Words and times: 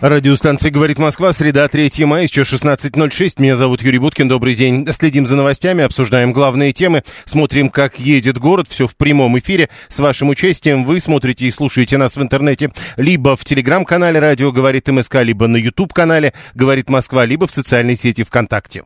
Радиостанция 0.00 0.70
«Говорит 0.70 0.98
Москва», 0.98 1.30
среда, 1.34 1.68
3 1.68 2.06
мая, 2.06 2.22
еще 2.22 2.40
16.06. 2.40 3.34
Меня 3.36 3.54
зовут 3.54 3.82
Юрий 3.82 3.98
Буткин, 3.98 4.28
добрый 4.28 4.54
день. 4.54 4.86
Следим 4.92 5.26
за 5.26 5.36
новостями, 5.36 5.84
обсуждаем 5.84 6.32
главные 6.32 6.72
темы, 6.72 7.04
смотрим, 7.26 7.68
как 7.68 7.98
едет 7.98 8.38
город, 8.38 8.66
все 8.70 8.88
в 8.88 8.96
прямом 8.96 9.38
эфире. 9.38 9.68
С 9.88 9.98
вашим 9.98 10.30
участием 10.30 10.86
вы 10.86 11.00
смотрите 11.00 11.44
и 11.44 11.50
слушаете 11.50 11.98
нас 11.98 12.16
в 12.16 12.22
интернете 12.22 12.72
либо 12.96 13.36
в 13.36 13.44
телеграм-канале 13.44 14.18
«Радио 14.18 14.52
говорит 14.52 14.88
МСК», 14.88 15.16
либо 15.16 15.46
на 15.46 15.58
YouTube-канале 15.58 16.32
«Говорит 16.54 16.88
Москва», 16.88 17.26
либо 17.26 17.46
в 17.46 17.50
социальной 17.50 17.94
сети 17.94 18.24
ВКонтакте. 18.24 18.84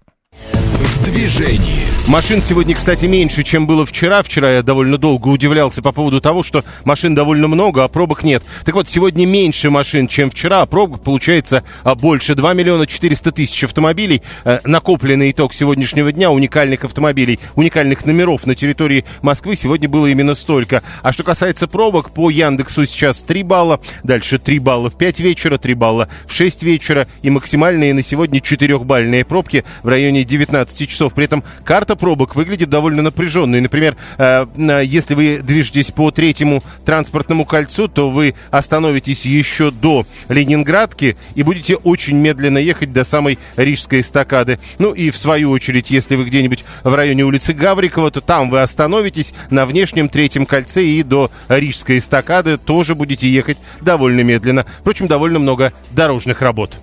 В 0.84 1.05
движении. 1.05 1.84
Машин 2.06 2.43
сегодня, 2.43 2.74
кстати, 2.74 3.06
меньше, 3.06 3.43
чем 3.43 3.66
было 3.66 3.87
вчера. 3.87 4.23
Вчера 4.23 4.52
я 4.56 4.62
довольно 4.62 4.98
долго 4.98 5.29
удивлялся 5.29 5.80
по 5.80 5.91
поводу 5.91 6.20
того, 6.20 6.43
что 6.43 6.62
машин 6.84 7.15
довольно 7.15 7.48
много, 7.48 7.83
а 7.83 7.88
пробок 7.88 8.23
нет. 8.23 8.43
Так 8.66 8.74
вот, 8.74 8.91
сегодня 8.91 9.24
меньше 9.24 9.70
машин, 9.70 10.07
чем 10.07 10.30
вчера, 10.30 10.60
а 10.60 10.66
пробок 10.66 11.02
получается 11.02 11.65
а, 11.83 11.95
больше. 11.95 12.34
2 12.34 12.52
миллиона 12.52 12.87
400 12.87 13.33
тысяч 13.33 13.65
автомобилей. 13.65 14.20
Э, 14.45 14.60
накопленный 14.65 15.30
итог 15.30 15.55
сегодняшнего 15.55 16.12
дня 16.12 16.30
уникальных 16.30 16.85
автомобилей, 16.85 17.41
уникальных 17.55 18.05
номеров 18.05 18.46
на 18.46 18.55
территории 18.55 19.07
Москвы 19.23 19.57
сегодня 19.57 19.88
было 19.88 20.07
именно 20.07 20.35
столько. 20.35 20.82
А 21.02 21.12
что 21.15 21.24
касается 21.24 21.66
пробок, 21.66 22.10
по 22.10 22.29
Яндексу 22.29 22.85
сейчас 22.85 23.23
3 23.23 23.43
балла, 23.45 23.80
дальше 24.02 24.38
3 24.38 24.59
балла 24.59 24.91
в 24.91 24.98
5 24.98 25.21
вечера, 25.21 25.57
3 25.57 25.73
балла 25.73 26.09
в 26.27 26.35
6 26.35 26.62
вечера 26.62 27.09
и 27.23 27.30
максимальные 27.30 27.95
на 27.95 28.02
сегодня 28.02 28.41
4-бальные 28.41 29.24
пробки 29.24 29.65
в 29.82 29.88
районе 29.88 30.24
19 30.24 30.74
часов. 30.75 31.15
При 31.15 31.25
этом 31.25 31.45
карта 31.65 31.85
карта 31.85 31.97
пробок 31.97 32.35
выглядит 32.35 32.71
довольно 32.71 33.03
напряженной. 33.03 33.61
Например, 33.61 33.95
э, 34.17 34.47
если 34.85 35.15
вы 35.15 35.41
движетесь 35.43 35.91
по 35.91 36.11
третьему 36.11 36.63
транспортному 36.87 37.45
кольцу, 37.45 37.89
то 37.89 38.11
вы 38.11 38.35
остановитесь 38.51 39.27
еще 39.27 39.71
до 39.71 40.07
Ленинградки 40.30 41.17
и 41.35 41.43
будете 41.43 41.77
очень 41.77 42.17
медленно 42.17 42.57
ехать 42.57 42.93
до 42.93 43.05
самой 43.05 43.39
Рижской 43.57 44.01
эстакады. 44.01 44.59
Ну 44.79 44.93
и 44.93 45.11
в 45.11 45.17
свою 45.19 45.51
очередь, 45.51 45.91
если 45.91 46.17
вы 46.17 46.25
где-нибудь 46.25 46.65
в 46.83 46.95
районе 46.95 47.25
улицы 47.25 47.52
Гаврикова, 47.52 48.11
то 48.11 48.21
там 48.23 48.49
вы 48.49 48.63
остановитесь 48.63 49.35
на 49.51 49.67
внешнем 49.67 50.09
третьем 50.09 50.47
кольце 50.47 50.85
и 50.85 51.02
до 51.02 51.30
Рижской 51.49 51.99
эстакады 51.99 52.57
тоже 52.57 52.95
будете 52.95 53.29
ехать 53.29 53.59
довольно 53.83 54.21
медленно. 54.21 54.65
Впрочем, 54.80 55.07
довольно 55.07 55.39
много 55.39 55.73
дорожных 55.91 56.41
работ. 56.41 56.79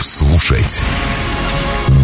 Слушать. 0.00 0.84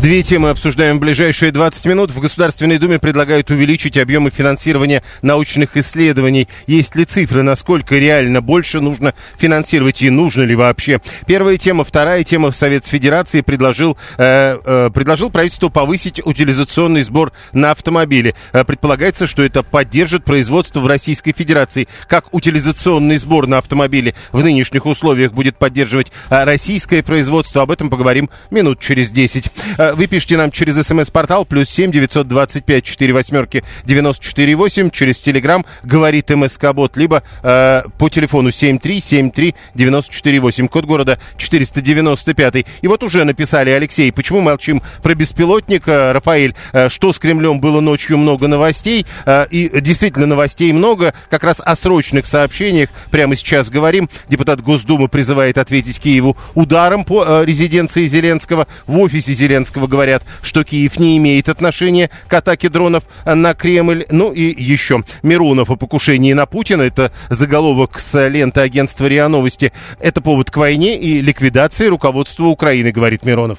Две 0.00 0.22
темы 0.22 0.50
обсуждаем 0.50 0.98
в 0.98 1.00
ближайшие 1.00 1.50
20 1.50 1.86
минут. 1.86 2.12
В 2.12 2.20
Государственной 2.20 2.78
Думе 2.78 3.00
предлагают 3.00 3.50
увеличить 3.50 3.96
объемы 3.96 4.30
финансирования 4.30 5.02
научных 5.22 5.76
исследований. 5.76 6.46
Есть 6.68 6.94
ли 6.94 7.04
цифры, 7.04 7.42
насколько 7.42 7.96
реально 7.96 8.40
больше 8.40 8.80
нужно 8.80 9.12
финансировать 9.38 10.00
и 10.02 10.08
нужно 10.08 10.42
ли 10.42 10.54
вообще? 10.54 11.00
Первая 11.26 11.56
тема. 11.56 11.82
Вторая 11.82 12.22
тема. 12.22 12.52
Совет 12.52 12.86
Федерации 12.86 13.40
предложил, 13.40 13.98
э, 14.18 14.58
э, 14.64 14.90
предложил 14.94 15.30
правительству 15.30 15.68
повысить 15.68 16.24
утилизационный 16.24 17.02
сбор 17.02 17.32
на 17.52 17.72
автомобили. 17.72 18.36
Э, 18.52 18.62
предполагается, 18.62 19.26
что 19.26 19.42
это 19.42 19.64
поддержит 19.64 20.24
производство 20.24 20.78
в 20.78 20.86
Российской 20.86 21.32
Федерации. 21.32 21.88
Как 22.06 22.32
утилизационный 22.32 23.16
сбор 23.16 23.48
на 23.48 23.58
автомобили 23.58 24.14
в 24.30 24.44
нынешних 24.44 24.86
условиях 24.86 25.32
будет 25.32 25.56
поддерживать 25.56 26.12
э, 26.30 26.44
российское 26.44 27.02
производство, 27.02 27.62
об 27.62 27.72
этом 27.72 27.90
поговорим 27.90 28.30
минут 28.52 28.78
через 28.78 29.10
10. 29.10 29.50
Вы 29.94 30.06
пишите 30.06 30.36
нам 30.36 30.50
через 30.50 30.86
смс-портал 30.86 31.44
плюс 31.44 31.68
семь 31.68 31.92
девятьсот 31.92 32.28
двадцать 32.28 32.64
пять 32.64 32.84
четыре 32.84 33.12
восьмерки 33.12 33.64
девяносто 33.84 34.24
четыре 34.24 34.54
восемь 34.54 34.90
через 34.90 35.20
телеграмм 35.20 35.64
говорит 35.82 36.30
МСК 36.30 36.72
Бот, 36.72 36.96
либо 36.96 37.22
э, 37.42 37.82
по 37.98 38.08
телефону 38.08 38.50
семь 38.50 38.78
три 38.78 39.00
семь 39.00 39.30
три 39.30 39.54
девяносто 39.74 40.12
четыре 40.12 40.40
восемь, 40.40 40.68
код 40.68 40.84
города 40.84 41.18
четыреста 41.36 41.80
девяносто 41.80 42.34
пятый. 42.34 42.66
И 42.82 42.88
вот 42.88 43.02
уже 43.02 43.24
написали 43.24 43.70
Алексей, 43.70 44.10
почему 44.12 44.40
молчим 44.40 44.82
про 45.02 45.14
беспилотник, 45.14 45.86
Рафаэль, 45.86 46.54
э, 46.72 46.88
что 46.88 47.12
с 47.12 47.18
Кремлем 47.18 47.60
было 47.60 47.80
ночью? 47.80 48.18
Много 48.18 48.48
новостей, 48.48 49.06
э, 49.26 49.46
и 49.50 49.80
действительно 49.80 50.26
новостей 50.26 50.72
много, 50.72 51.14
как 51.30 51.44
раз 51.44 51.60
о 51.64 51.76
срочных 51.76 52.26
сообщениях 52.26 52.90
прямо 53.10 53.36
сейчас 53.36 53.70
говорим. 53.70 54.10
Депутат 54.28 54.60
Госдумы 54.60 55.08
призывает 55.08 55.58
ответить 55.58 56.00
Киеву 56.00 56.36
ударом 56.54 57.04
по 57.04 57.24
э, 57.24 57.44
резиденции 57.44 58.06
Зеленского. 58.06 58.66
В 58.86 58.98
офисе 58.98 59.32
Зеленского 59.34 59.77
Зеленского 59.78 59.86
говорят, 59.86 60.22
что 60.42 60.64
Киев 60.64 60.98
не 60.98 61.16
имеет 61.18 61.48
отношения 61.48 62.10
к 62.28 62.34
атаке 62.34 62.68
дронов 62.68 63.04
на 63.24 63.54
Кремль. 63.54 64.04
Ну 64.10 64.32
и 64.32 64.62
еще 64.62 65.04
Миронов 65.22 65.70
о 65.70 65.76
покушении 65.76 66.32
на 66.32 66.46
Путина. 66.46 66.82
Это 66.82 67.12
заголовок 67.30 67.98
с 68.00 68.28
ленты 68.28 68.60
агентства 68.60 69.06
РИА 69.06 69.28
Новости. 69.28 69.72
Это 70.00 70.20
повод 70.20 70.50
к 70.50 70.56
войне 70.56 70.98
и 70.98 71.20
ликвидации 71.20 71.86
руководства 71.86 72.44
Украины, 72.44 72.90
говорит 72.90 73.24
Миронов. 73.24 73.58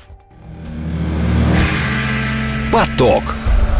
Поток. 2.72 3.24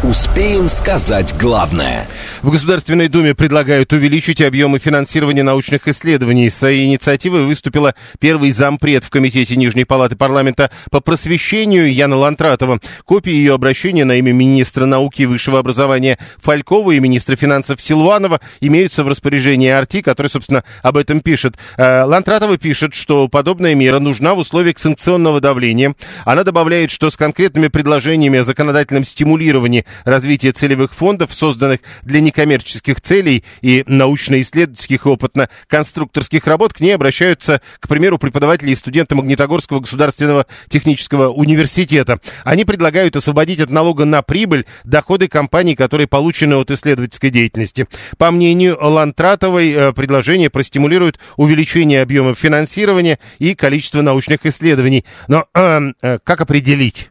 Успеем 0.02 0.70
сказать 0.70 1.34
главное. 1.38 2.08
В 2.40 2.50
Государственной 2.50 3.08
Думе 3.08 3.34
предлагают 3.34 3.92
увеличить 3.92 4.40
объемы 4.40 4.78
финансирования 4.78 5.42
научных 5.42 5.86
исследований. 5.88 6.48
С 6.48 6.66
инициативой 6.72 7.44
выступила 7.44 7.94
первый 8.18 8.50
зампред 8.50 9.04
в 9.04 9.10
Комитете 9.10 9.56
Нижней 9.56 9.84
Палаты 9.84 10.16
парламента 10.16 10.70
по 10.90 11.02
просвещению 11.02 11.92
Яна 11.92 12.16
Лантратова. 12.16 12.80
Копии 13.04 13.30
ее 13.30 13.52
обращения 13.52 14.06
на 14.06 14.12
имя 14.12 14.32
министра 14.32 14.86
науки 14.86 15.20
и 15.20 15.26
высшего 15.26 15.58
образования 15.58 16.18
Фалькова 16.38 16.92
и 16.92 16.98
министра 16.98 17.36
финансов 17.36 17.78
Силуанова 17.82 18.40
имеются 18.60 19.04
в 19.04 19.08
распоряжении 19.08 19.68
Арти, 19.68 20.00
который, 20.00 20.28
собственно, 20.28 20.64
об 20.82 20.96
этом 20.96 21.20
пишет. 21.20 21.56
Э, 21.76 22.04
Лантратова 22.04 22.56
пишет, 22.56 22.94
что 22.94 23.28
подобная 23.28 23.74
мера 23.74 23.98
нужна 23.98 24.34
в 24.34 24.38
условиях 24.38 24.78
санкционного 24.78 25.42
давления. 25.42 25.94
Она 26.24 26.42
добавляет, 26.42 26.90
что 26.90 27.10
с 27.10 27.18
конкретными 27.18 27.68
предложениями 27.68 28.38
о 28.38 28.44
законодательном 28.44 29.04
стимулировании 29.04 29.84
развития 30.04 30.52
целевых 30.52 30.94
фондов, 30.94 31.34
созданных 31.34 31.80
для 32.02 32.20
некоммерческих 32.20 33.00
целей 33.00 33.44
и 33.62 33.84
научно-исследовательских 33.86 35.06
и 35.06 35.08
опытно-конструкторских 35.08 36.46
работ, 36.46 36.72
к 36.74 36.80
ней 36.80 36.92
обращаются, 36.92 37.60
к 37.78 37.88
примеру, 37.88 38.18
преподаватели 38.18 38.70
и 38.70 38.76
студенты 38.76 39.14
Магнитогорского 39.14 39.80
государственного 39.80 40.46
технического 40.68 41.28
университета. 41.28 42.20
Они 42.44 42.64
предлагают 42.64 43.16
освободить 43.16 43.60
от 43.60 43.70
налога 43.70 44.04
на 44.04 44.22
прибыль 44.22 44.66
доходы 44.84 45.28
компаний, 45.28 45.74
которые 45.74 46.06
получены 46.06 46.54
от 46.54 46.70
исследовательской 46.70 47.30
деятельности. 47.30 47.86
По 48.18 48.30
мнению 48.30 48.78
Лантратовой, 48.80 49.72
э, 49.72 49.92
предложение 49.92 50.50
простимулирует 50.50 51.18
увеличение 51.36 52.02
объемов 52.02 52.38
финансирования 52.38 53.18
и 53.38 53.54
количества 53.54 54.02
научных 54.02 54.44
исследований. 54.44 55.04
Но 55.28 55.46
э, 55.54 55.92
э, 56.02 56.18
как 56.22 56.40
определить? 56.40 57.10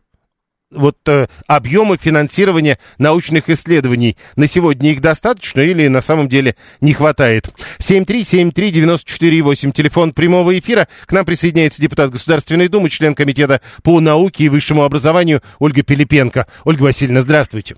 Вот 0.72 0.98
э, 1.08 1.28
объемы 1.48 1.98
финансирования 1.98 2.78
научных 2.98 3.50
исследований. 3.50 4.18
На 4.36 4.48
сегодня 4.48 4.92
их 4.92 5.02
достаточно 5.02 5.62
или 5.62 5.88
на 5.88 6.02
самом 6.02 6.30
деле 6.30 6.56
не 6.82 6.94
хватает? 6.94 7.50
7373948, 7.80 9.72
телефон 9.72 10.14
прямого 10.14 10.58
эфира. 10.58 10.88
К 11.06 11.12
нам 11.12 11.26
присоединяется 11.26 11.82
депутат 11.82 12.12
Государственной 12.12 12.68
Думы, 12.68 12.90
член 12.90 13.16
Комитета 13.16 13.62
по 13.84 14.00
науке 14.00 14.46
и 14.46 14.50
высшему 14.50 14.84
образованию 14.84 15.42
Ольга 15.60 15.84
Пилипенко. 15.84 16.48
Ольга 16.66 16.84
Васильевна, 16.84 17.22
здравствуйте. 17.22 17.76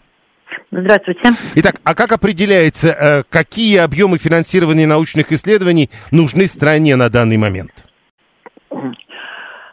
Здравствуйте. 0.71 1.33
Итак, 1.55 1.75
а 1.83 1.95
как 1.95 2.13
определяется, 2.13 2.87
э, 2.89 3.23
какие 3.29 3.77
объемы 3.77 4.17
финансирования 4.17 4.87
научных 4.87 5.31
исследований 5.31 5.89
нужны 6.11 6.47
стране 6.47 6.95
на 6.95 7.09
данный 7.09 7.37
момент? 7.37 7.85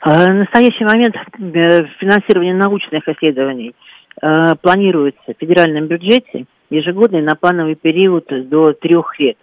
В 0.08 0.10
э, 0.10 0.32
настоящий 0.32 0.84
момент 0.84 1.14
э, 1.16 1.84
финансирование 2.00 2.54
научных 2.54 3.06
исследований 3.06 3.74
э, 4.22 4.54
планируется 4.62 5.20
в 5.26 5.38
федеральном 5.38 5.86
бюджете 5.86 6.46
ежегодный 6.70 7.20
на 7.20 7.34
плановый 7.34 7.74
период 7.74 8.24
до 8.48 8.72
трех 8.72 9.20
лет. 9.20 9.36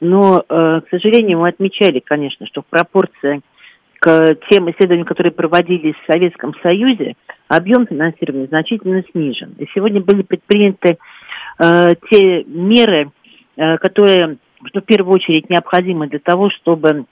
Но, 0.00 0.44
к 0.48 0.84
сожалению, 0.90 1.38
мы 1.38 1.48
отмечали, 1.50 2.00
конечно, 2.00 2.44
что 2.46 2.62
в 2.62 2.66
пропорции 2.66 3.40
к 4.00 4.36
тем 4.50 4.68
исследованиям, 4.70 5.06
которые 5.06 5.32
проводились 5.32 5.94
в 5.94 6.12
Советском 6.12 6.54
Союзе, 6.60 7.14
объем 7.46 7.86
финансирования 7.86 8.48
значительно 8.48 9.04
снижен. 9.12 9.54
И 9.58 9.66
сегодня 9.72 10.00
были 10.00 10.22
предприняты 10.22 10.98
те 11.58 12.42
меры, 12.44 13.12
которые, 13.54 14.38
что 14.64 14.80
в 14.80 14.84
первую 14.84 15.14
очередь 15.14 15.48
необходимы 15.48 16.08
для 16.08 16.18
того, 16.18 16.50
чтобы 16.50 17.04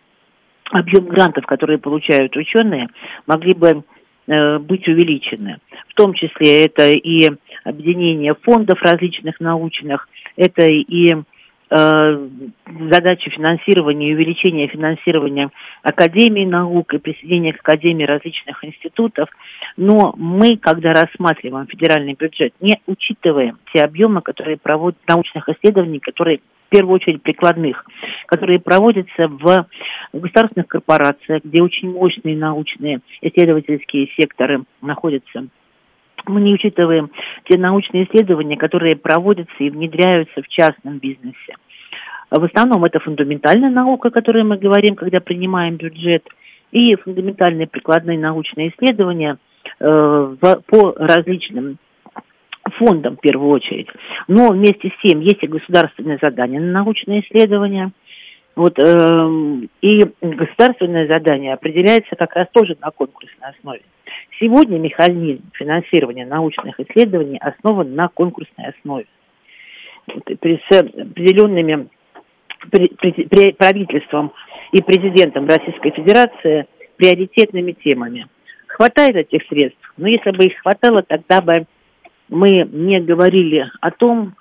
объем 0.70 1.06
грантов, 1.06 1.46
которые 1.46 1.78
получают 1.78 2.36
ученые, 2.36 2.88
могли 3.26 3.54
бы 3.54 3.84
э, 4.26 4.58
быть 4.58 4.86
увеличены. 4.88 5.58
В 5.88 5.94
том 5.94 6.14
числе 6.14 6.64
это 6.64 6.90
и 6.90 7.28
объединение 7.64 8.34
фондов 8.34 8.80
различных 8.82 9.40
научных, 9.40 10.08
это 10.36 10.62
и 10.62 11.10
э, 11.12 12.28
задачи 12.90 13.30
финансирования 13.30 14.10
и 14.10 14.14
увеличения 14.14 14.68
финансирования 14.68 15.50
Академии 15.82 16.44
наук 16.44 16.94
и 16.94 16.98
присоединения 16.98 17.52
к 17.52 17.60
Академии 17.60 18.04
различных 18.04 18.64
институтов. 18.64 19.28
Но 19.76 20.14
мы, 20.16 20.56
когда 20.56 20.92
рассматриваем 20.92 21.66
федеральный 21.66 22.14
бюджет, 22.14 22.54
не 22.60 22.80
учитываем 22.86 23.58
те 23.72 23.80
объемы, 23.82 24.22
которые 24.22 24.56
проводят 24.56 24.98
научных 25.06 25.48
исследований, 25.48 25.98
которые 25.98 26.40
первую 26.70 26.94
очередь 26.94 27.22
прикладных, 27.22 27.84
которые 28.26 28.58
проводятся 28.60 29.28
в 29.28 29.66
государственных 30.12 30.68
корпорациях, 30.68 31.44
где 31.44 31.60
очень 31.60 31.92
мощные 31.92 32.36
научные 32.36 33.00
исследовательские 33.20 34.08
секторы 34.16 34.64
находятся 34.80 35.46
мы 36.26 36.40
не 36.40 36.52
учитываем 36.52 37.10
те 37.48 37.58
научные 37.58 38.04
исследования, 38.04 38.56
которые 38.56 38.96
проводятся 38.96 39.54
и 39.58 39.70
внедряются 39.70 40.42
в 40.42 40.48
частном 40.48 40.98
бизнесе. 40.98 41.56
В 42.30 42.44
основном 42.44 42.84
это 42.84 43.00
фундаментальная 43.00 43.70
наука, 43.70 44.08
о 44.08 44.12
которой 44.12 44.44
мы 44.44 44.56
говорим, 44.56 44.94
когда 44.94 45.20
принимаем 45.20 45.76
бюджет, 45.76 46.26
и 46.70 46.94
фундаментальные 46.94 47.66
прикладные 47.66 48.18
научные 48.18 48.68
исследования 48.68 49.38
э, 49.80 49.86
в, 49.88 50.62
по 50.66 50.94
различным 50.96 51.78
фондам 52.64 53.16
в 53.16 53.20
первую 53.20 53.50
очередь. 53.50 53.88
Но 54.28 54.48
вместе 54.48 54.88
с 54.88 55.08
тем 55.08 55.20
есть 55.20 55.42
и 55.42 55.46
государственные 55.46 56.18
задания 56.20 56.60
на 56.60 56.72
научные 56.72 57.20
исследования. 57.20 57.92
Вот, 58.56 58.78
э, 58.78 59.30
и 59.80 60.04
государственное 60.20 61.06
задание 61.06 61.54
определяется 61.54 62.16
как 62.16 62.34
раз 62.34 62.48
тоже 62.52 62.76
на 62.80 62.90
конкурсной 62.90 63.50
основе. 63.50 63.82
Сегодня 64.38 64.78
механизм 64.78 65.42
финансирования 65.54 66.26
научных 66.26 66.78
исследований 66.80 67.38
основан 67.38 67.94
на 67.94 68.08
конкурсной 68.08 68.68
основе. 68.68 69.06
С 70.08 70.72
определенными 70.72 71.88
правительством 73.58 74.32
и 74.72 74.82
президентом 74.82 75.46
Российской 75.46 75.90
Федерации 75.92 76.66
приоритетными 76.96 77.72
темами. 77.72 78.26
Хватает 78.66 79.16
этих 79.16 79.46
средств? 79.48 79.80
Но 79.96 80.08
если 80.08 80.30
бы 80.30 80.44
их 80.44 80.58
хватало, 80.60 81.02
тогда 81.02 81.40
бы 81.40 81.66
мы 82.30 82.64
не 82.64 83.00
говорили 83.00 83.70
о 83.80 83.90
том, 83.90 84.34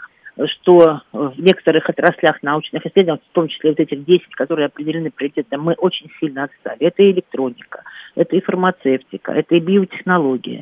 что 0.47 1.01
в 1.11 1.33
некоторых 1.37 1.89
отраслях 1.89 2.41
научных 2.43 2.85
исследований, 2.85 3.21
в 3.29 3.33
том 3.33 3.47
числе 3.49 3.71
вот 3.71 3.79
этих 3.79 4.05
10, 4.05 4.35
которые 4.35 4.67
определены 4.67 5.11
приоритетом, 5.11 5.63
мы 5.63 5.73
очень 5.73 6.09
сильно 6.19 6.45
отстали. 6.45 6.79
Это 6.79 7.03
и 7.03 7.11
электроника, 7.11 7.83
это 8.15 8.35
и 8.35 8.41
фармацевтика, 8.41 9.33
это 9.33 9.55
и 9.55 9.59
биотехнологии, 9.59 10.61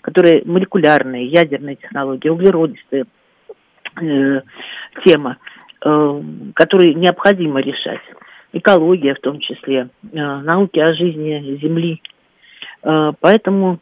которые 0.00 0.42
молекулярные, 0.46 1.26
ядерные 1.26 1.76
технологии, 1.76 2.28
углеродистые 2.28 3.04
э, 4.00 4.40
тема, 5.04 5.36
э, 5.84 6.22
которые 6.54 6.94
необходимо 6.94 7.60
решать. 7.60 8.00
Экология 8.54 9.14
в 9.14 9.20
том 9.20 9.40
числе, 9.40 9.90
э, 10.10 10.16
науки 10.16 10.78
о 10.78 10.94
жизни 10.94 11.58
Земли. 11.60 12.00
Э, 12.82 13.12
поэтому 13.20 13.78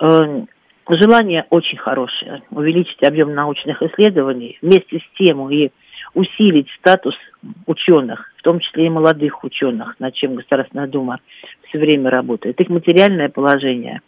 э, 0.00 0.44
желание 0.88 1.46
очень 1.50 1.78
хорошее 1.78 2.42
увеличить 2.50 3.02
объем 3.02 3.34
научных 3.34 3.82
исследований, 3.82 4.58
вместе 4.60 4.98
с 4.98 5.18
тем 5.18 5.48
и 5.50 5.70
усилить 6.14 6.68
статус 6.78 7.14
ученых, 7.66 8.32
в 8.36 8.42
том 8.42 8.60
числе 8.60 8.86
и 8.86 8.90
молодых 8.90 9.42
ученых, 9.44 9.98
над 9.98 10.14
чем 10.14 10.36
Государственная 10.36 10.86
Дума 10.86 11.20
все 11.68 11.78
время 11.78 12.10
работает. 12.10 12.60
Их 12.60 12.68
материальное 12.68 13.28
положение 13.28 14.00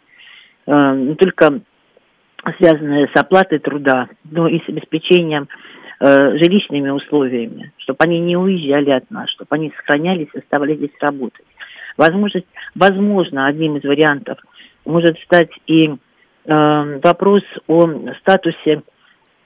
э, 0.65 0.95
не 0.95 1.15
только 1.15 1.61
связанное 2.57 3.09
с 3.13 3.19
оплатой 3.19 3.59
труда, 3.59 4.07
но 4.29 4.47
и 4.47 4.59
с 4.59 4.69
обеспечением 4.69 5.49
э, 5.99 6.37
жилищными 6.37 6.89
условиями, 6.89 7.73
чтобы 7.77 7.97
они 8.01 8.19
не 8.19 8.37
уезжали 8.37 8.91
от 8.91 9.09
нас, 9.11 9.29
чтобы 9.31 9.49
они 9.51 9.73
сохранялись 9.75 10.29
и 10.33 10.39
оставались 10.39 10.77
здесь 10.77 10.91
работать. 11.01 11.45
Возможность, 11.97 12.47
возможно, 12.75 13.47
одним 13.47 13.77
из 13.77 13.83
вариантов 13.83 14.37
может 14.85 15.17
стать 15.25 15.49
и 15.65 15.95
вопрос 16.47 17.43
о 17.67 17.87
статусе 18.19 18.81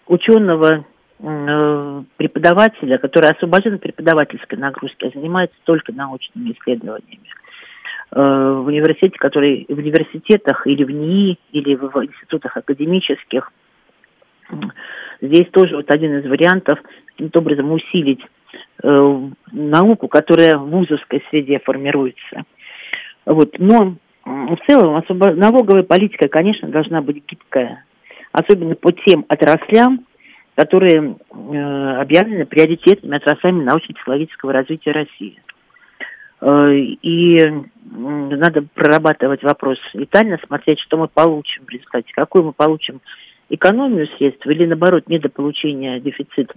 ученого 0.07 0.85
э, 1.19 2.03
преподавателя, 2.17 2.97
который 2.97 3.31
освобожден 3.31 3.75
от 3.75 3.81
преподавательской 3.81 4.57
нагрузки, 4.57 5.05
а 5.05 5.11
занимается 5.11 5.55
только 5.63 5.93
научными 5.93 6.51
исследованиями 6.51 7.29
э, 8.11 8.21
в 8.21 8.67
университете, 8.67 9.17
который 9.17 9.65
в 9.67 9.77
университетах 9.77 10.67
или 10.67 10.83
в 10.83 10.91
НИИ, 10.91 11.39
или 11.53 11.75
в 11.75 11.95
институтах 12.03 12.57
академических. 12.57 13.51
Здесь 15.21 15.47
тоже 15.51 15.77
вот 15.77 15.89
один 15.89 16.19
из 16.19 16.29
вариантов 16.29 16.79
каким-то 17.05 17.39
образом 17.39 17.71
усилить 17.71 18.21
э, 18.83 19.29
науку, 19.53 20.07
которая 20.07 20.57
в 20.57 20.69
вузовской 20.69 21.23
среде 21.29 21.59
формируется. 21.59 22.43
Вот. 23.25 23.57
Но 23.59 23.95
в 24.25 24.57
целом 24.67 24.95
особо, 24.95 25.33
налоговая 25.33 25.83
политика, 25.83 26.27
конечно, 26.27 26.67
должна 26.69 27.01
быть 27.01 27.23
гибкая, 27.27 27.85
особенно 28.31 28.75
по 28.75 28.91
тем 28.91 29.25
отраслям, 29.27 30.05
которые 30.55 31.15
э, 31.31 32.01
объявлены 32.01 32.45
приоритетными 32.45 33.17
отраслями 33.17 33.63
научно-технологического 33.63 34.53
развития 34.53 34.91
России. 34.91 35.41
Э, 36.41 36.73
и 36.75 37.37
э, 37.37 37.63
надо 37.83 38.63
прорабатывать 38.73 39.41
вопрос 39.43 39.77
детально, 39.93 40.37
смотреть, 40.45 40.79
что 40.81 40.97
мы 40.97 41.07
получим 41.07 41.65
в 41.65 41.69
результате, 41.69 42.11
какую 42.13 42.45
мы 42.45 42.53
получим 42.53 43.01
экономию 43.49 44.07
средств 44.17 44.45
или, 44.45 44.65
наоборот, 44.65 45.07
недополучение 45.07 45.99
дефицита 45.99 46.53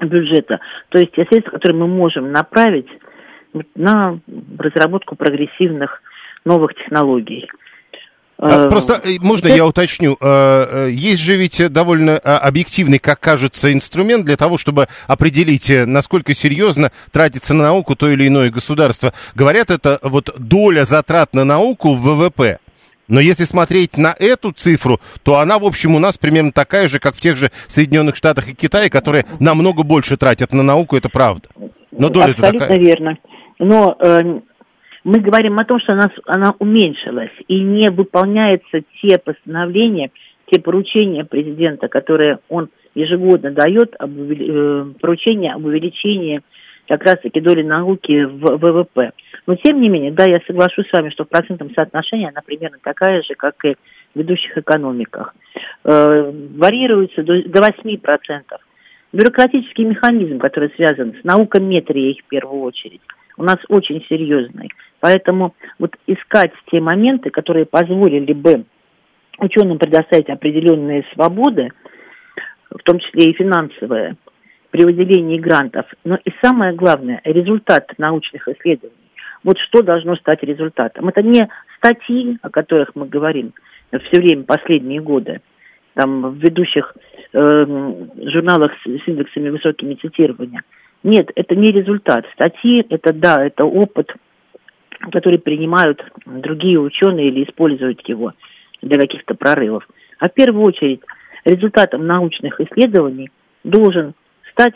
бюджета. 0.00 0.60
То 0.90 0.98
есть 0.98 1.12
те 1.12 1.24
средства, 1.26 1.52
которые 1.52 1.80
мы 1.80 1.88
можем 1.88 2.30
направить 2.30 2.88
на 3.74 4.20
разработку 4.58 5.16
прогрессивных 5.16 6.02
новых 6.48 6.74
технологий. 6.74 7.46
А, 8.38 8.66
э, 8.66 8.68
просто 8.68 9.00
э, 9.04 9.18
можно 9.20 9.48
я 9.48 9.66
уточню? 9.66 10.16
Э, 10.20 10.88
есть 10.90 11.20
же 11.20 11.36
ведь 11.36 11.72
довольно 11.72 12.18
объективный, 12.18 12.98
как 12.98 13.20
кажется, 13.20 13.72
инструмент 13.72 14.24
для 14.24 14.36
того, 14.36 14.58
чтобы 14.58 14.86
определить, 15.06 15.70
насколько 15.70 16.34
серьезно 16.34 16.92
тратится 17.12 17.52
на 17.54 17.64
науку 17.64 17.96
то 17.96 18.08
или 18.10 18.28
иное 18.28 18.50
государство. 18.50 19.12
Говорят, 19.34 19.70
это 19.70 19.98
вот 20.02 20.34
доля 20.38 20.84
затрат 20.84 21.34
на 21.34 21.44
науку 21.44 21.94
в 21.94 22.00
ВВП. 22.00 22.58
Но 23.08 23.20
если 23.20 23.44
смотреть 23.44 23.96
на 23.96 24.14
эту 24.18 24.52
цифру, 24.52 25.00
то 25.22 25.38
она, 25.38 25.58
в 25.58 25.64
общем, 25.64 25.94
у 25.94 25.98
нас 25.98 26.18
примерно 26.18 26.52
такая 26.52 26.88
же, 26.88 26.98
как 26.98 27.16
в 27.16 27.20
тех 27.20 27.36
же 27.36 27.50
Соединенных 27.66 28.16
Штатах 28.16 28.48
и 28.50 28.54
Китае, 28.54 28.90
которые 28.90 29.24
намного 29.40 29.82
больше 29.82 30.16
тратят 30.18 30.52
на 30.52 30.62
науку, 30.62 30.96
это 30.96 31.08
правда. 31.08 31.48
Но 31.90 32.10
доля 32.10 32.32
Абсолютно 32.32 32.60
такая. 32.60 32.78
верно. 32.78 33.18
Но 33.58 33.96
э, 33.98 34.40
мы 35.04 35.20
говорим 35.20 35.58
о 35.58 35.64
том, 35.64 35.80
что 35.80 35.92
она, 35.92 36.10
она 36.26 36.54
уменьшилась 36.58 37.30
и 37.46 37.60
не 37.60 37.90
выполняются 37.90 38.80
те 39.00 39.18
постановления, 39.18 40.10
те 40.50 40.60
поручения 40.60 41.24
президента, 41.24 41.88
которые 41.88 42.38
он 42.48 42.68
ежегодно 42.94 43.50
дает, 43.50 43.94
об, 43.98 44.10
э, 44.18 44.86
поручения 45.00 45.54
об 45.54 45.64
увеличении 45.64 46.40
как 46.88 47.04
раз-таки 47.04 47.40
доли 47.40 47.62
науки 47.62 48.24
в 48.24 48.56
ВВП. 48.56 49.12
Но 49.46 49.56
тем 49.56 49.80
не 49.80 49.88
менее, 49.88 50.10
да, 50.10 50.24
я 50.24 50.40
соглашусь 50.46 50.88
с 50.88 50.92
вами, 50.92 51.10
что 51.10 51.24
в 51.24 51.28
процентном 51.28 51.70
соотношении 51.74 52.28
она 52.28 52.40
примерно 52.44 52.78
такая 52.82 53.22
же, 53.22 53.34
как 53.34 53.62
и 53.64 53.74
в 54.14 54.18
ведущих 54.18 54.56
экономиках. 54.56 55.34
Э, 55.84 56.32
варьируется 56.56 57.22
до, 57.22 57.42
до 57.42 57.60
8%. 57.60 58.42
Бюрократический 59.12 59.84
механизм, 59.84 60.38
который 60.38 60.70
связан 60.76 61.14
с 61.20 61.24
наукометрией 61.24 62.20
в 62.22 62.28
первую 62.28 62.62
очередь, 62.62 63.00
у 63.36 63.44
нас 63.44 63.56
очень 63.68 64.04
серьезный. 64.08 64.68
Поэтому 65.00 65.54
вот 65.78 65.96
искать 66.06 66.52
те 66.70 66.80
моменты, 66.80 67.30
которые 67.30 67.66
позволили 67.66 68.32
бы 68.32 68.64
ученым 69.38 69.78
предоставить 69.78 70.28
определенные 70.28 71.04
свободы, 71.14 71.70
в 72.70 72.82
том 72.82 72.98
числе 72.98 73.30
и 73.30 73.34
финансовые, 73.34 74.16
при 74.70 74.84
выделении 74.84 75.38
грантов. 75.38 75.86
Но 76.04 76.16
и 76.16 76.30
самое 76.42 76.74
главное, 76.74 77.20
результат 77.24 77.92
научных 77.98 78.48
исследований. 78.48 78.94
Вот 79.44 79.56
что 79.58 79.82
должно 79.82 80.16
стать 80.16 80.42
результатом. 80.42 81.08
Это 81.08 81.22
не 81.22 81.48
статьи, 81.76 82.38
о 82.42 82.50
которых 82.50 82.94
мы 82.96 83.06
говорим 83.06 83.52
все 83.90 84.20
время, 84.20 84.42
последние 84.42 85.00
годы, 85.00 85.40
там, 85.94 86.30
в 86.32 86.36
ведущих 86.36 86.94
э, 87.32 87.64
журналах 88.30 88.72
с 88.84 89.08
индексами 89.08 89.48
высокими 89.48 89.94
цитирования. 89.94 90.62
Нет, 91.02 91.30
это 91.34 91.54
не 91.54 91.68
результат. 91.68 92.26
Статьи, 92.34 92.84
это 92.90 93.12
да, 93.12 93.44
это 93.44 93.64
опыт, 93.64 94.12
который 95.10 95.38
принимают 95.38 96.02
другие 96.26 96.78
ученые 96.78 97.28
или 97.28 97.44
используют 97.44 98.00
его 98.08 98.32
для 98.82 98.98
каких-то 98.98 99.34
прорывов. 99.34 99.88
А 100.18 100.28
в 100.28 100.34
первую 100.34 100.64
очередь 100.64 101.00
результатом 101.44 102.06
научных 102.06 102.60
исследований 102.60 103.30
должен 103.64 104.14
стать 104.50 104.74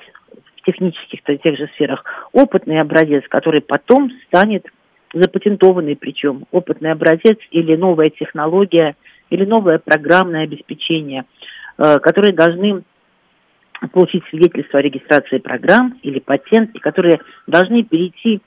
в 0.57 0.65
технических 0.65 1.21
тех 1.25 1.59
же 1.59 1.69
сферах, 1.75 2.05
опытный 2.33 2.81
образец, 2.81 3.25
который 3.29 3.61
потом 3.61 4.11
станет 4.27 4.67
запатентованный 5.13 5.97
причем, 5.97 6.47
опытный 6.53 6.93
образец 6.93 7.39
или 7.51 7.77
новая 7.77 8.11
технология, 8.11 8.97
или 9.31 9.45
новое 9.45 9.79
программное 9.79 10.45
обеспечение, 10.45 11.25
э, 11.79 11.99
которые 11.99 12.33
должны 12.33 12.83
получить 13.93 14.23
свидетельство 14.31 14.79
о 14.79 14.83
регистрации 14.83 15.39
программ 15.39 15.99
или 16.03 16.21
патент, 16.21 16.71
и 16.75 16.79
которые 16.79 17.21
должны 17.47 17.83
перейти, 17.83 18.41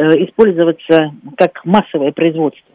использоваться 0.00 1.12
как 1.36 1.64
массовое 1.64 2.12
производство. 2.12 2.72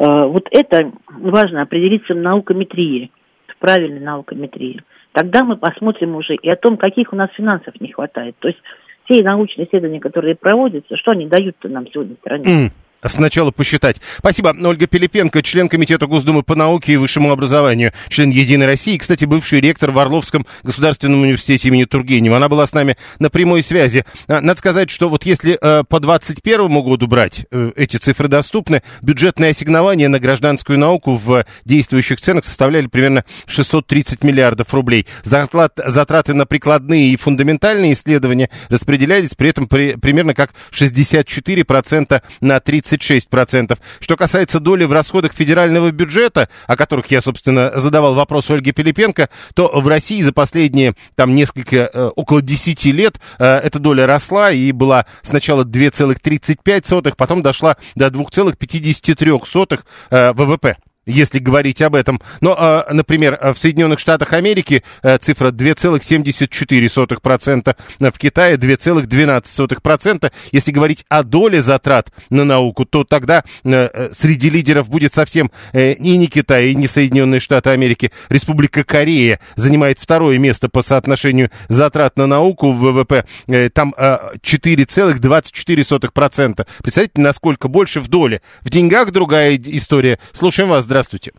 Э, 0.00 0.26
вот 0.26 0.48
это 0.50 0.92
важно 1.08 1.62
определиться 1.62 2.14
в 2.14 2.16
наукометрии, 2.16 3.10
в 3.46 3.56
правильной 3.58 4.00
наукометрии. 4.00 4.82
Тогда 5.12 5.44
мы 5.44 5.56
посмотрим 5.56 6.16
уже 6.16 6.36
и 6.36 6.48
о 6.48 6.56
том, 6.56 6.76
каких 6.76 7.12
у 7.12 7.16
нас 7.16 7.30
финансов 7.32 7.78
не 7.80 7.92
хватает. 7.92 8.36
То 8.38 8.48
есть 8.48 8.60
те 9.08 9.22
научные 9.22 9.66
исследования, 9.66 10.00
которые 10.00 10.36
проводятся, 10.36 10.96
что 10.96 11.10
они 11.10 11.26
дают-то 11.26 11.68
нам 11.68 11.86
сегодня 11.88 12.14
в 12.16 12.20
стране? 12.20 12.70
Сначала 13.04 13.50
посчитать. 13.50 13.96
Спасибо. 14.18 14.54
Ольга 14.62 14.86
Пилипенко, 14.86 15.42
член 15.42 15.68
Комитета 15.68 16.06
Госдумы 16.06 16.42
по 16.42 16.54
науке 16.54 16.92
и 16.92 16.96
высшему 16.96 17.30
образованию, 17.30 17.92
член 18.08 18.30
Единой 18.30 18.66
России, 18.66 18.98
кстати, 18.98 19.24
бывший 19.24 19.60
ректор 19.60 19.90
в 19.90 19.98
Орловском 19.98 20.46
государственном 20.62 21.22
университете 21.22 21.68
имени 21.68 21.84
Тургенева. 21.84 22.36
Она 22.36 22.48
была 22.48 22.66
с 22.66 22.72
нами 22.72 22.96
на 23.18 23.30
прямой 23.30 23.62
связи. 23.62 24.04
А, 24.26 24.40
надо 24.40 24.58
сказать, 24.58 24.90
что 24.90 25.08
вот 25.08 25.24
если 25.24 25.58
э, 25.60 25.84
по 25.88 26.00
2021 26.00 26.82
году 26.82 27.06
брать, 27.06 27.46
э, 27.50 27.72
эти 27.76 27.96
цифры 27.96 28.28
доступны, 28.28 28.82
бюджетные 29.02 29.50
ассигнования 29.50 30.08
на 30.08 30.18
гражданскую 30.18 30.78
науку 30.78 31.16
в 31.16 31.44
действующих 31.64 32.20
ценах 32.20 32.44
составляли 32.44 32.86
примерно 32.86 33.24
630 33.46 34.24
миллиардов 34.24 34.74
рублей. 34.74 35.06
Затрат, 35.22 35.72
затраты 35.84 36.34
на 36.34 36.46
прикладные 36.46 37.10
и 37.10 37.16
фундаментальные 37.16 37.94
исследования 37.94 38.50
распределялись 38.68 39.34
при 39.34 39.50
этом 39.50 39.68
при, 39.68 39.94
примерно 39.94 40.34
как 40.34 40.52
64% 40.72 42.22
на 42.40 42.60
30 42.60 42.89
36%. 42.96 43.78
Что 44.00 44.16
касается 44.16 44.60
доли 44.60 44.84
в 44.84 44.92
расходах 44.92 45.32
федерального 45.32 45.90
бюджета, 45.90 46.48
о 46.66 46.76
которых 46.76 47.10
я, 47.10 47.20
собственно, 47.20 47.72
задавал 47.74 48.14
вопрос 48.14 48.50
Ольге 48.50 48.72
Пилипенко, 48.72 49.28
то 49.54 49.70
в 49.74 49.86
России 49.88 50.22
за 50.22 50.32
последние 50.32 50.94
там 51.14 51.34
несколько, 51.34 51.90
э, 51.92 52.10
около 52.16 52.42
10 52.42 52.84
лет 52.86 53.20
э, 53.38 53.44
эта 53.44 53.78
доля 53.78 54.06
росла 54.06 54.50
и 54.50 54.72
была 54.72 55.06
сначала 55.22 55.64
2,35, 55.64 57.14
потом 57.16 57.42
дошла 57.42 57.76
до 57.94 58.08
2,53 58.08 59.80
э, 60.10 60.32
ВВП 60.32 60.76
если 61.06 61.38
говорить 61.38 61.80
об 61.82 61.94
этом. 61.94 62.20
Но, 62.40 62.56
а, 62.58 62.86
например, 62.90 63.38
в 63.54 63.58
Соединенных 63.58 63.98
Штатах 63.98 64.32
Америки 64.34 64.84
э, 65.02 65.18
цифра 65.18 65.50
2,74%, 65.50 67.76
в 67.98 68.18
Китае 68.18 68.56
2,12%. 68.56 70.32
Если 70.52 70.70
говорить 70.72 71.04
о 71.08 71.22
доле 71.22 71.62
затрат 71.62 72.12
на 72.28 72.44
науку, 72.44 72.84
то 72.84 73.04
тогда 73.04 73.44
э, 73.64 73.88
э, 73.92 74.10
среди 74.12 74.50
лидеров 74.50 74.90
будет 74.90 75.14
совсем 75.14 75.50
и 75.72 75.96
не 75.98 76.26
Китай, 76.26 76.70
и 76.70 76.74
не 76.74 76.86
Соединенные 76.86 77.40
Штаты 77.40 77.70
Америки. 77.70 78.12
Республика 78.28 78.84
Корея 78.84 79.40
занимает 79.56 79.98
второе 79.98 80.36
место 80.38 80.68
по 80.68 80.82
соотношению 80.82 81.50
затрат 81.68 82.18
на 82.18 82.26
науку 82.26 82.72
в 82.72 82.80
ВВП. 82.80 83.24
Там 83.72 83.94
4,24%. 83.98 86.66
Представляете, 86.82 87.12
насколько 87.16 87.68
больше 87.68 88.00
в 88.00 88.08
доле. 88.08 88.42
В 88.62 88.70
деньгах 88.70 89.12
другая 89.12 89.56
история. 89.56 90.18
Слушаем 90.32 90.68
вас. 90.68 90.89
Здравствуйте. 90.90 91.30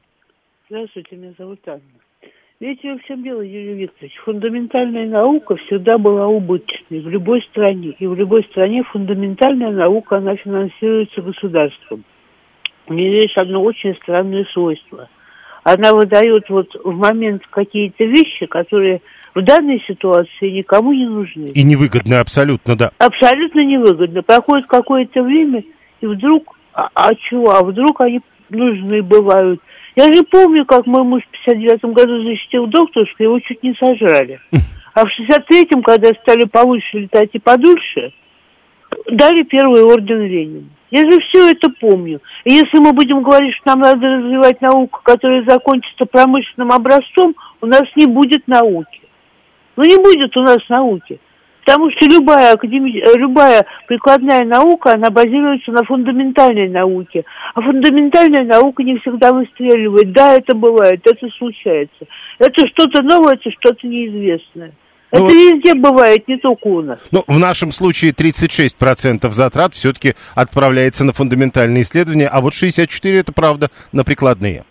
Здравствуйте. 0.69 1.17
Меня 1.17 1.33
зовут 1.37 1.59
Анна. 1.67 1.81
Видите, 2.61 2.95
в 2.95 3.03
чем 3.03 3.21
дело, 3.21 3.41
Юрий 3.41 3.73
Викторович? 3.73 4.15
Фундаментальная 4.23 5.07
наука 5.07 5.57
всегда 5.57 5.97
была 5.97 6.25
убыточной 6.27 7.01
в 7.01 7.09
любой 7.09 7.41
стране. 7.51 7.89
И 7.99 8.07
в 8.07 8.15
любой 8.15 8.45
стране 8.45 8.81
фундаментальная 8.93 9.71
наука, 9.71 10.19
она 10.19 10.37
финансируется 10.37 11.21
государством. 11.21 12.05
У 12.87 12.93
нее 12.93 13.23
есть 13.23 13.35
одно 13.35 13.61
очень 13.61 13.93
странное 13.95 14.45
свойство. 14.53 15.09
Она 15.63 15.91
выдает 15.95 16.49
вот 16.49 16.73
в 16.85 16.95
момент 16.95 17.45
какие-то 17.49 18.05
вещи, 18.05 18.45
которые 18.45 19.01
в 19.35 19.43
данной 19.43 19.83
ситуации 19.85 20.49
никому 20.49 20.93
не 20.93 21.07
нужны. 21.07 21.47
И 21.47 21.63
невыгодно 21.63 22.21
абсолютно, 22.21 22.77
да. 22.77 22.91
Абсолютно 22.99 23.65
невыгодно. 23.65 24.23
Проходит 24.23 24.67
какое-то 24.67 25.21
время, 25.21 25.61
и 25.99 26.05
вдруг, 26.05 26.57
а, 26.73 26.87
а 26.93 27.13
чего, 27.15 27.51
а 27.51 27.65
вдруг 27.65 27.99
они 27.99 28.21
нужны 28.51 29.01
бывают. 29.01 29.61
Я 29.95 30.05
же 30.13 30.23
помню, 30.23 30.65
как 30.65 30.85
мой 30.85 31.03
муж 31.03 31.23
в 31.23 31.45
59 31.45 31.93
году 31.93 32.23
защитил 32.23 32.67
докторскую, 32.67 33.29
его 33.29 33.39
чуть 33.39 33.63
не 33.63 33.75
сожрали. 33.79 34.39
А 34.93 35.05
в 35.05 35.07
63-м, 35.07 35.83
когда 35.83 36.09
стали 36.09 36.45
повыше 36.47 36.99
летать 36.99 37.29
и 37.31 37.39
подольше, 37.39 38.11
дали 39.09 39.43
первый 39.43 39.83
орден 39.83 40.21
Ленина. 40.21 40.67
Я 40.89 41.09
же 41.09 41.17
все 41.21 41.51
это 41.51 41.71
помню. 41.79 42.19
И 42.43 42.53
если 42.53 42.79
мы 42.79 42.91
будем 42.91 43.23
говорить, 43.23 43.55
что 43.55 43.69
нам 43.69 43.79
надо 43.79 44.05
развивать 44.05 44.59
науку, 44.59 44.99
которая 45.03 45.45
закончится 45.47 46.05
промышленным 46.05 46.73
образцом, 46.73 47.33
у 47.61 47.65
нас 47.65 47.83
не 47.95 48.05
будет 48.05 48.45
науки. 48.49 49.01
Ну, 49.77 49.83
не 49.83 49.95
будет 49.95 50.35
у 50.35 50.41
нас 50.41 50.57
науки. 50.67 51.19
Потому 51.65 51.91
что 51.91 52.05
любая, 52.09 52.53
академи... 52.53 53.03
любая 53.17 53.65
прикладная 53.87 54.43
наука, 54.45 54.93
она 54.93 55.09
базируется 55.09 55.71
на 55.71 55.83
фундаментальной 55.83 56.69
науке. 56.69 57.23
А 57.53 57.61
фундаментальная 57.61 58.45
наука 58.45 58.83
не 58.83 58.97
всегда 58.99 59.31
выстреливает. 59.31 60.11
Да, 60.11 60.33
это 60.33 60.55
бывает, 60.55 61.01
это 61.05 61.27
случается. 61.37 62.05
Это 62.39 62.67
что-то 62.67 63.03
новое, 63.03 63.35
это 63.35 63.51
что-то 63.51 63.87
неизвестное. 63.87 64.73
Ну, 65.11 65.25
это 65.25 65.33
везде 65.33 65.75
бывает, 65.75 66.27
не 66.27 66.37
только 66.37 66.67
у 66.67 66.81
нас. 66.81 66.99
Ну, 67.11 67.23
в 67.27 67.37
нашем 67.37 67.71
случае 67.71 68.11
36% 68.11 69.29
затрат 69.31 69.73
все-таки 69.73 70.15
отправляется 70.35 71.03
на 71.03 71.11
фундаментальные 71.11 71.83
исследования, 71.83 72.27
а 72.27 72.39
вот 72.39 72.53
64% 72.53 73.19
это 73.19 73.33
правда 73.33 73.69
на 73.91 74.03
прикладные. 74.03 74.63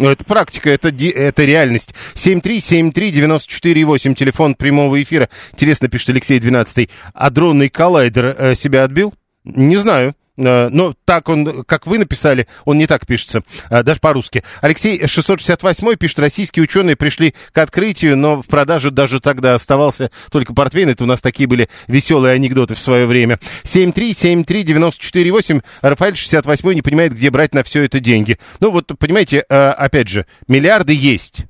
Ну, 0.00 0.08
это 0.08 0.24
практика, 0.24 0.70
это, 0.70 0.88
это 0.88 1.44
реальность. 1.44 1.94
7373948, 2.14 4.14
телефон 4.14 4.54
прямого 4.54 5.02
эфира. 5.02 5.28
Интересно, 5.52 5.88
пишет 5.88 6.08
Алексей 6.08 6.40
12 6.40 6.88
А 7.12 7.28
дронный 7.28 7.68
коллайдер 7.68 8.34
э, 8.38 8.54
себя 8.54 8.84
отбил? 8.84 9.12
Не 9.44 9.76
знаю. 9.76 10.14
Э, 10.40 10.68
но 10.70 10.94
так 11.04 11.28
он, 11.28 11.64
как 11.64 11.86
вы 11.86 11.98
написали, 11.98 12.46
он 12.64 12.78
не 12.78 12.86
так 12.86 13.06
пишется, 13.06 13.42
э, 13.68 13.82
даже 13.82 14.00
по-русски. 14.00 14.42
Алексей 14.60 15.06
668 15.06 15.96
пишет, 15.96 16.18
российские 16.18 16.62
ученые 16.62 16.96
пришли 16.96 17.34
к 17.52 17.58
открытию, 17.58 18.16
но 18.16 18.40
в 18.42 18.46
продаже 18.46 18.90
даже 18.90 19.20
тогда 19.20 19.54
оставался 19.54 20.10
только 20.30 20.54
портвейн. 20.54 20.88
Это 20.88 21.04
у 21.04 21.06
нас 21.06 21.20
такие 21.20 21.46
были 21.46 21.68
веселые 21.86 22.34
анекдоты 22.34 22.74
в 22.74 22.80
свое 22.80 23.06
время. 23.06 23.38
7373948, 23.64 25.62
Рафаэль 25.82 26.16
68 26.16 26.72
не 26.72 26.82
понимает, 26.82 27.12
где 27.12 27.30
брать 27.30 27.54
на 27.54 27.62
все 27.62 27.84
это 27.84 28.00
деньги. 28.00 28.38
Ну 28.60 28.70
вот, 28.70 28.90
понимаете, 28.98 29.44
э, 29.48 29.68
опять 29.70 30.08
же, 30.08 30.26
миллиарды 30.48 30.92
есть. 30.94 31.44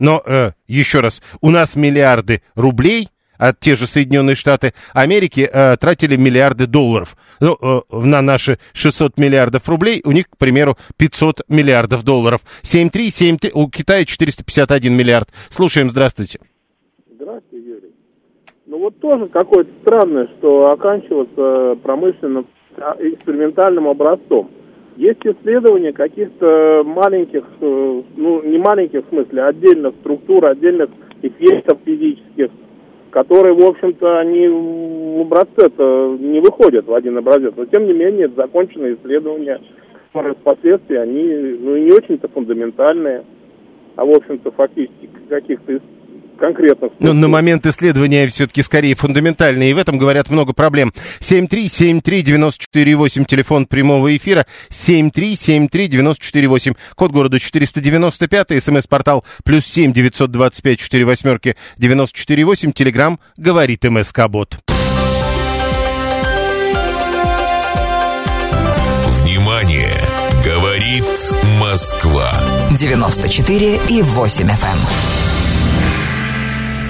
Но, 0.00 0.22
еще 0.68 1.00
раз, 1.00 1.20
у 1.40 1.50
нас 1.50 1.74
миллиарды 1.74 2.40
рублей– 2.54 3.08
а 3.38 3.52
те 3.52 3.76
же 3.76 3.86
Соединенные 3.86 4.34
Штаты 4.36 4.74
Америки 4.92 5.48
э, 5.50 5.76
тратили 5.76 6.16
миллиарды 6.16 6.66
долларов. 6.66 7.16
Ну, 7.40 7.56
э, 7.60 7.80
на 7.90 8.20
наши 8.22 8.58
600 8.72 9.18
миллиардов 9.18 9.68
рублей, 9.68 10.02
у 10.04 10.12
них, 10.12 10.28
к 10.28 10.36
примеру, 10.36 10.76
500 10.96 11.42
миллиардов 11.48 12.04
долларов. 12.04 12.40
7,3, 12.62 13.08
7,3, 13.08 13.50
у 13.54 13.68
Китая 13.68 14.04
451 14.04 14.94
миллиард. 14.94 15.28
Слушаем, 15.48 15.90
здравствуйте. 15.90 16.40
Здравствуйте, 17.10 17.66
Юрий. 17.66 17.92
Ну 18.66 18.78
вот 18.78 19.00
тоже 19.00 19.28
какое-то 19.28 19.70
странное, 19.82 20.28
что 20.38 20.70
оканчиваться 20.70 21.76
промышленным 21.82 22.46
а, 22.76 22.96
экспериментальным 23.00 23.88
образцом. 23.88 24.50
Есть 24.96 25.20
исследования 25.24 25.92
каких-то 25.92 26.82
маленьких, 26.84 27.44
э, 27.60 28.02
ну 28.16 28.42
не 28.42 28.58
маленьких 28.58 29.06
в 29.06 29.08
смысле, 29.08 29.44
отдельных 29.44 29.94
структур, 30.00 30.46
отдельных 30.46 30.90
эффектов 31.22 31.78
физических, 31.84 32.50
которые, 33.10 33.54
в 33.54 33.64
общем-то, 33.64 34.18
они 34.18 34.48
в 34.48 35.20
образце-то 35.22 36.16
не 36.18 36.40
выходят 36.40 36.86
в 36.86 36.94
один 36.94 37.16
образец. 37.18 37.52
Но, 37.56 37.64
тем 37.66 37.86
не 37.86 37.92
менее, 37.92 38.26
это 38.26 38.36
законченные 38.36 38.94
исследования, 38.94 39.60
которые 40.12 40.34
впоследствии, 40.34 40.96
они 40.96 41.58
ну, 41.60 41.76
не 41.76 41.92
очень-то 41.92 42.28
фундаментальные, 42.28 43.24
а, 43.96 44.04
в 44.04 44.10
общем-то, 44.10 44.50
фактически 44.52 45.08
каких-то 45.28 45.80
конкретных. 46.38 46.92
Но 47.00 47.12
на 47.12 47.28
момент 47.28 47.66
исследования 47.66 48.26
все-таки 48.28 48.62
скорее 48.62 48.94
фундаментальные, 48.94 49.70
и 49.70 49.74
в 49.74 49.78
этом 49.78 49.98
говорят 49.98 50.30
много 50.30 50.52
проблем. 50.52 50.92
7373948, 51.20 53.24
телефон 53.24 53.66
прямого 53.66 54.16
эфира, 54.16 54.46
7373948, 54.70 56.76
код 56.94 57.12
города 57.12 57.38
495, 57.38 58.62
смс-портал 58.62 59.24
плюс 59.44 59.66
7 59.66 59.92
925 59.92 60.78
4 60.78 61.04
восьмерки 61.04 61.56
948, 61.76 62.72
телеграмм 62.72 63.20
говорит 63.36 63.84
МСК-бот. 63.84 64.58
Внимание! 69.22 69.92
Говорит 70.44 71.04
Москва. 71.60 72.30
94 72.70 73.80
и 73.88 74.02
8 74.02 74.46
FM. 74.46 75.27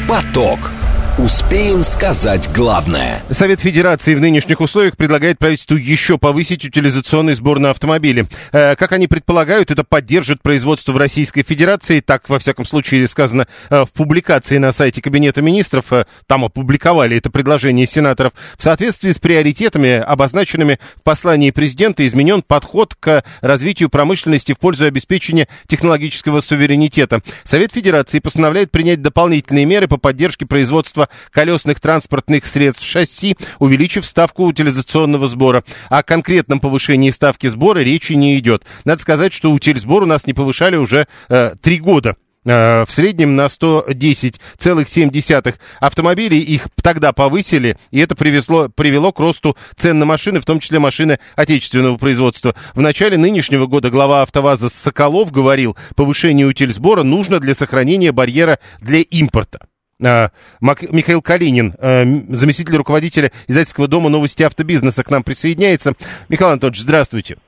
Поток. 0.08 0.77
Успеем 1.18 1.82
сказать 1.82 2.48
главное. 2.54 3.20
Совет 3.28 3.58
Федерации 3.58 4.14
в 4.14 4.20
нынешних 4.20 4.60
условиях 4.60 4.96
предлагает 4.96 5.40
правительству 5.40 5.74
еще 5.74 6.16
повысить 6.16 6.64
утилизационный 6.64 7.34
сбор 7.34 7.58
на 7.58 7.70
автомобили. 7.70 8.28
Э, 8.52 8.76
как 8.76 8.92
они 8.92 9.08
предполагают, 9.08 9.72
это 9.72 9.82
поддержит 9.82 10.40
производство 10.42 10.92
в 10.92 10.96
Российской 10.96 11.42
Федерации. 11.42 11.98
Так, 11.98 12.28
во 12.28 12.38
всяком 12.38 12.64
случае, 12.64 13.08
сказано 13.08 13.48
э, 13.68 13.84
в 13.84 13.90
публикации 13.90 14.58
на 14.58 14.70
сайте 14.70 15.02
Кабинета 15.02 15.42
министров. 15.42 15.92
Э, 15.92 16.04
там 16.28 16.44
опубликовали 16.44 17.16
это 17.16 17.30
предложение 17.30 17.88
сенаторов. 17.88 18.32
В 18.56 18.62
соответствии 18.62 19.10
с 19.10 19.18
приоритетами, 19.18 19.96
обозначенными 19.96 20.78
в 21.00 21.02
послании 21.02 21.50
президента, 21.50 22.06
изменен 22.06 22.42
подход 22.42 22.94
к 22.94 23.24
развитию 23.40 23.88
промышленности 23.88 24.52
в 24.52 24.58
пользу 24.60 24.84
обеспечения 24.84 25.48
технологического 25.66 26.40
суверенитета. 26.40 27.22
Совет 27.42 27.72
Федерации 27.72 28.20
постановляет 28.20 28.70
принять 28.70 29.02
дополнительные 29.02 29.64
меры 29.64 29.88
по 29.88 29.96
поддержке 29.96 30.46
производства 30.46 31.07
колесных 31.30 31.80
транспортных 31.80 32.46
средств 32.46 32.84
шасси, 32.84 33.36
увеличив 33.58 34.04
ставку 34.04 34.44
утилизационного 34.44 35.28
сбора. 35.28 35.64
О 35.88 36.02
конкретном 36.02 36.60
повышении 36.60 37.10
ставки 37.10 37.46
сбора 37.46 37.80
речи 37.80 38.12
не 38.12 38.38
идет. 38.38 38.64
Надо 38.84 39.00
сказать, 39.00 39.32
что 39.32 39.52
утильсбор 39.52 40.02
у 40.02 40.06
нас 40.06 40.26
не 40.26 40.34
повышали 40.34 40.76
уже 40.76 41.06
э, 41.28 41.54
три 41.60 41.78
года 41.78 42.16
э, 42.44 42.84
в 42.86 42.92
среднем 42.92 43.36
на 43.36 43.46
110,7 43.46 45.54
автомобилей. 45.80 46.40
Их 46.40 46.68
тогда 46.82 47.12
повысили, 47.12 47.78
и 47.90 48.00
это 48.00 48.14
привезло, 48.14 48.68
привело 48.68 49.12
к 49.12 49.20
росту 49.20 49.56
цен 49.76 49.98
на 49.98 50.04
машины, 50.04 50.40
в 50.40 50.44
том 50.44 50.60
числе 50.60 50.78
машины 50.78 51.18
отечественного 51.36 51.96
производства. 51.96 52.54
В 52.74 52.80
начале 52.80 53.18
нынешнего 53.18 53.66
года 53.66 53.90
глава 53.90 54.22
АвтоВАЗа 54.22 54.68
Соколов 54.68 55.30
говорил, 55.30 55.76
повышение 55.96 56.46
утильсбора 56.46 57.02
нужно 57.02 57.40
для 57.40 57.54
сохранения 57.54 58.12
барьера 58.12 58.58
для 58.80 59.00
импорта. 59.00 59.60
А, 60.04 60.28
Михаил 60.60 61.22
Калинин, 61.22 61.74
э, 61.76 62.04
заместитель 62.28 62.76
руководителя 62.76 63.32
издательского 63.48 63.88
дома 63.88 64.08
новости 64.08 64.44
автобизнеса, 64.44 65.02
к 65.02 65.10
нам 65.10 65.24
присоединяется. 65.24 65.94
Михаил 66.28 66.50
Анатольевич, 66.50 66.80
здравствуйте. 66.82 67.38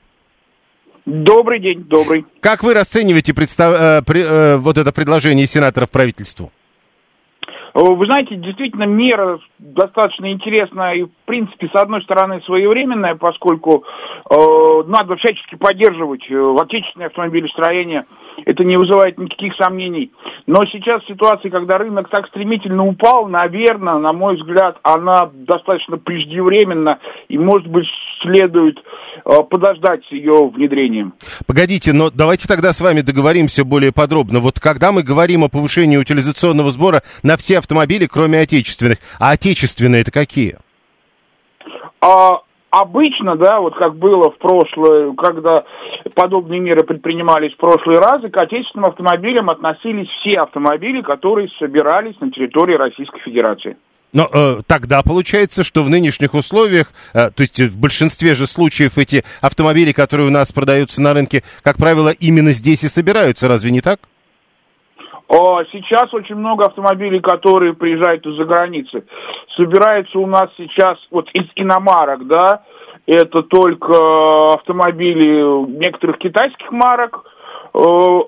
Добрый 1.06 1.60
день, 1.60 1.84
добрый. 1.84 2.24
Как 2.40 2.64
вы 2.64 2.74
расцениваете 2.74 3.34
представ... 3.34 3.72
Э, 3.72 4.02
э, 4.04 4.56
вот 4.56 4.78
это 4.78 4.92
предложение 4.92 5.46
сенаторов 5.46 5.90
правительству? 5.90 6.50
Вы 7.72 8.04
знаете, 8.06 8.34
действительно, 8.34 8.82
мера 8.82 9.38
достаточно 9.58 10.32
интересная 10.32 10.94
и, 10.94 11.06
принципе, 11.30 11.68
с 11.72 11.80
одной 11.80 12.02
стороны, 12.02 12.40
своевременная, 12.44 13.14
поскольку 13.14 13.84
э, 14.28 14.34
надо 14.86 15.14
всячески 15.14 15.54
поддерживать 15.54 16.28
э, 16.28 16.54
отечественное 16.60 17.06
автомобилестроение. 17.06 18.04
Это 18.46 18.64
не 18.64 18.76
вызывает 18.76 19.16
никаких 19.16 19.52
сомнений. 19.62 20.10
Но 20.46 20.64
сейчас 20.72 21.04
ситуация, 21.06 21.50
когда 21.50 21.78
рынок 21.78 22.08
так 22.08 22.26
стремительно 22.28 22.84
упал, 22.84 23.28
наверное, 23.28 23.98
на 23.98 24.12
мой 24.12 24.36
взгляд, 24.36 24.78
она 24.82 25.30
достаточно 25.32 25.98
преждевременна 25.98 26.98
и, 27.28 27.38
может 27.38 27.68
быть, 27.68 27.86
следует 28.22 28.78
э, 28.78 29.30
подождать 29.48 30.10
ее 30.10 30.48
внедрением. 30.48 31.14
Погодите, 31.46 31.92
но 31.92 32.10
давайте 32.10 32.48
тогда 32.48 32.72
с 32.72 32.80
вами 32.80 33.02
договоримся 33.02 33.64
более 33.64 33.92
подробно. 33.92 34.40
Вот 34.40 34.58
когда 34.58 34.90
мы 34.90 35.04
говорим 35.04 35.44
о 35.44 35.48
повышении 35.48 35.96
утилизационного 35.96 36.72
сбора 36.72 37.02
на 37.22 37.36
все 37.36 37.58
автомобили, 37.58 38.06
кроме 38.06 38.40
отечественных, 38.40 38.98
а 39.20 39.30
отечественные 39.30 40.00
это 40.00 40.10
какие? 40.10 40.56
А, 42.00 42.40
обычно, 42.70 43.36
да, 43.36 43.60
вот 43.60 43.74
как 43.76 43.96
было 43.96 44.30
в 44.30 44.38
прошлое, 44.38 45.12
когда 45.14 45.64
подобные 46.14 46.60
меры 46.60 46.84
предпринимались 46.84 47.52
в 47.54 47.56
прошлые 47.56 47.98
разы, 47.98 48.28
к 48.28 48.36
отечественным 48.40 48.88
автомобилям 48.88 49.50
относились 49.50 50.08
все 50.20 50.40
автомобили, 50.40 51.02
которые 51.02 51.48
собирались 51.58 52.18
на 52.20 52.30
территории 52.30 52.76
Российской 52.76 53.20
Федерации. 53.20 53.76
Но 54.12 54.28
э, 54.32 54.62
тогда 54.66 55.02
получается, 55.02 55.62
что 55.62 55.84
в 55.84 55.88
нынешних 55.88 56.34
условиях, 56.34 56.92
э, 57.14 57.30
то 57.30 57.42
есть 57.42 57.60
в 57.60 57.78
большинстве 57.78 58.34
же 58.34 58.46
случаев 58.46 58.98
эти 58.98 59.24
автомобили, 59.40 59.92
которые 59.92 60.26
у 60.28 60.32
нас 60.32 60.50
продаются 60.50 61.00
на 61.00 61.14
рынке, 61.14 61.44
как 61.62 61.76
правило, 61.76 62.10
именно 62.10 62.52
здесь 62.52 62.82
и 62.82 62.88
собираются, 62.88 63.46
разве 63.46 63.70
не 63.70 63.80
так? 63.80 64.00
Сейчас 65.30 66.12
очень 66.12 66.34
много 66.34 66.66
автомобилей, 66.66 67.20
которые 67.20 67.74
приезжают 67.74 68.26
из-за 68.26 68.44
границы. 68.44 69.04
Собирается 69.56 70.18
у 70.18 70.26
нас 70.26 70.50
сейчас 70.56 70.98
вот 71.10 71.28
из 71.32 71.44
иномарок, 71.54 72.26
да, 72.26 72.64
это 73.06 73.42
только 73.42 74.54
автомобили 74.54 75.66
некоторых 75.78 76.18
китайских 76.18 76.72
марок, 76.72 77.24
э, 77.74 78.18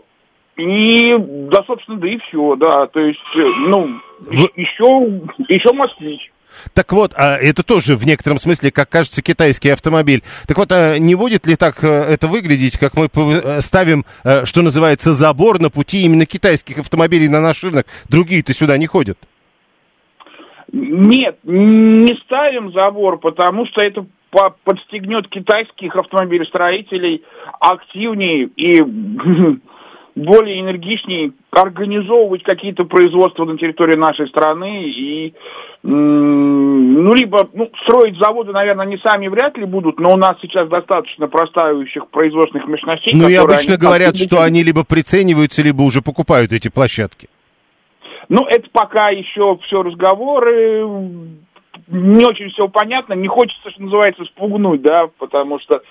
и, 0.57 1.17
да, 1.19 1.65
собственно, 1.67 1.99
да 1.99 2.09
и 2.09 2.19
все, 2.19 2.55
да, 2.57 2.87
то 2.87 3.01
есть, 3.01 3.19
э, 3.35 3.41
ну, 3.41 4.01
Вы... 4.21 4.49
еще, 4.55 5.21
еще 5.49 5.73
москвич. 5.73 6.31
Так 6.75 6.93
вот, 6.93 7.13
а 7.17 7.37
это 7.37 7.63
тоже 7.63 7.97
в 7.97 8.07
некотором 8.07 8.39
смысле, 8.39 8.71
как 8.71 8.89
кажется, 8.89 9.23
китайский 9.23 9.71
автомобиль. 9.71 10.23
Так 10.47 10.59
вот, 10.59 10.73
а 10.73 10.99
не 10.99 11.15
будет 11.15 11.47
ли 11.47 11.57
так 11.57 11.83
э, 11.85 11.87
это 11.87 12.29
выглядеть, 12.29 12.79
как 12.79 12.95
мы 12.95 13.09
э, 13.15 13.61
ставим, 13.61 14.05
э, 14.25 14.45
что 14.45 14.63
называется, 14.63 15.13
забор 15.13 15.61
на 15.61 15.71
пути 15.71 16.03
именно 16.03 16.27
китайских 16.27 16.79
автомобилей 16.79 17.29
на 17.29 17.41
наш 17.41 17.63
рынок? 17.63 17.87
Другие-то 18.09 18.55
сюда 18.55 18.79
не 18.79 18.87
ходят. 18.87 19.19
Нет, 20.73 21.39
не 21.43 22.17
ставим 22.25 22.73
забор, 22.73 23.19
потому 23.19 23.67
что 23.67 23.83
это 23.83 24.07
подстегнет 24.65 25.29
китайских 25.29 25.95
автомобилестроителей 25.97 27.23
активнее 27.61 28.49
и 28.57 28.81
более 30.15 30.61
энергичнее 30.61 31.33
организовывать 31.51 32.43
какие-то 32.43 32.85
производства 32.85 33.45
на 33.45 33.57
территории 33.57 33.97
нашей 33.97 34.29
страны 34.29 34.89
и 34.89 35.35
ну, 35.85 37.13
либо, 37.15 37.49
ну, 37.53 37.71
строить 37.85 38.17
заводы, 38.19 38.53
наверное, 38.53 38.87
они 38.87 38.99
сами 38.99 39.27
вряд 39.27 39.57
ли 39.57 39.65
будут, 39.65 39.99
но 39.99 40.13
у 40.13 40.17
нас 40.17 40.35
сейчас 40.41 40.69
достаточно 40.69 41.27
простаивающих 41.27 42.09
производственных 42.09 42.69
мощностей. 42.69 43.19
Ну, 43.19 43.29
и 43.29 43.35
обычно 43.35 43.77
говорят, 43.77 44.17
что 44.17 44.43
они 44.43 44.63
либо 44.63 44.85
прицениваются, 44.85 45.63
либо 45.63 45.83
уже 45.83 46.01
покупают 46.01 46.53
эти 46.53 46.69
площадки. 46.69 47.29
Ну, 48.29 48.47
это 48.47 48.69
пока 48.73 49.11
еще 49.11 49.59
все 49.67 49.83
разговоры, 49.83 50.87
не 51.89 52.25
очень 52.25 52.51
все 52.51 52.69
понятно, 52.69 53.15
не 53.15 53.29
хочется, 53.29 53.71
что 53.71 53.83
называется, 53.83 54.25
спугнуть, 54.27 54.83
да, 54.83 55.09
потому 55.19 55.59
что 55.59 55.83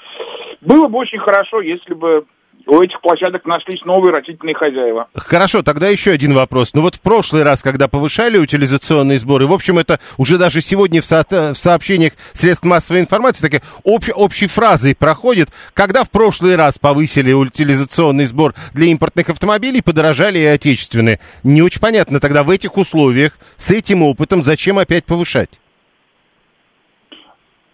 было 0.62 0.88
бы 0.88 1.00
очень 1.00 1.20
хорошо, 1.20 1.60
если 1.60 1.94
бы 1.94 2.26
у 2.67 2.82
этих 2.82 3.02
площадок 3.02 3.45
нашлись 3.45 3.84
новые 3.86 4.13
растительные 4.13 4.56
хозяева. 4.56 5.08
Хорошо, 5.15 5.62
тогда 5.62 5.89
еще 5.89 6.12
один 6.12 6.34
вопрос. 6.34 6.74
Ну 6.74 6.82
вот 6.82 6.95
в 6.95 7.02
прошлый 7.02 7.43
раз, 7.43 7.62
когда 7.62 7.88
повышали 7.88 8.38
утилизационные 8.38 9.19
сборы, 9.19 9.47
в 9.47 9.54
общем, 9.54 9.80
это 9.80 10.00
уже 10.17 10.38
даже 10.38 10.62
сегодня 10.62 11.02
в, 11.02 11.06
со 11.06 11.26
в 11.30 11.56
сообщениях 11.56 12.13
средств 12.34 12.65
массовой 12.65 13.02
информации 13.02 13.41
такая 13.41 13.62
общ 13.84 14.10
общей 14.13 14.47
фразой 14.47 14.95
проходит, 14.95 15.50
когда 15.74 16.04
в 16.04 16.10
прошлый 16.10 16.56
раз 16.56 16.80
повысили 16.80 17.32
утилизационный 17.32 18.26
сбор 18.26 18.54
для 18.74 18.88
импортных 18.88 19.30
автомобилей, 19.30 19.82
подорожали 19.82 20.39
и 20.39 20.45
отечественные. 20.45 21.19
Не 21.43 21.62
очень 21.62 21.82
понятно 21.82 22.19
тогда 22.19 22.43
в 22.43 22.50
этих 22.50 22.78
условиях, 22.78 23.38
с 23.56 23.71
этим 23.71 24.04
опытом, 24.04 24.43
зачем 24.43 24.80
опять 24.80 25.06
повышать? 25.06 25.60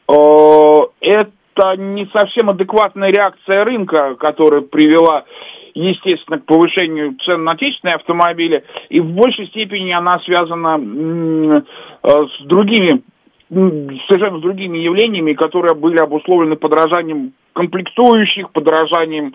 Это 0.07 1.31
это 1.57 1.81
не 1.81 2.05
совсем 2.07 2.49
адекватная 2.49 3.09
реакция 3.09 3.63
рынка, 3.63 4.15
которая 4.15 4.61
привела 4.61 5.25
естественно, 5.73 6.39
к 6.39 6.45
повышению 6.45 7.15
цен 7.23 7.43
на 7.43 7.51
отечественные 7.51 7.95
автомобили, 7.95 8.63
и 8.89 8.99
в 8.99 9.11
большей 9.11 9.47
степени 9.47 9.91
она 9.91 10.19
связана 10.21 10.79
э, 10.79 12.09
с 12.09 12.45
другими, 12.45 13.03
совершенно 13.49 14.39
с 14.39 14.41
другими 14.41 14.79
явлениями, 14.79 15.33
которые 15.33 15.75
были 15.75 15.97
обусловлены 15.97 16.55
подражанием 16.55 17.33
комплектующих, 17.53 18.51
подражанием, 18.51 19.33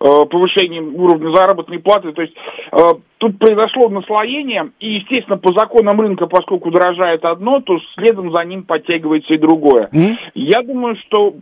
э, 0.00 0.06
повышением 0.30 0.94
уровня 0.94 1.34
заработной 1.34 1.80
платы. 1.80 2.12
То 2.12 2.22
есть 2.22 2.34
э, 2.72 2.78
тут 3.18 3.38
произошло 3.38 3.88
наслоение, 3.88 4.70
и, 4.78 4.94
естественно, 4.94 5.38
по 5.38 5.52
законам 5.52 6.00
рынка, 6.00 6.26
поскольку 6.26 6.70
дорожает 6.70 7.24
одно, 7.24 7.60
то 7.60 7.78
следом 7.94 8.32
за 8.32 8.44
ним 8.44 8.62
подтягивается 8.62 9.34
и 9.34 9.38
другое. 9.38 9.88
Mm-hmm. 9.92 10.16
Я 10.34 10.62
думаю, 10.62 10.96
что 11.06 11.34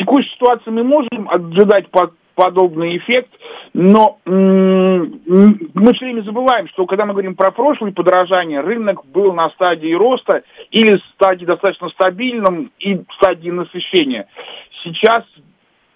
текущей 0.00 0.30
ситуации 0.30 0.70
мы 0.70 0.82
можем 0.82 1.28
ожидать 1.28 1.86
подобный 2.34 2.96
эффект, 2.96 3.28
но 3.74 4.18
мы 4.24 5.92
все 5.94 6.04
время 6.06 6.22
забываем, 6.22 6.68
что 6.68 6.86
когда 6.86 7.04
мы 7.04 7.12
говорим 7.12 7.34
про 7.34 7.50
прошлые 7.50 7.92
подорожания, 7.92 8.62
рынок 8.62 9.04
был 9.06 9.34
на 9.34 9.50
стадии 9.50 9.92
роста 9.92 10.42
или 10.70 10.98
стадии 11.14 11.44
достаточно 11.44 11.90
стабильном 11.90 12.72
и 12.80 13.02
стадии 13.18 13.50
насыщения. 13.50 14.26
Сейчас 14.82 15.24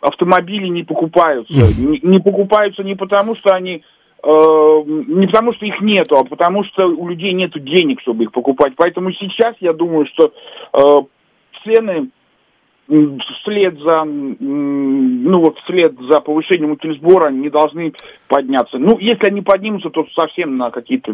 автомобили 0.00 0.68
не 0.68 0.82
покупаются. 0.82 1.52
Не, 1.54 1.98
не 2.02 2.20
покупаются 2.20 2.82
не 2.82 2.94
потому, 2.94 3.36
что 3.36 3.54
они 3.54 3.82
э, 4.22 4.26
не 4.26 5.26
потому, 5.26 5.54
что 5.54 5.64
их 5.64 5.80
нету, 5.80 6.16
а 6.18 6.24
потому, 6.24 6.62
что 6.64 6.86
у 6.86 7.08
людей 7.08 7.32
нету 7.32 7.58
денег, 7.58 8.02
чтобы 8.02 8.24
их 8.24 8.32
покупать. 8.32 8.74
Поэтому 8.76 9.12
сейчас 9.12 9.54
я 9.60 9.72
думаю, 9.72 10.06
что 10.06 10.30
э, 10.74 11.02
цены 11.64 12.10
вслед 12.86 13.78
за, 13.78 14.04
ну 14.04 15.40
вот 15.40 15.58
вслед 15.60 15.94
за 16.10 16.20
повышением 16.20 16.72
утильсбора 16.72 17.30
не 17.30 17.48
должны 17.50 17.92
подняться. 18.28 18.78
Ну, 18.78 18.98
если 18.98 19.26
они 19.26 19.40
поднимутся, 19.40 19.90
то 19.90 20.06
совсем 20.14 20.56
на 20.56 20.70
какие-то 20.70 21.12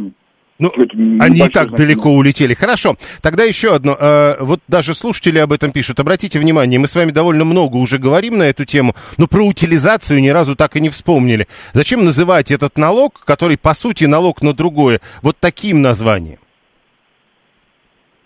Ну, 0.59 0.73
они 1.21 1.39
и 1.39 1.49
так 1.49 1.69
значение. 1.69 1.77
далеко 1.79 2.11
улетели. 2.11 2.55
Хорошо. 2.55 2.97
Тогда 3.23 3.45
еще 3.45 3.75
одно. 3.75 3.97
Э, 3.99 4.37
вот 4.41 4.61
даже 4.69 4.95
слушатели 4.95 5.39
об 5.39 5.53
этом 5.53 5.73
пишут. 5.73 6.01
Обратите 6.01 6.39
внимание, 6.39 6.79
мы 6.79 6.87
с 6.89 6.95
вами 6.95 7.13
довольно 7.13 7.45
много 7.45 7.77
уже 7.77 7.99
говорим 7.99 8.39
на 8.39 8.45
эту 8.45 8.65
тему, 8.65 8.95
но 9.17 9.27
про 9.27 9.43
утилизацию 9.43 10.21
ни 10.21 10.29
разу 10.29 10.57
так 10.57 10.77
и 10.77 10.81
не 10.81 10.89
вспомнили. 10.91 11.47
Зачем 11.73 12.05
называть 12.05 12.51
этот 12.51 12.77
налог, 12.79 13.25
который 13.25 13.57
по 13.57 13.75
сути 13.75 14.05
налог 14.05 14.43
на 14.43 14.53
другое, 14.53 15.01
вот 15.23 15.37
таким 15.41 15.81
названием? 15.83 16.39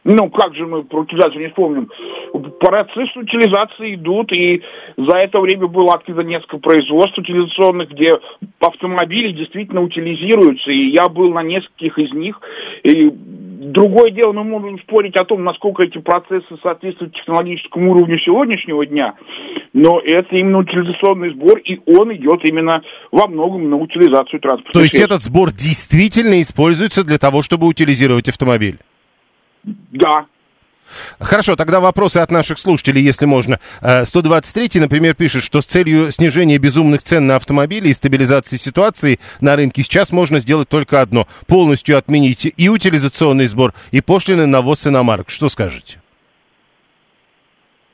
Ну, 0.05 0.29
как 0.29 0.55
же 0.55 0.67
мы 0.67 0.85
про 0.85 1.01
утилизацию 1.01 1.41
не 1.41 1.49
вспомним? 1.49 1.89
Процессы 2.61 3.19
утилизации 3.19 3.95
идут, 3.95 4.31
и 4.33 4.63
за 4.99 5.17
это 5.17 5.41
время 5.41 5.67
было 5.67 5.95
открыто 5.95 6.23
несколько 6.23 6.59
производств 6.59 7.19
утилизационных, 7.19 7.91
где 7.91 8.19
автомобили 8.61 9.33
действительно 9.33 9.81
утилизируются, 9.81 10.71
и 10.71 10.91
я 10.91 11.09
был 11.09 11.33
на 11.33 11.43
нескольких 11.43 11.99
из 11.99 12.13
них. 12.13 12.39
И 12.83 13.11
другое 13.11 14.11
дело, 14.11 14.33
мы 14.33 14.45
можем 14.45 14.79
спорить 14.81 15.17
о 15.17 15.25
том, 15.25 15.43
насколько 15.43 15.83
эти 15.83 15.99
процессы 15.99 16.55
соответствуют 16.63 17.15
технологическому 17.15 17.93
уровню 17.93 18.19
сегодняшнего 18.19 18.85
дня, 18.85 19.15
но 19.73 20.01
это 20.01 20.37
именно 20.37 20.59
утилизационный 20.59 21.31
сбор, 21.31 21.59
и 21.61 21.81
он 21.87 22.15
идет 22.15 22.41
именно 22.45 22.83
во 23.11 23.27
многом 23.27 23.71
на 23.71 23.77
утилизацию 23.77 24.41
транспорта. 24.41 24.79
То 24.79 24.83
есть 24.83 25.01
этот 25.01 25.23
сбор 25.23 25.51
действительно 25.51 26.43
используется 26.43 27.05
для 27.05 27.17
того, 27.17 27.43
чтобы 27.43 27.67
утилизировать 27.67 28.29
автомобиль? 28.29 28.77
Да. 29.65 30.27
Хорошо, 31.19 31.57
тогда 31.57 31.81
вопросы 31.81 32.19
от 32.19 32.31
наших 32.31 32.59
слушателей, 32.59 33.03
если 33.03 33.27
можно. 33.27 33.59
123, 33.81 34.69
э, 34.75 34.83
например, 34.83 35.15
пишет, 35.15 35.43
что 35.43 35.61
с 35.61 35.67
целью 35.67 36.11
снижения 36.13 36.59
безумных 36.59 37.03
цен 37.03 37.27
на 37.27 37.37
автомобили 37.37 37.89
и 37.89 37.95
стабилизации 37.95 38.57
ситуации 38.57 39.19
на 39.41 39.57
рынке 39.57 39.83
сейчас 39.83 40.13
можно 40.13 40.41
сделать 40.41 40.69
только 40.69 41.01
одно. 41.01 41.27
Полностью 41.49 41.97
отменить 41.97 42.53
и 42.57 42.69
утилизационный 42.69 43.47
сбор, 43.47 43.73
и 43.93 44.01
пошлины 44.01 44.47
на 44.47 44.61
ввоз 44.61 44.87
иномарок. 44.87 45.31
Что 45.31 45.49
скажете? 45.49 46.01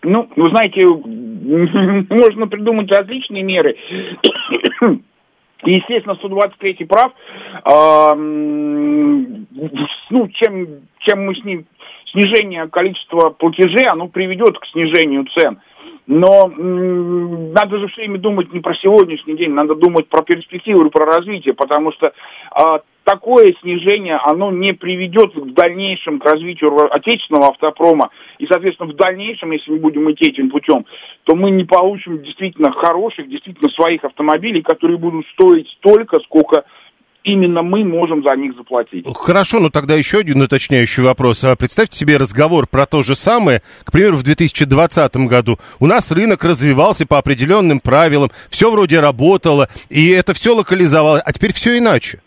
Ну, 0.03 0.29
вы 0.35 0.51
знаете, 0.51 0.85
можно 2.15 2.47
придумать 2.49 2.91
различные 2.91 3.43
меры. 3.43 3.77
Естественно, 5.65 6.15
123 6.17 6.87
прав. 6.87 7.13
Э, 7.65 8.15
ну, 10.11 10.29
чем, 10.29 10.67
чем 11.01 11.27
мы 11.27 11.35
с 11.35 11.45
ним 11.45 11.67
снижение 12.13 12.69
количества 12.69 13.31
платежей, 13.31 13.87
оно 13.91 14.09
приведет 14.09 14.59
к 14.59 14.67
снижению 14.67 15.27
цен. 15.37 15.61
Но 16.07 16.47
м- 16.47 17.53
надо 17.53 17.79
же 17.79 17.89
все 17.89 18.03
время 18.03 18.19
думать 18.19 18.53
не 18.53 18.61
про 18.61 18.75
сегодняшний 18.75 19.37
день, 19.37 19.53
надо 19.53 19.75
думать 19.75 20.09
про 20.09 20.23
перспективу 20.23 20.87
и 20.87 20.91
про 20.91 21.05
развитие, 21.07 21.55
потому 21.55 21.93
что 21.93 22.13
а, 22.51 22.81
такое 23.05 23.55
снижение, 23.61 24.17
оно 24.17 24.51
не 24.51 24.73
приведет 24.73 25.35
в 25.35 25.53
дальнейшем 25.53 26.19
к 26.19 26.25
развитию 26.25 26.93
отечественного 26.93 27.49
автопрома. 27.49 28.11
И, 28.39 28.47
соответственно, 28.47 28.93
в 28.93 28.97
дальнейшем, 28.97 29.51
если 29.53 29.73
мы 29.73 29.79
будем 29.79 30.11
идти 30.13 30.31
этим 30.31 30.51
путем, 30.51 30.85
то 31.25 31.35
мы 31.35 31.51
не 31.51 31.65
получим 31.65 32.23
действительно 32.23 32.73
хороших, 32.73 33.29
действительно 33.29 33.71
своих 33.71 34.05
автомобилей, 34.05 34.63
которые 34.63 34.99
будут 34.99 35.27
стоить 35.29 35.69
столько, 35.79 36.19
сколько 36.21 36.65
именно 37.25 37.63
мы 37.63 37.85
можем 37.85 38.23
за 38.23 38.35
них 38.37 38.55
заплатить. 38.57 39.07
Хорошо, 39.15 39.61
но 39.61 39.71
тогда 39.71 39.95
еще 39.95 40.19
один 40.19 40.41
уточняющий 40.41 41.03
вопрос. 41.03 41.45
А 41.45 41.57
представьте 41.57 41.99
себе 41.99 42.17
разговор 42.17 42.67
про 42.67 42.87
то 42.87 43.03
же 43.03 43.15
самое, 43.15 43.63
к 43.85 43.93
примеру, 43.93 44.17
в 44.17 44.23
2020 44.23 45.17
году. 45.29 45.59
У 45.79 45.87
нас 45.87 46.11
рынок 46.11 46.43
развивался 46.45 47.07
по 47.07 47.19
определенным 47.19 47.81
правилам, 47.81 48.31
все 48.49 48.71
вроде 48.71 49.01
работало, 49.01 49.69
и 49.89 50.09
это 50.09 50.35
все 50.35 50.55
локализовалось, 50.55 51.23
а 51.25 51.33
теперь 51.33 51.53
все 51.53 51.77
иначе. 51.79 52.21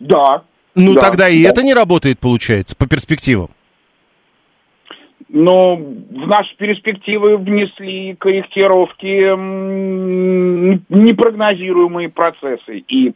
Да. 0.00 0.42
Ну 0.74 0.94
да, 0.94 1.00
тогда 1.00 1.28
и 1.28 1.42
да. 1.44 1.50
это 1.50 1.62
не 1.62 1.74
работает, 1.74 2.18
получается, 2.18 2.74
по 2.76 2.88
перспективам. 2.88 3.50
Но 5.28 5.76
в 5.76 6.26
наши 6.26 6.56
перспективы 6.56 7.36
внесли 7.36 8.16
корректировки 8.16 9.30
непрогнозируемые 10.92 12.08
процессы. 12.08 12.78
И 12.88 13.12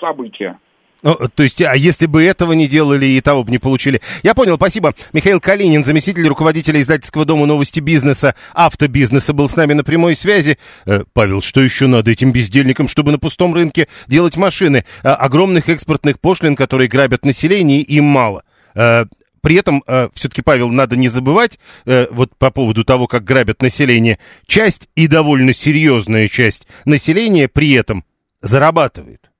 события. 0.00 0.58
Ну, 1.04 1.18
то 1.34 1.42
есть, 1.42 1.60
а 1.60 1.76
если 1.76 2.06
бы 2.06 2.24
этого 2.24 2.54
не 2.54 2.66
делали 2.66 3.04
и 3.04 3.20
того 3.20 3.44
бы 3.44 3.50
не 3.50 3.58
получили? 3.58 4.00
Я 4.22 4.34
понял, 4.34 4.56
спасибо. 4.56 4.94
Михаил 5.12 5.38
Калинин, 5.38 5.84
заместитель 5.84 6.26
руководителя 6.26 6.80
издательского 6.80 7.26
дома 7.26 7.44
новости 7.44 7.78
бизнеса, 7.78 8.34
автобизнеса, 8.54 9.34
был 9.34 9.50
с 9.50 9.54
нами 9.54 9.74
на 9.74 9.84
прямой 9.84 10.16
связи. 10.16 10.56
Э, 10.86 11.04
Павел, 11.12 11.42
что 11.42 11.60
еще 11.60 11.88
надо 11.88 12.10
этим 12.10 12.32
бездельникам, 12.32 12.88
чтобы 12.88 13.12
на 13.12 13.18
пустом 13.18 13.54
рынке 13.54 13.86
делать 14.06 14.38
машины? 14.38 14.86
Э, 15.02 15.08
огромных 15.10 15.68
экспортных 15.68 16.18
пошлин, 16.20 16.56
которые 16.56 16.88
грабят 16.88 17.26
население, 17.26 17.82
им 17.82 18.04
мало. 18.04 18.42
Э, 18.74 19.04
при 19.42 19.56
этом, 19.56 19.84
э, 19.86 20.08
все-таки, 20.14 20.40
Павел, 20.40 20.70
надо 20.70 20.96
не 20.96 21.08
забывать, 21.08 21.58
э, 21.84 22.06
вот 22.12 22.34
по 22.38 22.50
поводу 22.50 22.82
того, 22.82 23.08
как 23.08 23.24
грабят 23.24 23.60
население, 23.60 24.18
часть 24.46 24.88
и 24.96 25.06
довольно 25.06 25.52
серьезная 25.52 26.28
часть 26.28 26.66
населения 26.86 27.46
при 27.46 27.72
этом 27.72 28.06
зарабатывает. 28.40 29.30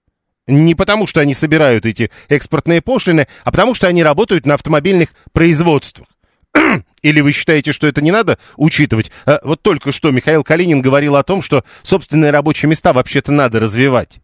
Не 0.46 0.74
потому, 0.74 1.06
что 1.06 1.20
они 1.20 1.34
собирают 1.34 1.86
эти 1.86 2.10
экспортные 2.28 2.82
пошлины, 2.82 3.28
а 3.44 3.50
потому, 3.50 3.74
что 3.74 3.86
они 3.86 4.02
работают 4.02 4.44
на 4.44 4.54
автомобильных 4.54 5.10
производствах. 5.32 6.08
Или 7.02 7.20
вы 7.20 7.32
считаете, 7.32 7.72
что 7.72 7.86
это 7.86 8.02
не 8.02 8.10
надо 8.10 8.38
учитывать? 8.56 9.10
А, 9.24 9.40
вот 9.42 9.62
только 9.62 9.92
что 9.92 10.10
Михаил 10.10 10.44
Калинин 10.44 10.82
говорил 10.82 11.16
о 11.16 11.22
том, 11.22 11.42
что 11.42 11.64
собственные 11.82 12.30
рабочие 12.30 12.68
места 12.68 12.92
вообще-то 12.92 13.32
надо 13.32 13.58
развивать. 13.58 14.18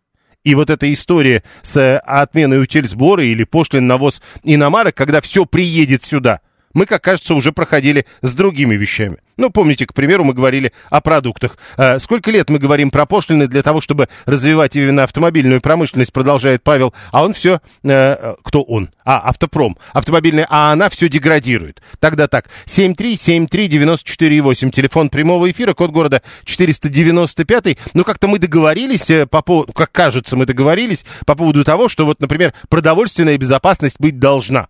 И 0.45 0.55
вот 0.55 0.71
эта 0.71 0.91
история 0.93 1.43
с 1.63 1.77
э, 1.77 1.99
отменой 1.99 2.63
утильсбора 2.63 3.25
или 3.25 3.45
пошлин 3.45 3.87
на 3.87 3.99
ввоз 3.99 4.23
иномарок, 4.43 4.95
когда 4.95 5.21
все 5.21 5.47
приедет 5.47 6.03
сюда– 6.03 6.41
мы, 6.75 6.87
как 6.87 7.03
кажется, 7.03 7.35
уже 7.35 7.51
проходили 7.53 8.07
с 8.23 8.33
другими 8.35 8.77
вещами. 8.77 9.19
Ну, 9.37 9.51
помните, 9.51 9.87
к 9.87 9.95
примеру, 9.95 10.25
мы 10.25 10.35
говорили 10.35 10.73
о 10.91 11.01
продуктах. 11.01 11.57
А 11.79 11.99
сколько 11.99 12.31
лет 12.31 12.51
мы 12.51 12.59
говорим 12.59 12.91
про 12.91 13.07
пошлины 13.07 13.47
для 13.47 13.63
того, 13.63 13.81
чтобы 13.81 14.11
развивать 14.27 14.77
именно 14.77 15.05
автомобильную 15.05 15.63
промышленность, 15.63 16.13
продолжает 16.13 16.63
Павел, 16.63 16.93
а 17.11 17.25
он 17.25 17.33
все... 17.33 17.63
Э, 17.83 18.35
кто 18.45 18.61
он? 18.63 18.91
А, 19.03 19.31
автопром. 19.31 19.79
Автомобильная, 19.93 20.47
а 20.51 20.73
она 20.73 20.91
все 20.91 21.09
деградирует. 21.09 21.81
Тогда 22.01 22.29
так, 22.29 22.51
7373948, 22.67 24.71
телефон 24.71 25.09
прямого 25.09 25.51
эфира, 25.51 25.73
код 25.73 25.91
города 25.91 26.21
495. 26.45 27.79
Ну, 27.95 28.05
как-то 28.05 28.29
мы 28.29 28.39
договорились 28.39 29.09
э, 29.09 29.27
по 29.27 29.41
поводу, 29.41 29.73
как 29.73 29.91
кажется, 29.91 30.37
мы 30.37 30.45
договорились 30.45 31.07
по 31.25 31.35
поводу 31.35 31.65
того, 31.65 31.89
что 31.89 32.05
вот, 32.05 32.21
например, 32.21 32.53
продовольственная 32.69 33.39
безопасность 33.39 33.97
быть 33.99 34.19
должна. 34.19 34.69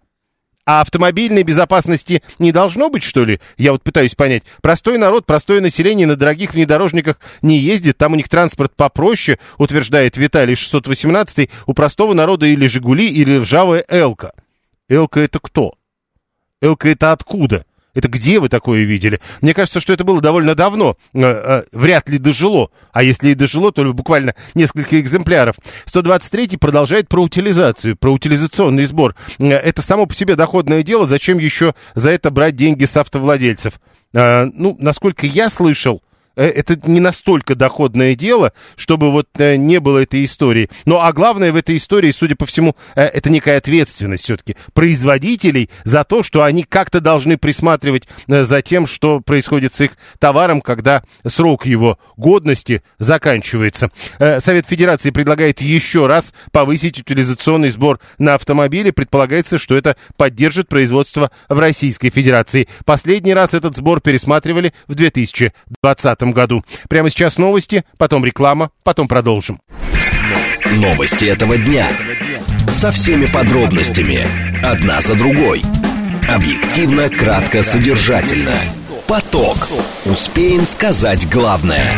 А 0.66 0.82
автомобильной 0.82 1.42
безопасности 1.42 2.22
не 2.38 2.52
должно 2.52 2.90
быть, 2.90 3.02
что 3.02 3.24
ли? 3.24 3.40
Я 3.56 3.72
вот 3.72 3.82
пытаюсь 3.82 4.14
понять. 4.14 4.42
Простой 4.60 4.98
народ, 4.98 5.26
простое 5.26 5.60
население 5.60 6.06
на 6.06 6.16
дорогих 6.16 6.54
внедорожниках 6.54 7.18
не 7.42 7.58
ездит, 7.58 7.96
там 7.96 8.12
у 8.12 8.16
них 8.16 8.28
транспорт 8.28 8.76
попроще, 8.76 9.38
утверждает 9.58 10.16
Виталий 10.16 10.54
618 10.54 11.50
у 11.66 11.74
простого 11.74 12.14
народа 12.14 12.46
или 12.46 12.66
«Жигули», 12.66 13.08
или 13.08 13.38
ржавая 13.38 13.84
«Элка». 13.88 14.32
«Элка» 14.88 15.20
это 15.20 15.38
кто? 15.40 15.74
«Элка» 16.60 16.90
это 16.90 17.12
откуда? 17.12 17.64
Это 18.00 18.08
где 18.08 18.40
вы 18.40 18.48
такое 18.48 18.84
видели? 18.84 19.20
Мне 19.42 19.52
кажется, 19.52 19.78
что 19.78 19.92
это 19.92 20.04
было 20.04 20.22
довольно 20.22 20.54
давно. 20.54 20.96
Э, 21.12 21.20
э, 21.20 21.62
вряд 21.70 22.08
ли 22.08 22.16
дожило. 22.16 22.70
А 22.92 23.02
если 23.02 23.28
и 23.28 23.34
дожило, 23.34 23.72
то 23.72 23.84
буквально 23.92 24.34
несколько 24.54 24.98
экземпляров. 24.98 25.56
123 25.84 26.56
продолжает 26.56 27.10
про 27.10 27.20
утилизацию, 27.20 27.96
про 27.96 28.10
утилизационный 28.10 28.86
сбор. 28.86 29.16
Э, 29.38 29.50
это 29.50 29.82
само 29.82 30.06
по 30.06 30.14
себе 30.14 30.34
доходное 30.34 30.82
дело. 30.82 31.06
Зачем 31.06 31.36
еще 31.36 31.74
за 31.94 32.08
это 32.08 32.30
брать 32.30 32.56
деньги 32.56 32.86
с 32.86 32.96
автовладельцев? 32.96 33.74
Ну, 34.14 34.76
насколько 34.80 35.26
я 35.26 35.50
слышал, 35.50 36.02
это 36.44 36.78
не 36.88 37.00
настолько 37.00 37.54
доходное 37.54 38.14
дело, 38.14 38.52
чтобы 38.76 39.10
вот 39.10 39.28
э, 39.38 39.56
не 39.56 39.78
было 39.80 39.98
этой 39.98 40.24
истории. 40.24 40.70
Ну, 40.86 40.98
а 40.98 41.12
главное 41.12 41.52
в 41.52 41.56
этой 41.56 41.76
истории, 41.76 42.10
судя 42.10 42.36
по 42.36 42.46
всему, 42.46 42.74
э, 42.94 43.02
это 43.02 43.30
некая 43.30 43.58
ответственность 43.58 44.24
все-таки 44.24 44.56
производителей 44.72 45.70
за 45.84 46.04
то, 46.04 46.22
что 46.22 46.42
они 46.42 46.62
как-то 46.62 47.00
должны 47.00 47.36
присматривать 47.36 48.08
за 48.26 48.62
тем, 48.62 48.86
что 48.86 49.20
происходит 49.20 49.74
с 49.74 49.82
их 49.82 49.92
товаром, 50.18 50.60
когда 50.60 51.02
срок 51.26 51.66
его 51.66 51.98
годности 52.16 52.82
заканчивается. 52.98 53.90
Совет 54.38 54.66
Федерации 54.66 55.10
предлагает 55.10 55.60
еще 55.60 56.06
раз 56.06 56.34
повысить 56.52 56.98
утилизационный 56.98 57.70
сбор 57.70 58.00
на 58.18 58.34
автомобили. 58.34 58.90
Предполагается, 58.90 59.58
что 59.58 59.76
это 59.76 59.96
поддержит 60.16 60.68
производство 60.68 61.30
в 61.48 61.58
Российской 61.58 62.10
Федерации. 62.10 62.68
Последний 62.84 63.34
раз 63.34 63.54
этот 63.54 63.76
сбор 63.76 64.00
пересматривали 64.00 64.72
в 64.86 64.94
2020 64.94 66.22
году. 66.22 66.29
Прямо 66.88 67.10
сейчас 67.10 67.38
новости, 67.38 67.84
потом 67.98 68.24
реклама, 68.24 68.70
потом 68.82 69.08
продолжим. 69.08 69.60
Новости 70.72 71.24
этого 71.24 71.56
дня. 71.56 71.90
Со 72.72 72.92
всеми 72.92 73.26
подробностями. 73.26 74.26
Одна 74.62 75.00
за 75.00 75.14
другой. 75.14 75.62
Объективно, 76.28 77.08
кратко, 77.08 77.62
содержательно. 77.62 78.56
Поток. 79.06 79.68
Успеем 80.04 80.64
сказать 80.64 81.28
главное. 81.28 81.92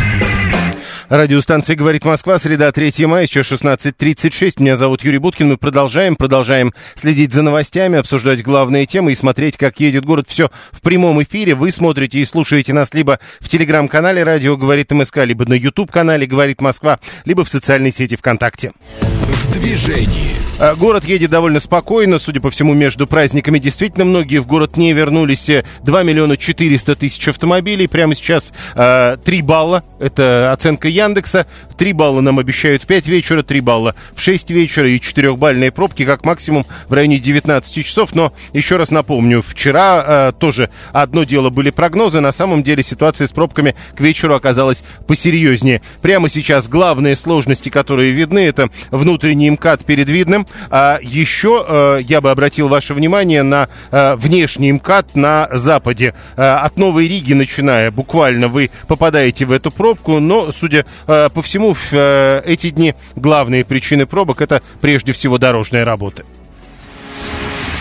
Радиостанция 1.13 1.77
«Говорит 1.77 2.07
Москва», 2.07 2.39
среда 2.39 2.73
3 2.73 3.05
мая, 3.05 3.27
сейчас 3.27 3.53
16.36. 3.53 4.63
Меня 4.63 4.79
зовут 4.79 5.05
Юрий 5.05 5.19
Буткин. 5.19 5.47
Мы 5.47 5.57
продолжаем, 5.59 6.17
продолжаем 6.17 6.73
следить 6.95 7.35
за 7.35 7.43
новостями, 7.43 7.99
обсуждать 7.99 8.43
главные 8.43 8.87
темы 8.87 9.13
и 9.13 9.15
смотреть, 9.15 9.59
как 9.59 9.79
едет 9.79 10.07
город. 10.07 10.25
Все 10.27 10.51
в 10.71 10.81
прямом 10.81 11.23
эфире. 11.23 11.55
Вы 11.55 11.71
смотрите 11.71 12.19
и 12.19 12.25
слушаете 12.25 12.73
нас 12.73 12.95
либо 12.95 13.19
в 13.41 13.49
телеграм-канале 13.51 14.23
«Радио 14.23 14.57
говорит 14.57 14.91
МСК», 14.91 15.19
либо 15.19 15.47
на 15.47 15.53
YouTube-канале 15.53 16.27
«Говорит 16.27 16.63
Москва», 16.63 16.99
либо 17.27 17.45
в 17.45 17.49
социальной 17.51 17.93
сети 17.93 18.17
ВКонтакте. 18.17 18.73
В 19.03 19.53
движении. 19.53 20.33
А, 20.63 20.77
Город 20.77 21.05
едет 21.05 21.31
довольно 21.31 21.59
спокойно, 21.59 22.21
судя 22.21 22.41
по 22.41 22.49
всему, 22.49 22.73
между 22.73 23.09
праздниками. 23.09 23.59
Действительно, 23.59 24.05
многие 24.05 24.39
в 24.39 24.47
город 24.47 24.77
не 24.77 24.93
вернулись. 24.93 25.51
2 25.83 26.03
миллиона 26.05 26.37
400 26.37 26.95
тысяч 26.95 27.27
автомобилей. 27.27 27.89
Прямо 27.89 28.15
сейчас 28.15 28.53
э, 28.77 29.17
3 29.25 29.43
балла. 29.43 29.83
Это 29.99 30.53
оценка 30.53 30.89
Яндекса. 31.03 31.47
3 31.77 31.93
балла 31.93 32.21
нам 32.21 32.39
обещают 32.39 32.83
в 32.83 32.87
5 32.87 33.07
вечера, 33.07 33.43
3 33.43 33.61
балла 33.61 33.95
в 34.15 34.21
6 34.21 34.51
вечера 34.51 34.89
и 34.89 34.99
4-бальные 34.99 35.71
пробки, 35.71 36.05
как 36.05 36.25
максимум 36.25 36.67
в 36.89 36.93
районе 36.93 37.19
19 37.19 37.85
часов. 37.85 38.15
Но, 38.15 38.33
еще 38.53 38.77
раз 38.77 38.91
напомню, 38.91 39.43
вчера 39.43 40.05
э, 40.07 40.33
тоже 40.39 40.71
одно 40.93 41.25
дело 41.25 41.51
были 41.51 41.71
прогнозы. 41.71 42.21
На 42.21 42.33
самом 42.33 42.63
деле 42.63 42.83
ситуация 42.83 43.27
с 43.27 43.33
пробками 43.33 43.75
к 43.95 44.01
вечеру 44.01 44.35
оказалась 44.35 44.85
посерьезнее. 45.07 45.83
Прямо 46.01 46.29
сейчас 46.29 46.69
главные 46.69 47.17
сложности, 47.17 47.69
которые 47.69 48.13
видны, 48.13 48.41
это 48.41 48.71
внутренний 48.91 49.51
МКАД 49.51 49.85
перед 49.85 50.09
Видным. 50.09 50.47
А 50.71 50.99
еще 51.03 51.65
э, 51.67 52.01
я 52.03 52.21
бы 52.21 52.31
обратил 52.31 52.69
ваше 52.69 52.95
внимание 52.95 53.43
на 53.43 53.69
э, 53.91 54.15
внешний 54.17 54.73
МКАД 54.73 55.15
на 55.15 55.49
западе. 55.53 56.15
Э, 56.37 56.43
от 56.43 56.77
Новой 56.77 57.09
Риги 57.09 57.33
начиная, 57.33 57.91
буквально 57.91 58.49
вы 58.49 58.71
попадаете 58.87 59.45
в 59.45 59.53
эту 59.53 59.71
пробку, 59.71 60.21
но, 60.21 60.53
судя 60.53 60.85
э, 61.07 61.29
по 61.33 61.43
всему, 61.43 61.75
в 61.75 61.93
э, 61.93 62.43
эти 62.45 62.71
дни 62.71 62.95
главные 63.17 63.65
причины 63.65 64.07
пробок 64.07 64.41
это 64.41 64.63
прежде 64.81 65.13
всего 65.13 65.39
дорожные 65.39 65.85
работы. 65.85 66.25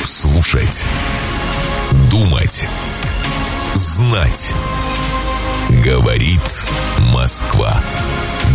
Слушать. 0.03 0.87
Думать. 2.09 2.67
Знать. 3.75 4.53
Говорит 5.83 6.67
Москва. 7.13 7.81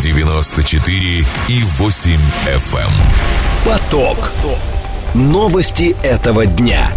94 0.00 1.24
и 1.48 1.62
8 1.62 2.20
FM. 2.46 2.90
Поток. 3.64 4.30
Новости 5.14 5.96
этого 6.02 6.46
дня. 6.46 6.92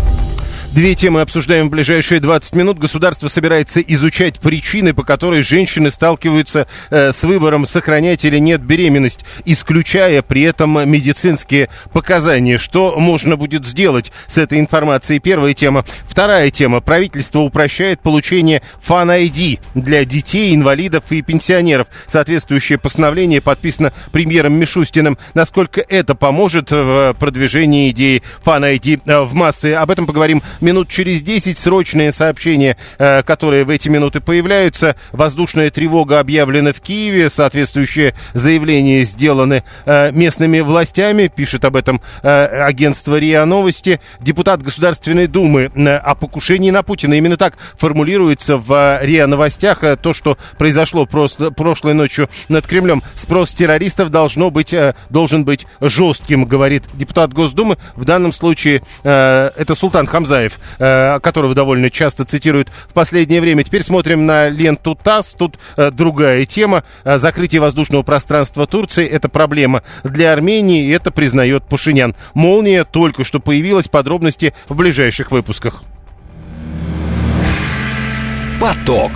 Две 0.72 0.94
темы 0.94 1.22
обсуждаем 1.22 1.68
в 1.68 1.72
ближайшие 1.72 2.20
20 2.20 2.54
минут. 2.54 2.78
Государство 2.78 3.28
собирается 3.28 3.82
изучать 3.82 4.40
причины, 4.40 4.94
по 4.94 5.04
которой 5.04 5.42
женщины 5.42 5.90
сталкиваются 5.90 6.68
э, 6.92 7.12
с 7.12 7.24
выбором 7.24 7.66
сохранять 7.66 8.24
или 8.24 8.38
нет 8.38 8.62
беременность, 8.62 9.26
исключая 9.46 10.22
при 10.22 10.44
этом 10.44 10.88
медицинские 10.88 11.70
показания. 11.92 12.60
Что 12.60 13.00
можно 13.00 13.36
будет 13.36 13.66
сделать 13.66 14.12
с 14.28 14.38
этой 14.38 14.60
информацией? 14.60 15.20
Первая 15.20 15.56
тема. 15.56 15.86
Вторая 16.08 16.52
тема. 16.52 16.82
Правительство 16.82 17.40
упрощает 17.40 18.00
получение 18.02 18.62
фан-ID 18.80 19.60
для 19.74 20.06
детей, 20.06 20.54
инвалидов 20.54 21.06
и 21.10 21.24
пенсионеров. 21.24 21.88
Соответствующее 22.06 22.78
постановление 22.78 23.42
подписано 23.42 23.92
премьером 24.12 24.54
Мишустиным. 24.54 25.18
Насколько 25.34 25.82
это 25.82 26.14
поможет 26.14 26.70
в 26.70 27.16
продвижении 27.20 27.90
идеи 27.90 28.22
фан-ID 28.44 29.02
э, 29.04 29.22
в 29.22 29.34
массы? 29.34 29.74
Об 29.74 29.90
этом 29.90 30.06
поговорим 30.06 30.44
минут 30.70 30.88
через 30.88 31.24
10 31.24 31.58
срочные 31.58 32.12
сообщения, 32.12 32.78
э, 33.00 33.24
которые 33.24 33.64
в 33.64 33.70
эти 33.70 33.90
минуты 33.90 34.22
появляются. 34.22 34.96
Воздушная 35.12 35.72
тревога 35.72 36.20
объявлена 36.20 36.74
в 36.74 36.80
Киеве, 36.80 37.30
соответствующие 37.30 38.14
заявления 38.34 39.04
сделаны 39.04 39.64
э, 39.86 40.12
местными 40.12 40.60
властями, 40.60 41.28
пишет 41.28 41.66
об 41.66 41.76
этом 41.76 42.02
э, 42.22 42.46
агентство 42.64 43.18
РИА 43.18 43.46
Новости. 43.46 44.00
Депутат 44.20 44.62
Государственной 44.62 45.26
Думы 45.26 45.72
о 46.04 46.14
покушении 46.14 46.70
на 46.70 46.84
Путина. 46.84 47.16
Именно 47.16 47.38
так 47.38 47.58
формулируется 47.78 48.58
в 48.58 49.00
РИА 49.02 49.26
Новостях 49.26 49.84
то, 50.02 50.14
что 50.14 50.38
произошло 50.58 51.06
просто, 51.08 51.50
прошлой 51.50 51.94
ночью 51.96 52.30
над 52.48 52.68
Кремлем. 52.68 53.02
Спрос 53.16 53.52
террористов 53.52 54.12
должно 54.12 54.52
быть, 54.52 54.74
должен 55.10 55.46
быть 55.46 55.66
жестким, 55.82 56.46
говорит 56.46 56.84
депутат 56.94 57.34
Госдумы. 57.34 57.78
В 57.96 58.06
данном 58.06 58.32
случае 58.32 58.84
это 59.04 59.76
Султан 59.76 60.06
Хамзаев, 60.06 60.49
э, 60.78 61.20
которого 61.22 61.56
довольно 61.56 61.90
часто 61.90 62.26
цитируют 62.26 62.70
в 62.88 62.94
последнее 62.94 63.42
время. 63.42 63.64
Теперь 63.64 63.84
смотрим 63.84 64.26
на 64.26 64.50
ленту 64.50 64.96
ТАСС. 64.96 65.36
Тут 65.36 65.60
э, 65.78 65.92
другая 65.92 66.46
тема. 66.46 66.84
Э, 67.04 67.18
закрытие 67.18 67.62
воздушного 67.62 68.04
пространства 68.04 68.66
Турции– 68.66 69.06
это 69.08 69.30
проблема 69.30 69.84
для 70.04 70.32
Армении, 70.34 70.86
и 70.86 70.92
это 70.92 71.12
признает 71.12 71.64
Пашинян. 71.64 72.16
Молния 72.34 72.84
только 72.84 73.24
что 73.24 73.40
появилась. 73.40 73.88
Подробности 73.88 74.54
в 74.68 74.76
ближайших 74.76 75.32
выпусках. 75.32 75.84
Поток. 78.60 79.12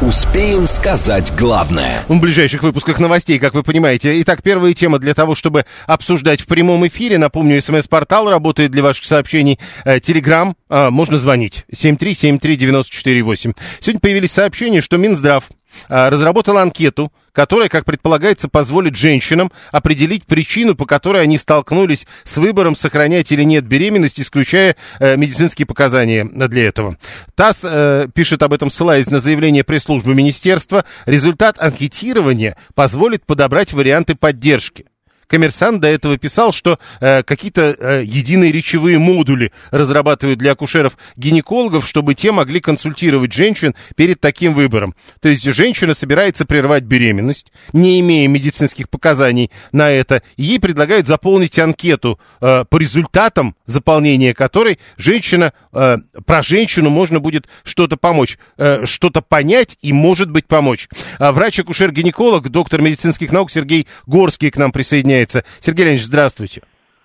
Успеем 0.00 0.66
сказать 0.66 1.30
главное. 1.36 2.02
В 2.08 2.18
ближайших 2.18 2.62
выпусках 2.62 3.00
новостей, 3.00 3.38
как 3.38 3.52
вы 3.52 3.62
понимаете. 3.62 4.22
Итак, 4.22 4.42
первая 4.42 4.72
тема 4.72 4.98
для 4.98 5.12
того, 5.12 5.34
чтобы 5.34 5.66
обсуждать 5.86 6.40
в 6.40 6.46
прямом 6.46 6.86
эфире. 6.86 7.18
Напомню, 7.18 7.60
смс-портал 7.60 8.30
работает 8.30 8.70
для 8.70 8.82
ваших 8.82 9.04
сообщений. 9.04 9.58
Телеграм, 10.00 10.56
э, 10.70 10.88
можно 10.88 11.18
звонить. 11.18 11.66
7373948. 11.70 13.54
Сегодня 13.80 14.00
появились 14.00 14.32
сообщения, 14.32 14.80
что 14.80 14.96
Минздрав 14.96 15.44
э, 15.90 16.08
разработал 16.08 16.56
анкету, 16.56 17.12
которая, 17.32 17.68
как 17.68 17.84
предполагается, 17.84 18.48
позволит 18.48 18.96
женщинам 18.96 19.50
определить 19.72 20.26
причину, 20.26 20.74
по 20.74 20.86
которой 20.86 21.22
они 21.22 21.38
столкнулись 21.38 22.06
с 22.24 22.36
выбором, 22.36 22.76
сохранять 22.76 23.32
или 23.32 23.42
нет 23.42 23.64
беременность, 23.66 24.20
исключая 24.20 24.76
э, 24.98 25.16
медицинские 25.16 25.66
показания 25.66 26.24
для 26.24 26.66
этого. 26.66 26.96
ТАСС 27.34 27.64
э, 27.64 28.08
пишет 28.14 28.42
об 28.42 28.52
этом, 28.52 28.70
ссылаясь 28.70 29.10
на 29.10 29.20
заявление 29.20 29.64
пресс-службы 29.64 30.14
министерства. 30.14 30.84
Результат 31.06 31.58
анкетирования 31.58 32.56
позволит 32.74 33.24
подобрать 33.26 33.72
варианты 33.72 34.14
поддержки. 34.14 34.86
Коммерсант 35.30 35.80
до 35.80 35.86
этого 35.86 36.18
писал, 36.18 36.52
что 36.52 36.80
э, 37.00 37.22
какие-то 37.22 37.76
э, 37.78 38.02
единые 38.04 38.50
речевые 38.50 38.98
модули 38.98 39.52
разрабатывают 39.70 40.40
для 40.40 40.52
акушеров-гинекологов, 40.52 41.86
чтобы 41.86 42.14
те 42.14 42.32
могли 42.32 42.58
консультировать 42.58 43.32
женщин 43.32 43.76
перед 43.94 44.20
таким 44.20 44.54
выбором. 44.54 44.96
То 45.20 45.28
есть 45.28 45.44
женщина 45.44 45.94
собирается 45.94 46.46
прервать 46.46 46.82
беременность, 46.82 47.52
не 47.72 48.00
имея 48.00 48.26
медицинских 48.26 48.90
показаний 48.90 49.52
на 49.70 49.88
это, 49.88 50.22
и 50.36 50.42
ей 50.42 50.58
предлагают 50.58 51.06
заполнить 51.06 51.60
анкету, 51.60 52.18
э, 52.40 52.64
по 52.68 52.76
результатам 52.76 53.54
заполнения 53.66 54.34
которой 54.34 54.80
женщина, 54.96 55.52
э, 55.72 55.98
про 56.26 56.42
женщину 56.42 56.90
можно 56.90 57.20
будет 57.20 57.46
что-то 57.62 57.96
помочь, 57.96 58.36
э, 58.58 58.84
что-то 58.84 59.22
понять 59.22 59.78
и, 59.80 59.92
может 59.92 60.28
быть, 60.28 60.48
помочь. 60.48 60.88
А 61.20 61.30
врач-акушер-гинеколог, 61.30 62.48
доктор 62.48 62.82
медицинских 62.82 63.30
наук 63.30 63.52
Сергей 63.52 63.86
Горский 64.06 64.50
к 64.50 64.56
нам 64.56 64.72
присоединяется 64.72 65.19
присоединяется. 65.20 65.42
Сергей 65.60 65.84
Леонидович, 65.84 66.06
здравствуйте. 66.06 66.62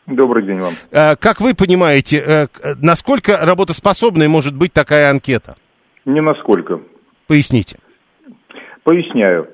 Добрый 0.07 0.43
день 0.43 0.59
вам. 0.59 0.73
А, 0.91 1.15
как 1.15 1.41
вы 1.41 1.55
понимаете, 1.55 2.23
э, 2.25 2.47
насколько 2.81 3.37
работоспособной 3.41 4.27
может 4.27 4.55
быть 4.55 4.71
такая 4.71 5.09
анкета? 5.09 5.55
Не 6.05 6.21
насколько. 6.21 6.79
Поясните. 7.27 7.79
Поясняю. 8.83 9.49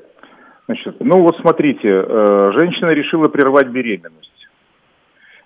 Значит, 0.66 0.98
ну 1.00 1.20
вот 1.20 1.38
смотрите, 1.40 1.88
э, 1.88 2.52
женщина 2.60 2.92
решила 2.92 3.28
прервать 3.28 3.68
беременность. 3.68 4.30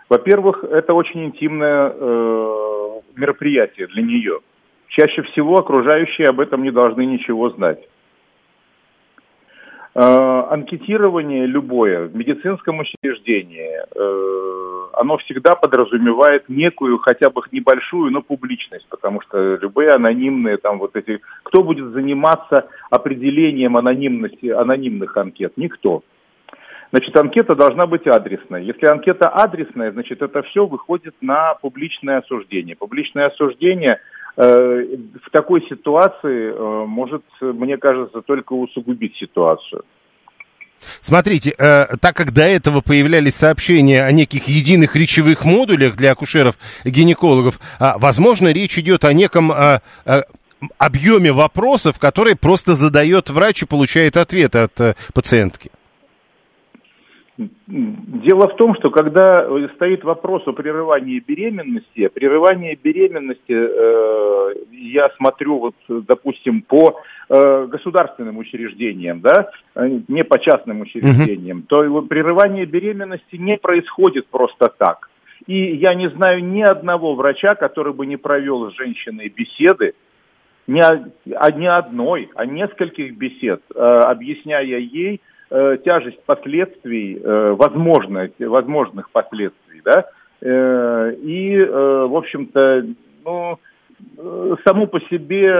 Во-первых, 0.09 0.63
это 0.63 0.93
очень 0.93 1.25
интимное 1.25 1.91
э, 1.93 3.01
мероприятие 3.15 3.87
для 3.87 4.03
нее. 4.03 4.39
Чаще 4.87 5.21
всего 5.23 5.57
окружающие 5.57 6.27
об 6.27 6.39
этом 6.39 6.63
не 6.63 6.71
должны 6.71 7.05
ничего 7.05 7.49
знать. 7.51 7.79
Э, 9.97 10.43
анкетирование 10.49 11.45
любое 11.45 12.07
в 12.07 12.15
медицинском 12.17 12.79
учреждении, 12.79 13.79
э, 13.79 14.87
оно 14.91 15.17
всегда 15.19 15.55
подразумевает 15.55 16.49
некую, 16.49 16.97
хотя 16.97 17.29
бы 17.29 17.41
небольшую, 17.53 18.11
но 18.11 18.21
публичность, 18.21 18.85
потому 18.89 19.21
что 19.21 19.55
любые 19.55 19.91
анонимные 19.91 20.57
там 20.57 20.79
вот 20.79 20.97
эти... 20.97 21.21
Кто 21.43 21.63
будет 21.63 21.93
заниматься 21.93 22.67
определением 22.89 23.77
анонимности, 23.77 24.47
анонимных 24.47 25.15
анкет? 25.15 25.53
Никто. 25.55 26.03
Значит, 26.91 27.15
анкета 27.15 27.55
должна 27.55 27.87
быть 27.87 28.05
адресной. 28.05 28.65
Если 28.65 28.87
анкета 28.87 29.29
адресная, 29.29 29.93
значит, 29.93 30.21
это 30.21 30.43
все 30.43 30.65
выходит 30.65 31.15
на 31.21 31.53
публичное 31.55 32.17
осуждение. 32.17 32.75
Публичное 32.75 33.27
осуждение 33.27 34.01
в 34.35 35.31
такой 35.31 35.65
ситуации 35.69 36.51
э, 36.51 36.85
может, 36.85 37.23
мне 37.39 37.77
кажется, 37.77 38.21
только 38.21 38.53
усугубить 38.53 39.15
ситуацию. 39.17 39.83
Смотрите, 41.01 41.53
э, 41.57 41.97
так 41.99 42.15
как 42.15 42.31
до 42.31 42.43
этого 42.43 42.81
появлялись 42.81 43.35
сообщения 43.35 44.03
о 44.03 44.11
неких 44.11 44.47
единых 44.47 44.95
речевых 44.95 45.45
модулях 45.45 45.95
для 45.95 46.11
акушеров-гинекологов, 46.11 47.59
э, 47.79 47.93
возможно, 47.97 48.51
речь 48.51 48.77
идет 48.77 49.05
о 49.05 49.13
неком 49.13 49.51
э, 49.51 49.79
э, 50.05 50.21
объеме 50.77 51.31
вопросов, 51.31 51.99
которые 51.99 52.35
просто 52.35 52.73
задает 52.73 53.29
врач 53.29 53.63
и 53.63 53.65
получает 53.65 54.17
ответы 54.17 54.59
от 54.59 54.81
э, 54.81 54.95
пациентки. 55.13 55.71
Дело 57.37 58.47
в 58.47 58.55
том, 58.55 58.75
что 58.75 58.89
когда 58.91 59.45
стоит 59.75 60.05
вопрос 60.05 60.47
о 60.47 60.53
прерывании 60.53 61.19
беременности, 61.19 62.07
прерывание 62.07 62.77
беременности, 62.81 63.51
э, 63.51 64.53
я 64.71 65.09
смотрю 65.17 65.59
вот, 65.59 65.75
допустим, 65.89 66.61
по 66.61 67.01
э, 67.27 67.65
государственным 67.65 68.37
учреждениям, 68.37 69.19
да, 69.19 69.49
не 70.07 70.23
по 70.23 70.39
частным 70.39 70.81
учреждениям, 70.81 71.59
mm-hmm. 71.59 71.67
то 71.67 72.01
прерывание 72.03 72.65
беременности 72.65 73.35
не 73.35 73.57
происходит 73.57 74.27
просто 74.27 74.69
так. 74.69 75.09
И 75.45 75.75
я 75.75 75.93
не 75.93 76.09
знаю 76.11 76.41
ни 76.41 76.61
одного 76.61 77.15
врача, 77.15 77.55
который 77.55 77.93
бы 77.93 78.05
не 78.05 78.15
провел 78.15 78.71
с 78.71 78.75
женщиной 78.75 79.27
беседы, 79.27 79.93
не, 80.67 80.81
а 80.81 81.51
не 81.51 81.67
одной, 81.69 82.29
а 82.35 82.45
нескольких 82.45 83.17
бесед, 83.17 83.61
э, 83.75 83.79
объясняя 83.79 84.63
ей, 84.63 85.19
э, 85.49 85.77
тяжесть 85.83 86.23
последствий, 86.25 87.19
э, 87.21 87.55
возможность, 87.57 88.39
возможных 88.39 89.09
последствий, 89.11 89.81
да, 89.83 90.05
э, 90.41 91.13
и, 91.21 91.55
э, 91.57 92.05
в 92.05 92.15
общем-то, 92.15 92.85
ну, 93.23 93.59
э, 94.17 94.55
саму 94.67 94.87
по 94.87 94.99
себе 95.01 95.51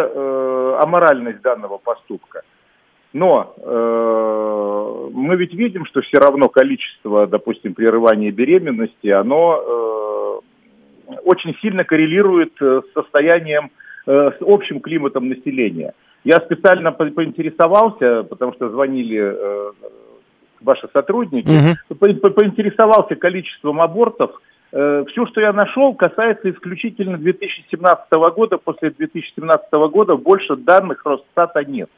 аморальность 0.82 1.42
данного 1.42 1.78
поступка. 1.78 2.42
Но 3.14 3.54
мы 5.14 5.36
ведь 5.38 5.54
видим, 5.54 5.86
что 5.86 6.02
все 6.02 6.18
равно 6.18 6.50
количество, 6.50 7.28
допустим, 7.28 7.74
прерывания 7.74 8.30
беременности, 8.30 9.08
оно 9.08 10.42
очень 11.24 11.56
сильно 11.62 11.86
коррелирует 11.86 12.52
с 12.60 12.84
состоянием, 12.94 13.72
с 14.06 14.36
общим 14.42 14.82
климатом 14.82 15.30
населения. 15.30 15.94
Я 16.26 16.38
специально 16.38 16.92
по 16.92 17.06
поинтересовался, 17.06 18.24
потому 18.24 18.52
что 18.54 18.70
звонили 18.70 19.22
э, 19.22 19.72
ваши 20.60 20.90
сотрудники, 20.92 21.48
угу. 21.48 21.96
по 21.96 22.14
по 22.16 22.30
поинтересовался 22.32 23.16
количеством 23.16 23.80
абортов. 23.80 24.32
Э, 24.72 25.06
все, 25.08 25.28
что 25.28 25.40
я 25.40 25.54
нашел, 25.54 25.94
касается 25.94 26.50
исключительно 26.50 27.20
2017 27.20 28.12
года. 28.36 28.58
После 28.58 28.90
2017 28.90 29.72
года 29.92 30.16
больше 30.16 30.56
данных 30.56 31.06
Росстата 31.06 31.64
нет. 31.64 31.92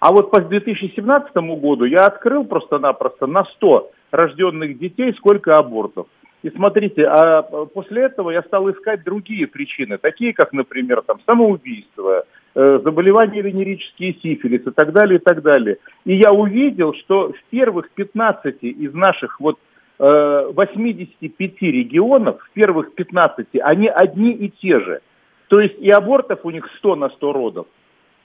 А 0.00 0.12
вот 0.12 0.30
по 0.30 0.40
2017 0.40 1.36
году 1.60 1.84
я 1.84 2.06
открыл 2.06 2.44
просто-напросто 2.44 3.26
на 3.26 3.44
100 3.44 3.90
рожденных 4.12 4.78
детей 4.78 5.12
сколько 5.18 5.52
абортов. 5.52 6.06
И 6.42 6.48
смотрите, 6.48 7.04
а 7.04 7.42
после 7.42 8.04
этого 8.04 8.30
я 8.30 8.42
стал 8.42 8.70
искать 8.70 9.04
другие 9.04 9.46
причины, 9.46 9.98
такие 9.98 10.32
как, 10.32 10.54
например, 10.54 11.02
там, 11.02 11.20
самоубийство, 11.26 12.24
заболевания 12.54 13.42
венерические 13.42 14.14
сифилис 14.22 14.66
и 14.66 14.70
так 14.70 14.92
далее, 14.92 15.18
и 15.18 15.22
так 15.22 15.42
далее. 15.42 15.78
И 16.04 16.14
я 16.16 16.32
увидел, 16.32 16.94
что 16.94 17.32
в 17.32 17.50
первых 17.50 17.90
15 17.90 18.62
из 18.62 18.92
наших 18.92 19.40
вот 19.40 19.58
э, 19.98 20.50
85 20.54 21.62
регионов, 21.62 22.42
в 22.42 22.50
первых 22.52 22.94
15, 22.94 23.46
они 23.62 23.88
одни 23.88 24.32
и 24.32 24.50
те 24.50 24.80
же. 24.80 25.00
То 25.48 25.60
есть 25.60 25.78
и 25.78 25.90
абортов 25.90 26.40
у 26.44 26.50
них 26.50 26.68
100 26.78 26.96
на 26.96 27.08
100 27.10 27.32
родов, 27.32 27.66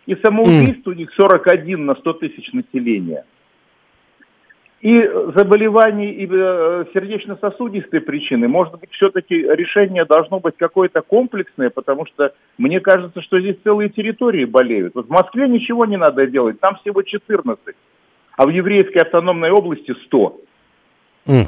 и 0.06 0.16
самоубийств 0.16 0.88
mm. 0.88 0.92
у 0.92 0.94
них 0.94 1.12
41 1.14 1.86
на 1.86 1.96
100 1.96 2.14
тысяч 2.14 2.52
населения– 2.54 3.26
и 4.88 5.02
заболеваний 5.36 6.12
и 6.12 6.26
э, 6.32 6.86
сердечно-сосудистой 6.94 8.00
причины, 8.00 8.48
может 8.48 8.80
быть, 8.80 8.90
все-таки 8.94 9.36
решение 9.36 10.06
должно 10.06 10.40
быть 10.40 10.56
какое-то 10.58 11.02
комплексное, 11.02 11.70
потому 11.70 12.06
что 12.06 12.32
мне 12.58 12.80
кажется, 12.80 13.22
что 13.22 13.38
здесь 13.42 13.58
целые 13.66 13.90
территории 13.90 14.46
болеют. 14.46 14.96
Вот 14.96 15.08
в 15.08 15.10
Москве 15.10 15.50
ничего 15.50 15.86
не 15.86 15.98
надо 15.98 16.26
делать, 16.28 16.62
там 16.62 16.78
всего 16.78 17.02
14, 17.02 17.60
а 18.38 18.46
в 18.46 18.50
еврейской 18.50 19.00
автономной 19.00 19.50
области 19.50 19.94
100. 20.06 20.42
Mm. 21.28 21.48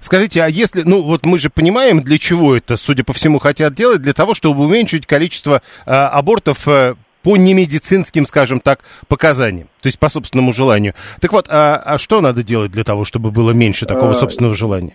Скажите, 0.00 0.44
а 0.44 0.46
если, 0.46 0.82
ну 0.82 1.02
вот 1.02 1.26
мы 1.26 1.40
же 1.40 1.50
понимаем, 1.50 2.02
для 2.02 2.18
чего 2.18 2.54
это, 2.54 2.76
судя 2.76 3.02
по 3.02 3.12
всему, 3.12 3.40
хотят 3.40 3.74
делать, 3.74 4.00
для 4.00 4.12
того, 4.12 4.34
чтобы 4.34 4.64
уменьшить 4.64 5.06
количество 5.06 5.60
э, 5.86 5.90
абортов 5.90 6.68
э, 6.68 6.94
по 7.26 7.36
немедицинским, 7.36 8.24
скажем 8.24 8.60
так, 8.60 8.78
показаниям, 9.08 9.66
то 9.82 9.88
есть 9.88 9.98
по 9.98 10.08
собственному 10.08 10.52
желанию. 10.52 10.92
Так 11.20 11.32
вот, 11.32 11.46
а, 11.50 11.82
а 11.84 11.98
что 11.98 12.20
надо 12.20 12.44
делать 12.44 12.70
для 12.70 12.84
того, 12.84 13.04
чтобы 13.04 13.32
было 13.32 13.50
меньше 13.50 13.84
такого 13.84 14.12
а, 14.12 14.14
собственного 14.14 14.54
желания? 14.54 14.94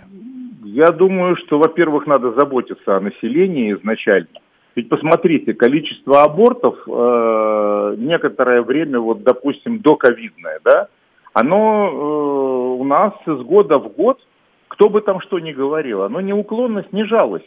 Я 0.63 0.91
думаю, 0.91 1.35
что, 1.35 1.59
во-первых, 1.59 2.07
надо 2.07 2.31
заботиться 2.31 2.95
о 2.95 3.01
населении 3.01 3.73
изначально. 3.73 4.39
Ведь 4.77 4.87
посмотрите, 4.87 5.53
количество 5.53 6.23
абортов 6.23 6.75
э, 6.87 7.95
некоторое 7.97 8.61
время, 8.61 9.01
вот, 9.01 9.23
допустим, 9.23 9.79
до 9.79 9.97
ковидное, 9.97 10.59
да, 10.63 10.87
оно 11.33 11.89
э, 11.91 12.79
у 12.79 12.83
нас 12.85 13.11
с 13.25 13.41
года 13.41 13.77
в 13.77 13.89
год, 13.89 14.17
кто 14.69 14.87
бы 14.87 15.01
там 15.01 15.19
что 15.19 15.39
ни 15.39 15.51
говорил, 15.51 16.03
оно 16.03 16.21
неуклонно 16.21 16.85
снижалось. 16.91 17.43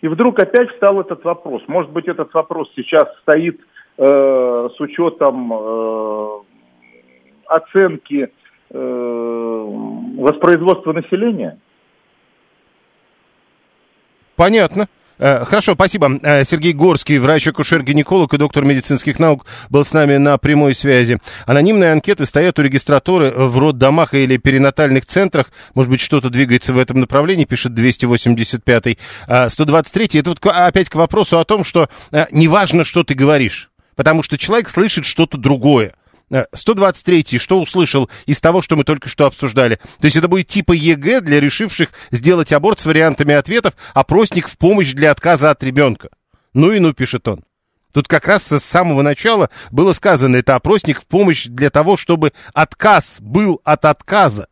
И 0.00 0.08
вдруг 0.08 0.38
опять 0.40 0.70
встал 0.70 1.00
этот 1.00 1.24
вопрос. 1.24 1.62
Может 1.66 1.90
быть, 1.90 2.08
этот 2.08 2.32
вопрос 2.32 2.70
сейчас 2.74 3.04
стоит 3.22 3.60
э, 3.98 4.68
с 4.74 4.80
учетом 4.80 5.52
э, 5.52 6.40
оценки 7.46 8.32
э, 8.70 9.64
воспроизводства 10.18 10.92
населения? 10.92 11.58
Понятно. 14.36 14.88
Э, 15.20 15.44
хорошо, 15.44 15.74
спасибо. 15.74 16.18
Э, 16.22 16.44
Сергей 16.44 16.72
Горский, 16.72 17.18
врач-акушер-гинеколог 17.18 18.32
и 18.32 18.38
доктор 18.38 18.64
медицинских 18.64 19.18
наук, 19.18 19.44
был 19.68 19.84
с 19.84 19.92
нами 19.92 20.16
на 20.16 20.38
прямой 20.38 20.74
связи. 20.74 21.18
Анонимные 21.46 21.92
анкеты 21.92 22.24
стоят 22.24 22.58
у 22.58 22.62
регистратуры 22.62 23.30
в 23.30 23.58
роддомах 23.58 24.14
или 24.14 24.38
перинатальных 24.38 25.04
центрах. 25.04 25.52
Может 25.74 25.90
быть, 25.90 26.00
что-то 26.00 26.30
двигается 26.30 26.72
в 26.72 26.78
этом 26.78 27.00
направлении, 27.00 27.44
пишет 27.44 27.72
285-й. 27.72 28.98
123-й. 29.28 30.18
Это 30.18 30.30
вот 30.30 30.44
опять 30.46 30.88
к 30.88 30.94
вопросу 30.94 31.38
о 31.38 31.44
том, 31.44 31.64
что 31.64 31.90
э, 32.12 32.24
неважно, 32.30 32.86
что 32.86 33.04
ты 33.04 33.12
говоришь, 33.12 33.70
потому 33.96 34.22
что 34.22 34.38
человек 34.38 34.70
слышит 34.70 35.04
что-то 35.04 35.36
другое. 35.36 35.92
123-й, 36.30 37.36
э, 37.36 37.38
что 37.38 37.60
услышал 37.60 38.08
из 38.26 38.40
того, 38.40 38.62
что 38.62 38.76
мы 38.76 38.84
только 38.84 39.08
что 39.08 39.26
обсуждали? 39.26 39.78
То 40.00 40.06
есть 40.06 40.16
это 40.16 40.28
будет 40.28 40.48
типа 40.48 40.72
ЕГЭ 40.72 41.20
для 41.20 41.40
решивших 41.40 41.90
сделать 42.10 42.52
аборт 42.52 42.78
с 42.78 42.86
вариантами 42.86 43.34
ответов, 43.34 43.74
опросник 43.94 44.48
в 44.48 44.56
помощь 44.56 44.92
для 44.92 45.10
отказа 45.10 45.50
от 45.50 45.62
ребенка. 45.62 46.08
Ну 46.54 46.72
и 46.72 46.78
ну, 46.78 46.92
пишет 46.92 47.26
он. 47.28 47.44
Тут 47.92 48.06
как 48.06 48.28
раз 48.28 48.52
с 48.52 48.60
самого 48.60 49.02
начала 49.02 49.50
было 49.70 49.92
сказано, 49.92 50.36
это 50.36 50.54
опросник 50.54 51.00
в 51.00 51.06
помощь 51.06 51.46
для 51.46 51.70
того, 51.70 51.96
чтобы 51.96 52.32
отказ 52.54 53.18
был 53.20 53.60
от 53.64 53.84
отказа. 53.84 54.46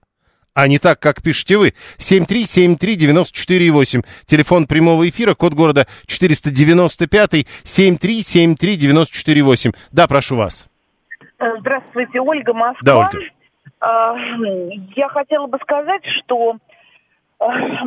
А 0.54 0.66
не 0.66 0.80
так, 0.80 0.98
как 0.98 1.22
пишете 1.22 1.56
вы. 1.56 1.72
7373948. 1.98 4.04
Телефон 4.26 4.66
прямого 4.66 5.08
эфира, 5.08 5.34
код 5.34 5.54
города 5.54 5.86
495. 6.06 7.46
7373948. 7.62 9.76
Да, 9.92 10.08
прошу 10.08 10.34
вас. 10.34 10.67
Э, 11.38 11.56
здравствуйте, 11.60 12.20
Ольга 12.20 12.52
Москва. 12.52 12.80
Да, 12.82 12.98
Ольга. 12.98 13.18
А, 13.80 14.16
я 14.96 15.08
хотела 15.08 15.46
бы 15.46 15.58
сказать, 15.58 16.04
что, 16.04 16.56
э, 17.40 17.44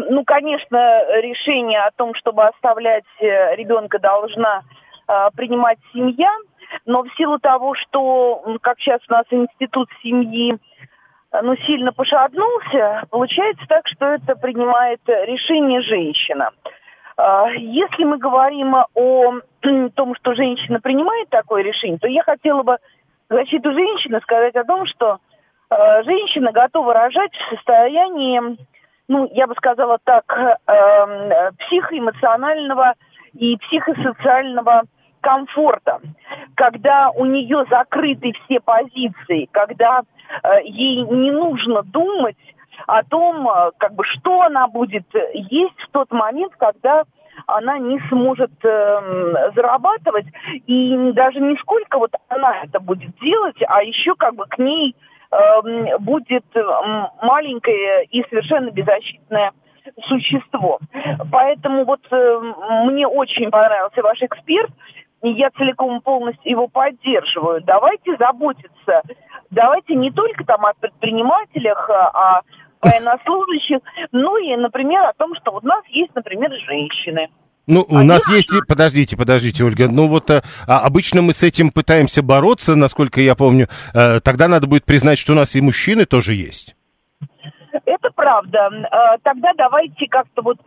ну, 0.10 0.24
конечно, 0.24 0.78
решение 1.22 1.82
о 1.82 1.92
том, 1.92 2.14
чтобы 2.16 2.44
оставлять 2.44 3.04
э, 3.20 3.56
ребенка, 3.56 4.00
должна 4.00 4.64
принимать 5.36 5.78
семья, 5.92 6.32
но 6.86 7.04
в 7.04 7.14
силу 7.18 7.38
того, 7.38 7.76
что, 7.76 8.58
как 8.62 8.80
сейчас 8.80 9.02
у 9.10 9.12
нас 9.12 9.26
институт 9.30 9.90
семьи, 10.02 10.58
ну, 11.34 11.58
сильно 11.66 11.92
пошатнулся, 11.92 13.04
получается 13.10 13.66
так, 13.68 13.86
что 13.88 14.06
это 14.06 14.38
принимает 14.38 15.02
решение 15.06 15.82
женщина. 15.82 16.52
Если 17.18 18.06
мы 18.06 18.20
говорим 18.20 18.74
о 18.74 19.34
том, 19.96 20.16
что 20.16 20.34
женщина 20.34 20.80
принимает 20.80 21.28
такое 21.28 21.62
решение, 21.64 22.00
то 22.00 22.08
я 22.08 22.24
хотела 22.24 22.64
бы 22.64 22.78
защиту 23.32 23.72
женщины 23.72 24.20
сказать 24.22 24.56
о 24.56 24.64
том, 24.66 24.86
что 24.86 25.18
э, 25.70 26.04
женщина 26.04 26.52
готова 26.52 26.94
рожать 26.94 27.32
в 27.34 27.56
состоянии, 27.56 28.58
ну, 29.08 29.30
я 29.34 29.48
бы 29.48 29.56
сказала 29.56 29.98
так, 30.04 30.26
э, 30.38 31.52
психоэмоционального 31.60 32.94
и 33.34 33.58
психосоциального 33.58 34.84
комфорта, 35.22 36.02
когда 36.56 37.12
у 37.12 37.26
нее 37.26 37.66
закрыты 37.70 38.34
все 38.44 38.60
позиции, 38.60 39.48
когда 39.52 40.02
э, 40.02 40.64
ей 40.64 41.04
не 41.04 41.32
нужно 41.32 41.84
думать 41.84 42.38
о 42.88 43.04
том, 43.04 43.48
э, 43.48 43.72
как 43.78 43.94
бы, 43.94 44.04
что 44.06 44.42
она 44.42 44.68
будет 44.68 45.06
есть 45.34 45.80
в 45.88 45.92
тот 45.92 46.12
момент, 46.12 46.54
когда 46.58 47.04
она 47.48 47.80
не 47.80 48.00
сможет 48.10 48.52
э, 48.64 49.52
зарабатывать, 49.56 50.28
и 50.68 51.12
даже 51.14 51.40
не 51.40 51.56
сколько 51.58 52.00
вот 52.00 52.12
она 52.30 52.64
это 52.64 52.80
будет 52.80 53.16
делать, 53.20 53.58
а 53.68 53.84
еще 53.84 54.16
как 54.16 54.36
бы 54.36 54.46
к 54.46 54.58
ней 54.58 54.96
э, 55.32 55.98
будет 56.00 56.46
маленькое 57.22 58.06
и 58.06 58.24
совершенно 58.30 58.72
беззащитное 58.72 59.52
существо. 60.08 60.80
Поэтому 61.32 61.86
вот 61.86 62.02
э, 62.12 62.54
мне 62.86 63.08
очень 63.08 63.50
понравился 63.50 64.02
ваш 64.02 64.22
эксперт, 64.22 64.72
я 65.24 65.52
целиком 65.52 66.02
полностью 66.02 66.50
его 66.50 66.68
поддерживаю. 66.68 67.62
Давайте 67.62 68.16
заботиться 68.18 69.04
давайте 69.52 69.96
не 69.96 70.12
только 70.12 70.44
там 70.46 70.66
о 70.66 70.74
предпринимателях, 70.74 71.90
а 71.90 72.10
о 72.10 72.42
военнослужащих, 72.82 73.80
ну 74.12 74.38
и, 74.38 74.56
например, 74.56 75.04
о 75.06 75.14
том, 75.14 75.34
что 75.42 75.52
у 75.52 75.66
нас 75.66 75.84
есть, 75.90 76.14
например, 76.16 76.52
женщины. 76.66 77.28
Ну, 77.68 77.86
у 77.88 77.98
Они 77.98 78.08
нас 78.08 78.28
есть... 78.28 78.52
Подождите, 78.68 79.16
подождите, 79.16 79.64
Ольга. 79.64 79.88
Ну, 79.88 80.08
вот 80.08 80.30
а, 80.30 80.42
обычно 80.68 81.22
мы 81.22 81.32
с 81.32 81.44
этим 81.44 81.70
пытаемся 81.70 82.24
бороться, 82.24 82.76
насколько 82.76 83.22
я 83.22 83.36
помню. 83.36 83.68
А, 83.96 84.20
тогда 84.20 84.48
надо 84.48 84.68
будет 84.68 84.84
признать, 84.84 85.20
что 85.20 85.34
у 85.34 85.36
нас 85.36 85.56
и 85.56 85.62
мужчины 85.62 86.06
тоже 86.06 86.34
есть. 86.34 86.76
Это 87.86 88.10
правда. 88.16 88.70
А, 88.92 89.18
тогда 89.20 89.52
давайте 89.56 90.08
как-то 90.08 90.42
вот 90.42 90.58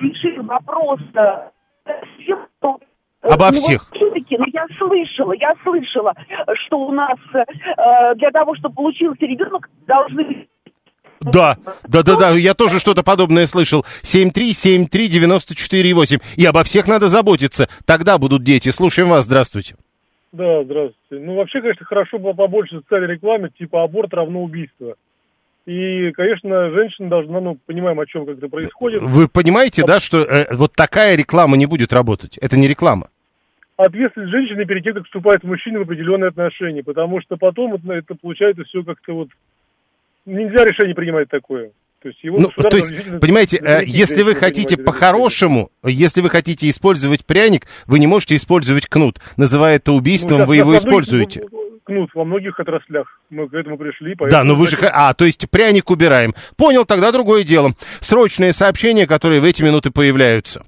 решим 0.00 0.46
вопрос 0.46 1.00
Обо 3.22 3.46
ну, 3.46 3.52
всех. 3.52 3.88
Все-таки, 3.94 4.36
ну, 4.36 4.44
я 4.52 4.66
слышала, 4.78 5.32
я 5.32 5.54
слышала, 5.62 6.12
что 6.66 6.78
у 6.78 6.90
нас 6.90 7.16
э, 7.34 8.14
для 8.16 8.32
того, 8.32 8.56
чтобы 8.56 8.74
получился 8.74 9.24
ребенок, 9.24 9.70
должны 9.86 10.48
да, 11.22 11.56
да, 11.86 12.02
да, 12.02 12.16
да, 12.16 12.30
я 12.30 12.54
тоже 12.54 12.78
что-то 12.78 13.02
подобное 13.02 13.46
слышал. 13.46 13.84
7373948. 14.02 16.22
И 16.36 16.44
обо 16.44 16.64
всех 16.64 16.88
надо 16.88 17.08
заботиться. 17.08 17.68
Тогда 17.86 18.18
будут 18.18 18.42
дети. 18.42 18.70
Слушаем 18.70 19.10
вас, 19.10 19.24
здравствуйте. 19.24 19.76
Да, 20.32 20.64
здравствуйте. 20.64 21.24
Ну, 21.24 21.36
вообще, 21.36 21.60
конечно, 21.60 21.84
хорошо 21.84 22.18
было 22.18 22.32
побольше 22.32 22.78
социальной 22.78 23.14
рекламы, 23.14 23.50
типа 23.50 23.84
аборт 23.84 24.14
равно 24.14 24.42
убийство. 24.42 24.94
И, 25.66 26.10
конечно, 26.12 26.70
женщина 26.70 27.08
должна, 27.08 27.40
ну, 27.40 27.58
понимаем, 27.66 28.00
о 28.00 28.06
чем 28.06 28.26
как 28.26 28.38
это 28.38 28.48
происходит. 28.48 29.02
Вы 29.02 29.28
понимаете, 29.28 29.82
а... 29.82 29.86
да, 29.86 30.00
что 30.00 30.22
э, 30.22 30.46
вот 30.54 30.72
такая 30.72 31.16
реклама 31.16 31.56
не 31.56 31.66
будет 31.66 31.92
работать? 31.92 32.38
Это 32.38 32.56
не 32.56 32.66
реклама. 32.66 33.08
Ответственность 33.76 34.32
женщины 34.32 34.64
перед 34.64 34.82
тем, 34.82 34.94
как 34.94 35.04
вступает 35.04 35.44
мужчина 35.44 35.78
в 35.78 35.82
определенные 35.82 36.28
отношения, 36.28 36.82
потому 36.82 37.20
что 37.20 37.36
потом 37.36 37.74
это, 37.74 37.92
это 37.92 38.14
получается 38.14 38.64
все 38.64 38.82
как-то 38.82 39.14
вот 39.14 39.28
нельзя 40.26 40.64
решение 40.64 40.94
принимать 40.94 41.28
такое. 41.28 41.72
То 42.02 42.08
есть, 42.08 42.24
его 42.24 42.38
ну, 42.38 42.48
то 42.48 42.76
есть 42.76 43.20
понимаете, 43.20 43.58
э, 43.58 43.82
если 43.86 44.22
вы 44.22 44.34
хотите 44.34 44.76
по-хорошему, 44.76 45.70
если 45.84 46.20
вы 46.20 46.30
хотите 46.30 46.68
использовать 46.68 47.24
пряник, 47.24 47.66
вы 47.86 48.00
не 48.00 48.08
можете 48.08 48.34
использовать 48.34 48.88
кнут. 48.88 49.18
Называя 49.36 49.76
это 49.76 49.92
убийством, 49.92 50.40
ну, 50.40 50.46
вы 50.46 50.56
его 50.56 50.76
используете. 50.76 51.44
Кнут 51.84 52.10
во 52.14 52.24
многих 52.24 52.58
отраслях. 52.58 53.06
Мы 53.30 53.48
к 53.48 53.54
этому 53.54 53.78
пришли. 53.78 54.16
Да, 54.30 54.42
но 54.42 54.56
вы 54.56 54.66
же... 54.66 54.78
А, 54.92 55.14
то 55.14 55.24
есть 55.24 55.48
пряник 55.48 55.90
убираем. 55.90 56.34
Понял, 56.56 56.84
тогда 56.84 57.12
другое 57.12 57.44
дело. 57.44 57.72
Срочные 58.00 58.52
сообщения, 58.52 59.06
которые 59.06 59.40
в 59.40 59.44
эти 59.44 59.62
минуты 59.62 59.92
появляются. 59.92 60.64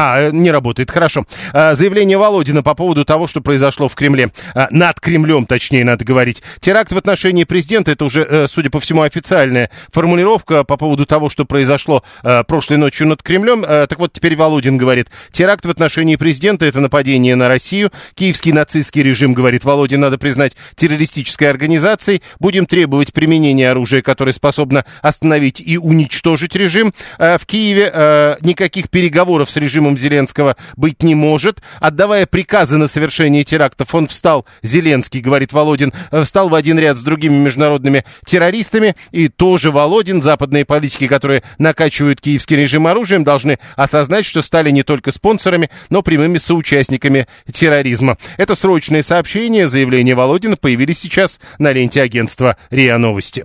А, 0.00 0.20
э, 0.20 0.30
не 0.32 0.52
работает, 0.52 0.92
хорошо. 0.92 1.26
А, 1.52 1.74
заявление 1.74 2.18
Володина 2.18 2.62
по 2.62 2.74
поводу 2.74 3.04
того, 3.04 3.26
что 3.26 3.40
произошло 3.40 3.88
в 3.88 3.96
Кремле. 3.96 4.30
А, 4.54 4.68
над 4.70 5.00
Кремлем, 5.00 5.44
точнее, 5.44 5.84
надо 5.84 6.04
говорить. 6.04 6.40
Теракт 6.60 6.92
в 6.92 6.96
отношении 6.96 7.42
президента, 7.42 7.90
это 7.90 8.04
уже, 8.04 8.22
э, 8.22 8.46
судя 8.46 8.70
по 8.70 8.78
всему, 8.78 9.02
официальная 9.02 9.70
формулировка 9.90 10.62
по 10.62 10.76
поводу 10.76 11.04
того, 11.04 11.28
что 11.28 11.44
произошло 11.44 12.04
э, 12.22 12.44
прошлой 12.44 12.76
ночью 12.76 13.08
над 13.08 13.24
Кремлем. 13.24 13.64
Так 13.64 13.98
вот, 13.98 14.12
теперь 14.12 14.36
Володин 14.36 14.76
говорит, 14.76 15.08
теракт 15.32 15.66
в 15.66 15.70
отношении 15.70 16.14
президента, 16.14 16.64
это 16.64 16.78
нападение 16.78 17.34
на 17.34 17.48
Россию. 17.48 17.90
Киевский 18.14 18.52
нацистский 18.52 19.02
режим, 19.02 19.34
говорит 19.34 19.64
Володин, 19.64 20.00
надо 20.00 20.16
признать 20.16 20.54
террористической 20.76 21.50
организацией. 21.50 22.22
Будем 22.38 22.66
требовать 22.66 23.12
применения 23.12 23.68
оружия, 23.68 24.02
которое 24.02 24.32
способно 24.32 24.84
остановить 25.02 25.60
и 25.60 25.76
уничтожить 25.76 26.54
режим. 26.54 26.94
В 27.18 27.40
Киеве 27.46 28.36
никаких 28.42 28.90
переговоров 28.90 29.50
с 29.50 29.56
режимом 29.56 29.87
режимом 29.88 29.96
Зеленского 29.96 30.56
быть 30.76 31.02
не 31.02 31.14
может. 31.14 31.62
Отдавая 31.80 32.26
приказы 32.26 32.76
на 32.76 32.86
совершение 32.86 33.44
терактов, 33.44 33.94
он 33.94 34.06
встал, 34.06 34.46
Зеленский, 34.62 35.20
говорит 35.20 35.52
Володин, 35.52 35.92
э, 36.10 36.24
встал 36.24 36.48
в 36.48 36.54
один 36.54 36.78
ряд 36.78 36.96
с 36.96 37.02
другими 37.02 37.34
международными 37.34 38.04
террористами. 38.24 38.94
И 39.12 39.28
тоже 39.28 39.70
Володин, 39.70 40.22
западные 40.22 40.64
политики, 40.64 41.06
которые 41.06 41.42
накачивают 41.58 42.20
киевский 42.20 42.56
режим 42.56 42.86
оружием, 42.86 43.24
должны 43.24 43.58
осознать, 43.76 44.24
что 44.24 44.42
стали 44.42 44.70
не 44.70 44.82
только 44.82 45.12
спонсорами, 45.12 45.70
но 45.90 46.02
прямыми 46.02 46.38
соучастниками 46.38 47.26
терроризма. 47.50 48.18
Это 48.36 48.54
срочные 48.54 49.02
сообщения, 49.02 49.68
заявления 49.68 50.14
Володина 50.14 50.56
появились 50.56 50.98
сейчас 50.98 51.40
на 51.58 51.72
ленте 51.72 52.02
агентства 52.02 52.56
РИА 52.70 52.98
Новости. 52.98 53.44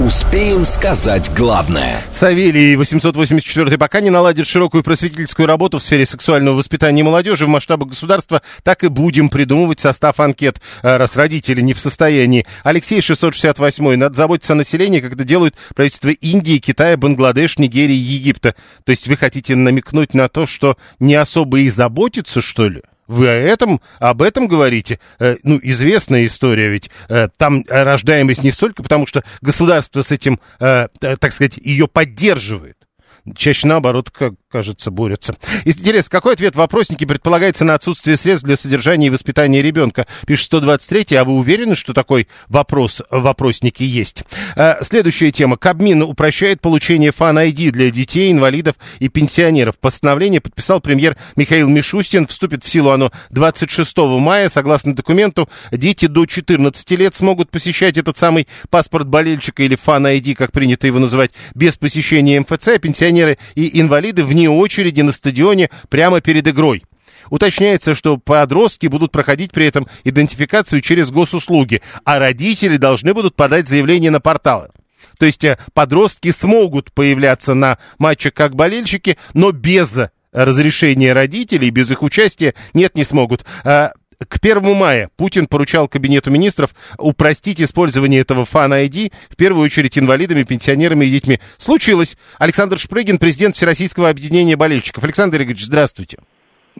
Успеем 0.00 0.64
сказать 0.64 1.28
главное. 1.34 2.00
Савелий 2.12 2.76
884 2.76 3.76
пока 3.78 4.00
не 4.00 4.10
наладит 4.10 4.46
широкую 4.46 4.84
просветительскую 4.84 5.48
работу 5.48 5.78
в 5.78 5.82
сфере 5.82 6.06
сексуального 6.06 6.54
воспитания 6.54 7.02
молодежи 7.02 7.46
в 7.46 7.48
масштабах 7.48 7.88
государства, 7.88 8.40
так 8.62 8.84
и 8.84 8.88
будем 8.88 9.28
придумывать 9.28 9.80
состав 9.80 10.20
анкет, 10.20 10.60
э, 10.84 10.96
раз 10.98 11.16
родители 11.16 11.62
не 11.62 11.74
в 11.74 11.80
состоянии. 11.80 12.46
Алексей 12.62 13.00
668 13.00 13.96
надо 13.96 14.14
заботиться 14.14 14.52
о 14.52 14.56
населении, 14.56 15.00
как 15.00 15.14
это 15.14 15.24
делают 15.24 15.56
правительства 15.74 16.10
Индии, 16.10 16.58
Китая, 16.58 16.96
Бангладеш, 16.96 17.58
Нигерии, 17.58 17.96
Египта. 17.96 18.54
То 18.84 18.90
есть 18.90 19.08
вы 19.08 19.16
хотите 19.16 19.56
намекнуть 19.56 20.14
на 20.14 20.28
то, 20.28 20.46
что 20.46 20.76
не 21.00 21.16
особо 21.16 21.58
и 21.58 21.70
заботятся, 21.70 22.40
что 22.40 22.68
ли? 22.68 22.82
Вы 23.08 23.26
о 23.28 23.32
этом, 23.32 23.80
об 23.98 24.22
этом 24.22 24.46
говорите? 24.46 25.00
Э, 25.18 25.36
ну, 25.42 25.58
известная 25.62 26.26
история 26.26 26.68
ведь. 26.68 26.90
Э, 27.08 27.28
там 27.36 27.64
рождаемость 27.68 28.44
не 28.44 28.52
столько, 28.52 28.82
потому 28.82 29.06
что 29.06 29.24
государство 29.40 30.02
с 30.02 30.12
этим, 30.12 30.38
э, 30.60 30.88
так 31.00 31.32
сказать, 31.32 31.56
ее 31.56 31.88
поддерживает 31.88 32.76
чаще 33.36 33.66
наоборот, 33.66 34.10
как 34.10 34.34
кажется, 34.50 34.90
борются. 34.90 35.36
Интересно, 35.66 36.10
какой 36.10 36.32
ответ 36.32 36.54
в 36.54 36.58
вопроснике 36.58 37.06
предполагается 37.06 37.66
на 37.66 37.74
отсутствие 37.74 38.16
средств 38.16 38.46
для 38.46 38.56
содержания 38.56 39.08
и 39.08 39.10
воспитания 39.10 39.60
ребенка? 39.60 40.06
Пишет 40.26 40.46
123, 40.46 41.16
а 41.16 41.24
вы 41.24 41.34
уверены, 41.34 41.76
что 41.76 41.92
такой 41.92 42.28
вопрос 42.48 43.02
в 43.10 43.20
вопроснике 43.20 43.84
есть? 43.84 44.24
А, 44.56 44.78
следующая 44.80 45.32
тема. 45.32 45.58
Кабмин 45.58 46.02
упрощает 46.02 46.62
получение 46.62 47.12
фан-ID 47.12 47.72
для 47.72 47.90
детей, 47.90 48.32
инвалидов 48.32 48.76
и 49.00 49.10
пенсионеров. 49.10 49.78
Постановление 49.78 50.40
подписал 50.40 50.80
премьер 50.80 51.18
Михаил 51.36 51.68
Мишустин. 51.68 52.26
Вступит 52.26 52.64
в 52.64 52.68
силу 52.70 52.90
оно 52.90 53.12
26 53.28 53.98
мая. 54.18 54.48
Согласно 54.48 54.94
документу, 54.94 55.50
дети 55.70 56.06
до 56.06 56.24
14 56.24 56.90
лет 56.92 57.14
смогут 57.14 57.50
посещать 57.50 57.98
этот 57.98 58.16
самый 58.16 58.48
паспорт 58.70 59.08
болельщика 59.08 59.62
или 59.62 59.76
фан-ID, 59.76 60.34
как 60.36 60.52
принято 60.52 60.86
его 60.86 60.98
называть, 60.98 61.32
без 61.54 61.76
посещения 61.76 62.40
МФЦ, 62.40 62.80
пенсионеры 62.80 63.36
и 63.54 63.78
инвалиды 63.78 64.24
вне 64.38 64.48
очереди 64.48 65.00
на 65.00 65.10
стадионе 65.10 65.68
прямо 65.88 66.20
перед 66.20 66.46
игрой. 66.46 66.84
Уточняется, 67.30 67.94
что 67.94 68.16
подростки 68.16 68.86
будут 68.86 69.10
проходить 69.10 69.50
при 69.50 69.66
этом 69.66 69.88
идентификацию 70.04 70.80
через 70.80 71.10
госуслуги, 71.10 71.82
а 72.04 72.18
родители 72.18 72.76
должны 72.76 73.12
будут 73.12 73.34
подать 73.34 73.66
заявление 73.66 74.10
на 74.10 74.20
порталы. 74.20 74.68
То 75.18 75.26
есть 75.26 75.44
э, 75.44 75.58
подростки 75.74 76.30
смогут 76.30 76.92
появляться 76.92 77.54
на 77.54 77.78
матчах 77.98 78.32
как 78.34 78.54
болельщики, 78.54 79.18
но 79.34 79.50
без 79.50 79.98
разрешения 80.32 81.12
родителей, 81.12 81.70
без 81.70 81.90
их 81.90 82.02
участия 82.02 82.54
нет, 82.72 82.94
не 82.94 83.04
смогут. 83.04 83.44
К 84.26 84.38
1 84.42 84.74
мая 84.74 85.10
Путин 85.16 85.46
поручал 85.46 85.86
Кабинету 85.86 86.32
министров 86.32 86.74
упростить 86.98 87.60
использование 87.60 88.20
этого 88.20 88.44
фан-ID, 88.44 89.12
в 89.30 89.36
первую 89.36 89.64
очередь 89.64 89.96
инвалидами, 89.96 90.42
пенсионерами 90.42 91.04
и 91.04 91.10
детьми. 91.10 91.38
Случилось. 91.56 92.16
Александр 92.38 92.78
Шпрыгин, 92.78 93.18
президент 93.18 93.54
Всероссийского 93.54 94.08
объединения 94.08 94.56
болельщиков. 94.56 95.04
Александр 95.04 95.36
Игоревич, 95.38 95.66
здравствуйте. 95.66 96.18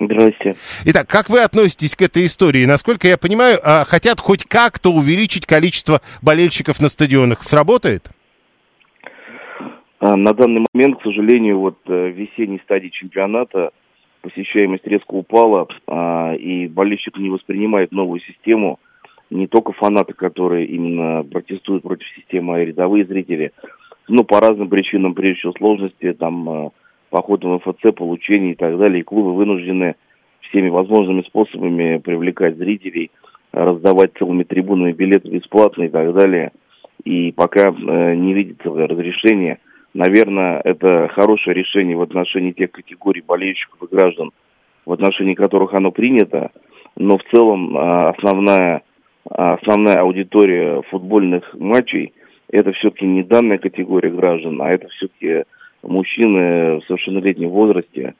Здравствуйте. 0.01 0.59
Итак, 0.86 1.09
как 1.09 1.30
вы 1.30 1.41
относитесь 1.41 1.95
к 1.95 2.03
этой 2.03 2.24
истории? 2.24 2.64
Насколько 2.64 3.07
я 3.07 3.16
понимаю, 3.16 3.61
а, 3.62 3.84
хотят 3.84 4.18
хоть 4.18 4.45
как-то 4.45 4.93
увеличить 4.93 5.47
количество 5.47 6.01
болельщиков 6.22 6.80
на 6.80 6.89
стадионах. 6.89 7.45
Сработает? 7.45 8.11
А, 10.01 10.16
на 10.16 10.34
данный 10.34 10.66
момент, 10.72 10.99
к 10.99 11.03
сожалению, 11.05 11.61
вот 11.61 11.78
в 11.84 11.93
э, 11.93 12.11
весенней 12.11 12.61
стадии 12.64 12.89
чемпионата 12.89 13.70
посещаемость 14.29 14.87
резко 14.87 15.12
упала, 15.12 15.66
а, 15.87 16.35
и 16.35 16.68
болельщик 16.68 17.16
не 17.18 17.31
воспринимает 17.31 17.93
новую 17.93 18.20
систему. 18.20 18.79
Не 19.31 19.47
только 19.47 19.72
фанаты, 19.72 20.14
которые 20.14 20.66
именно 20.66 21.22
протестуют 21.22 21.83
против 21.83 22.07
системы, 22.16 22.57
а 22.57 22.62
и 22.62 22.66
рядовые 22.66 23.05
зрители. 23.05 23.53
Но 24.09 24.24
по 24.24 24.41
разным 24.41 24.68
причинам, 24.68 25.14
прежде 25.14 25.41
всего 25.41 25.53
сложности, 25.53 26.12
там, 26.12 26.49
а, 26.49 26.70
похода 27.11 27.49
в 27.49 27.55
МФЦ, 27.57 27.95
получения 27.95 28.53
и 28.53 28.55
так 28.55 28.79
далее. 28.79 29.01
И 29.01 29.05
клубы 29.05 29.35
вынуждены 29.35 29.97
всеми 30.49 30.68
возможными 30.68 31.22
способами 31.22 31.99
привлекать 31.99 32.57
зрителей, 32.57 33.11
раздавать 33.53 34.12
целыми 34.18 34.45
трибунами 34.45 34.93
билеты 34.93 35.29
бесплатно 35.29 35.85
и 35.85 35.89
так 35.89 36.14
далее. 36.14 36.53
И 37.05 37.33
пока 37.33 37.68
э, 37.68 38.14
не 38.14 38.35
видится 38.35 38.70
разрешения 38.70 39.59
Наверное, 39.95 40.61
это 40.64 41.09
хорошее 41.09 41.55
решение 41.55 41.97
в 41.97 42.03
отношении 42.03 42.53
тех 42.53 42.70
категорий 42.70 43.22
болельщиков 43.22 43.82
и 43.82 43.95
граждан, 43.95 44.32
в 44.84 44.93
отношении 44.93 45.34
которых 45.34 45.74
оно 45.74 45.91
принято, 45.91 46.51
но 46.97 47.18
в 47.18 47.22
целом 47.32 47.76
а, 47.76 48.11
основная, 48.11 48.82
а, 49.30 49.55
основная 49.55 50.01
аудитория 50.01 50.82
футбольных 50.91 51.55
матчей 51.55 52.12
это 52.51 52.72
все-таки 52.72 53.07
не 53.07 53.22
данная 53.22 53.59
категория 53.59 54.11
граждан, 54.11 54.61
а 54.62 54.70
это 54.70 54.89
все-таки 54.89 55.45
мужчины 55.82 56.78
в 56.78 56.84
совершеннолетнем 56.86 57.51
возрасте, 57.51 58.14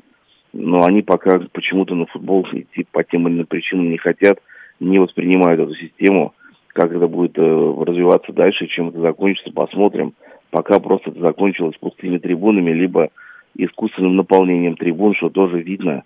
но 0.53 0.85
они 0.85 1.03
пока 1.03 1.41
почему-то 1.53 1.95
на 1.95 2.07
футбол 2.07 2.47
идти 2.53 2.87
по 2.91 3.05
тем 3.05 3.27
или 3.27 3.37
иным 3.37 3.47
причинам 3.47 3.91
не 3.91 3.99
хотят, 3.99 4.39
не 4.81 4.99
воспринимают 4.99 5.61
эту 5.61 5.75
систему, 5.75 6.35
как 6.69 6.93
это 6.93 7.09
будет 7.09 7.37
э, 7.39 7.43
развиваться 7.43 8.33
дальше, 8.33 8.67
чем 8.67 8.89
это 8.89 9.01
закончится, 9.01 9.51
посмотрим. 9.53 10.15
Пока 10.51 10.79
просто 10.79 11.11
это 11.11 11.21
закончилось 11.21 11.77
пустыми 11.79 12.19
трибунами, 12.19 12.71
либо 12.71 13.11
искусственным 13.57 14.17
наполнением 14.17 14.77
трибун, 14.77 15.15
что 15.15 15.29
тоже 15.29 15.61
видно, 15.61 16.05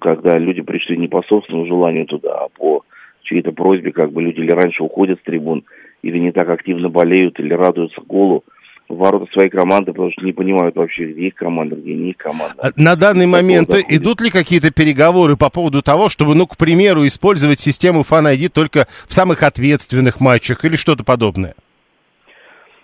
когда 0.00 0.38
люди 0.38 0.62
пришли 0.62 0.96
не 0.96 1.08
по 1.08 1.22
собственному 1.22 1.66
желанию 1.66 2.06
туда, 2.06 2.44
а 2.44 2.48
по 2.48 2.84
чьей-то 3.22 3.52
просьбе, 3.52 3.92
как 3.92 4.12
бы 4.12 4.22
люди 4.22 4.40
или 4.40 4.52
раньше 4.52 4.82
уходят 4.82 5.18
с 5.18 5.24
трибун, 5.24 5.64
или 6.02 6.18
не 6.18 6.32
так 6.32 6.48
активно 6.48 6.88
болеют, 6.88 7.38
или 7.40 7.52
радуются 7.52 8.00
голу 8.00 8.44
в 8.88 8.96
ворота 8.96 9.30
своей 9.32 9.50
команды, 9.50 9.92
потому 9.92 10.10
что 10.10 10.24
не 10.24 10.32
понимают 10.32 10.76
вообще, 10.76 11.06
где 11.06 11.28
их 11.28 11.34
команда, 11.34 11.76
где 11.76 11.94
не 11.94 12.10
их 12.10 12.16
команда. 12.16 12.54
А 12.58 12.70
на 12.76 12.96
данный 12.96 13.26
момент 13.26 13.70
идут 13.88 14.20
ли 14.20 14.30
какие-то 14.30 14.72
переговоры 14.72 15.36
по 15.36 15.48
поводу 15.48 15.82
того, 15.82 16.08
чтобы, 16.08 16.34
ну, 16.34 16.46
к 16.46 16.56
примеру, 16.56 17.06
использовать 17.06 17.60
систему 17.60 18.00
Fan 18.00 18.34
ID 18.34 18.48
только 18.48 18.86
в 19.08 19.12
самых 19.12 19.42
ответственных 19.42 20.20
матчах 20.20 20.64
или 20.64 20.76
что-то 20.76 21.04
подобное? 21.04 21.54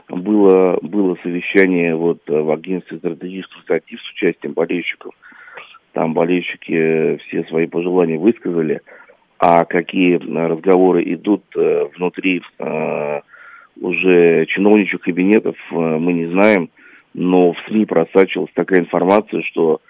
Было, 0.09 0.79
было 0.83 1.17
совещание 1.23 1.97
вот 1.97 2.21
в 2.27 2.51
агентстве 2.53 2.99
стратегических 2.99 3.57
инициатив 3.59 4.01
с 4.01 4.11
участием 4.13 4.53
болельщиков. 4.53 5.15
Там 5.93 6.15
болельщики 6.15 7.19
все 7.27 7.45
свои 7.45 7.67
пожелания 7.67 8.19
высказали. 8.19 8.83
А 9.39 9.65
какие 9.65 10.17
разговоры 10.17 11.03
идут 11.13 11.45
э, 11.57 11.89
внутри 11.97 12.43
э, 12.59 13.21
уже 13.81 14.47
чиновничьих 14.47 15.01
кабинетов, 15.01 15.57
э, 15.71 15.75
мы 15.75 16.13
не 16.13 16.27
знаем. 16.27 16.71
Но 17.13 17.53
в 17.53 17.57
СМИ 17.67 17.87
просачивалась 17.87 18.53
такая 18.55 18.81
информация, 18.81 19.43
что 19.43 19.81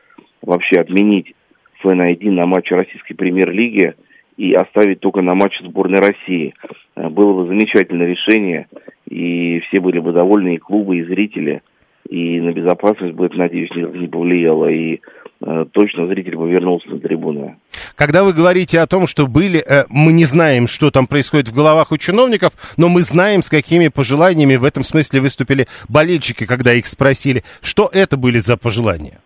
вообще 0.43 0.81
отменить 0.81 1.35
ФН-1 1.83 2.31
на 2.31 2.47
матче 2.47 2.75
российской 2.75 3.14
премьер-лиги 3.14 3.95
и 4.37 4.53
оставить 4.55 5.01
только 5.01 5.23
на 5.23 5.35
матче 5.35 5.64
сборной 5.64 6.01
России. 6.01 6.55
Было 6.95 7.43
бы 7.43 7.49
замечательное 7.49 8.07
решение, 8.07 8.69
и 9.09 9.61
все 9.61 9.81
были 9.81 9.99
бы 9.99 10.13
довольны, 10.13 10.55
и 10.55 10.59
клубы, 10.59 10.99
и 10.99 11.05
зрители, 11.05 11.63
и 12.09 12.41
на 12.41 12.53
безопасность 12.53 13.15
бы 13.15 13.27
это, 13.27 13.37
надеюсь, 13.37 13.71
не 13.75 14.09
повлияло, 14.09 14.67
и 14.67 15.01
э, 15.41 15.65
точно 15.73 16.07
зритель 16.07 16.37
бы 16.37 16.51
вернулся 16.51 16.89
на 16.89 16.99
трибуны. 16.99 17.57
Когда 17.97 18.25
вы 18.25 18.33
говорите 18.33 18.81
о 18.81 18.87
том, 18.87 19.07
что 19.07 19.27
были, 19.27 19.61
э, 19.61 19.85
мы 19.89 20.13
не 20.13 20.25
знаем, 20.25 20.67
что 20.67 20.91
там 20.91 21.07
происходит 21.07 21.49
в 21.49 21.55
головах 21.55 21.93
у 21.93 21.97
чиновников, 21.97 22.53
но 22.77 22.89
мы 22.89 23.03
знаем, 23.03 23.43
с 23.43 23.49
какими 23.49 23.89
пожеланиями 23.89 24.57
в 24.57 24.65
этом 24.65 24.83
смысле 24.83 25.21
выступили 25.21 25.67
болельщики, 25.89 26.47
когда 26.47 26.73
их 26.73 26.87
спросили, 26.87 27.43
что 27.63 27.89
это 27.93 28.17
были 28.17 28.39
за 28.39 28.57
пожелания? 28.57 29.21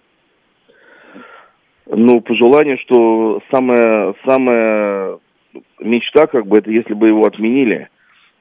Ну, 1.86 2.20
пожелание, 2.20 2.76
что 2.78 3.42
самая, 3.50 4.14
самая 4.24 5.18
мечта, 5.80 6.26
как 6.26 6.46
бы, 6.46 6.58
это 6.58 6.70
если 6.70 6.94
бы 6.94 7.08
его 7.08 7.24
отменили. 7.24 7.88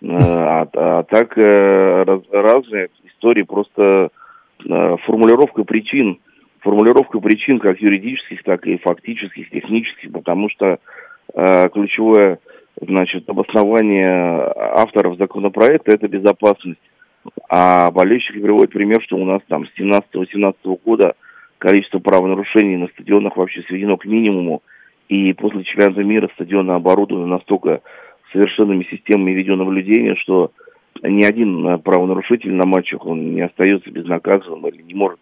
Э, 0.01 0.07
а, 0.07 0.67
а 0.73 1.03
так 1.03 1.37
э, 1.37 2.03
раз, 2.03 2.21
разные 2.31 2.89
истории, 3.05 3.43
просто 3.43 4.09
э, 4.65 4.97
формулировка 5.05 5.63
причин 5.63 6.19
формулировка 6.61 7.19
причин 7.19 7.59
как 7.59 7.79
юридических, 7.79 8.43
так 8.43 8.67
и 8.67 8.77
фактических, 8.77 9.49
технических, 9.49 10.11
потому 10.11 10.49
что 10.49 10.79
ключевое 11.31 12.39
значит, 12.81 13.29
обоснование 13.29 14.05
авторов 14.57 15.17
законопроекта– 15.17 15.91
это 15.93 16.09
безопасность. 16.09 16.81
А 17.49 17.89
болельщики 17.91 18.39
приводят 18.39 18.73
пример, 18.73 19.01
что 19.03 19.15
у 19.15 19.23
нас 19.23 19.41
там 19.47 19.65
с 19.67 19.79
17-18 19.79 20.53
года 20.83 21.13
количество 21.59 21.99
правонарушений 21.99 22.75
на 22.75 22.87
стадионах 22.87 23.37
вообще 23.37 23.61
сведено 23.61 23.95
к 23.95 24.03
минимуму. 24.03 24.61
И 25.07 25.31
после 25.33 25.63
чемпионата 25.63 26.03
мира 26.03 26.29
стадионы 26.33 26.71
оборудованы 26.71 27.27
настолько 27.27 27.81
совершенными 28.31 28.85
системами 28.89 29.31
видеонаблюдения, 29.31 30.15
что 30.15 30.51
ни 31.01 31.23
один 31.23 31.79
правонарушитель 31.79 32.53
на 32.53 32.65
матчах 32.65 33.05
он 33.05 33.33
не 33.33 33.41
остается 33.41 33.89
безнаказанным 33.89 34.67
или 34.67 34.81
не 34.81 34.93
может 34.93 35.19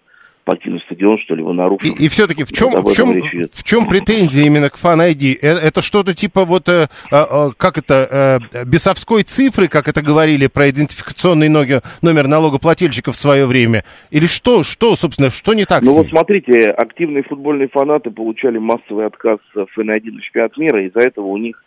покинуть 0.48 0.82
стадион, 0.84 1.20
что 1.20 1.36
ли, 1.36 1.42
его 1.42 1.52
нарушил. 1.52 1.94
И, 1.94 2.06
и 2.06 2.08
все-таки 2.08 2.46
в 2.46 2.54
чем, 2.54 2.72
в, 2.82 2.96
чем, 2.96 3.12
в 3.54 3.64
чем 3.66 3.86
претензия 3.86 4.46
именно 4.46 4.70
к 4.70 4.76
Fan 4.76 5.12
ID? 5.12 5.36
Это, 5.42 5.60
это 5.60 5.82
что-то 5.82 6.16
типа 6.16 6.46
вот, 6.46 6.70
э, 6.70 6.88
э, 7.12 7.50
как 7.58 7.78
это, 7.78 8.40
э, 8.54 8.64
бесовской 8.66 9.24
цифры, 9.24 9.68
как 9.68 9.90
это 9.90 10.02
говорили 10.02 10.48
про 10.48 10.70
идентификационный 10.70 11.50
номер, 11.50 11.82
номер 12.02 12.28
налогоплательщика 12.28 13.12
в 13.12 13.18
свое 13.18 13.46
время? 13.46 13.84
Или 14.10 14.26
что, 14.26 14.64
что, 14.64 14.96
собственно, 14.96 15.30
что 15.32 15.54
не 15.54 15.66
так 15.66 15.84
Ну 15.84 15.96
вот 15.96 16.08
смотрите, 16.08 16.72
активные 16.72 17.24
футбольные 17.24 17.68
фанаты 17.68 18.10
получали 18.10 18.58
массовый 18.58 19.06
отказ 19.06 19.40
Fan 19.54 19.68
ID 19.78 20.12
на 20.12 20.22
чемпионат 20.22 20.58
мира, 20.58 20.88
из-за 20.88 21.02
этого 21.02 21.26
у 21.26 21.36
них 21.36 21.62
э, 21.62 21.67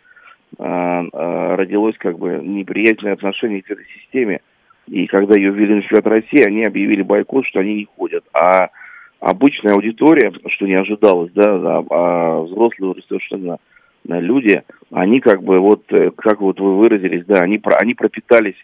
родилось 0.57 1.95
как 1.97 2.19
бы 2.19 2.41
неприятное 2.43 3.13
отношение 3.13 3.61
к 3.61 3.71
этой 3.71 3.85
системе. 3.97 4.41
И 4.87 5.07
когда 5.07 5.35
ее 5.35 5.51
ввели 5.51 5.75
на 5.75 5.81
чемпионат 5.81 6.07
России, 6.07 6.45
они 6.45 6.63
объявили 6.63 7.01
бойкот, 7.01 7.45
что 7.47 7.61
они 7.61 7.75
не 7.75 7.85
ходят. 7.85 8.25
А 8.33 8.69
обычная 9.21 9.73
аудитория, 9.73 10.31
что 10.47 10.65
не 10.65 10.75
ожидалось, 10.75 11.31
да, 11.33 11.45
а, 11.45 11.83
а 11.89 12.41
взрослые 12.41 12.91
уже 12.91 13.03
совершенно 13.07 13.57
люди, 14.05 14.63
они 14.91 15.19
как 15.19 15.43
бы 15.43 15.59
вот, 15.59 15.83
э, 15.91 16.11
как 16.17 16.41
вот 16.41 16.59
вы 16.59 16.77
выразились, 16.77 17.23
да, 17.25 17.39
они, 17.39 17.61
они 17.79 17.93
пропитались 17.93 18.55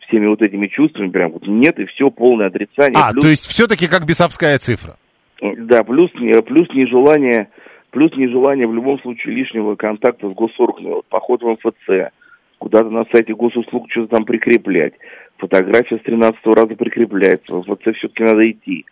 всеми 0.00 0.26
вот 0.26 0.40
этими 0.40 0.66
чувствами, 0.68 1.10
прям 1.10 1.32
вот 1.32 1.46
нет, 1.46 1.78
и 1.78 1.84
все 1.86 2.10
полное 2.10 2.46
отрицание. 2.46 2.96
А, 2.96 3.12
плюс, 3.12 3.22
то 3.22 3.28
есть 3.28 3.46
все-таки 3.46 3.86
как 3.86 4.06
бесовская 4.06 4.58
цифра? 4.58 4.96
Да, 5.40 5.84
плюс, 5.84 6.10
плюс 6.10 6.68
нежелание, 6.70 7.50
плюс 7.90 8.14
нежелание 8.16 8.66
в 8.66 8.74
любом 8.74 9.00
случае 9.00 9.34
лишнего 9.34 9.76
контакта 9.76 10.28
с 10.28 10.34
госорганами, 10.34 10.94
вот 10.94 11.06
поход 11.06 11.42
в 11.42 11.48
МФЦ, 11.48 12.12
куда-то 12.58 12.90
на 12.90 13.04
сайте 13.12 13.34
госуслуг 13.34 13.90
что-то 13.90 14.16
там 14.16 14.24
прикреплять, 14.24 14.94
фотография 15.36 15.98
с 15.98 16.02
13 16.02 16.38
раза 16.46 16.74
прикрепляется, 16.74 17.54
в 17.54 17.68
МФЦ 17.68 17.96
все-таки 17.96 18.22
надо 18.22 18.50
идти. 18.50 18.84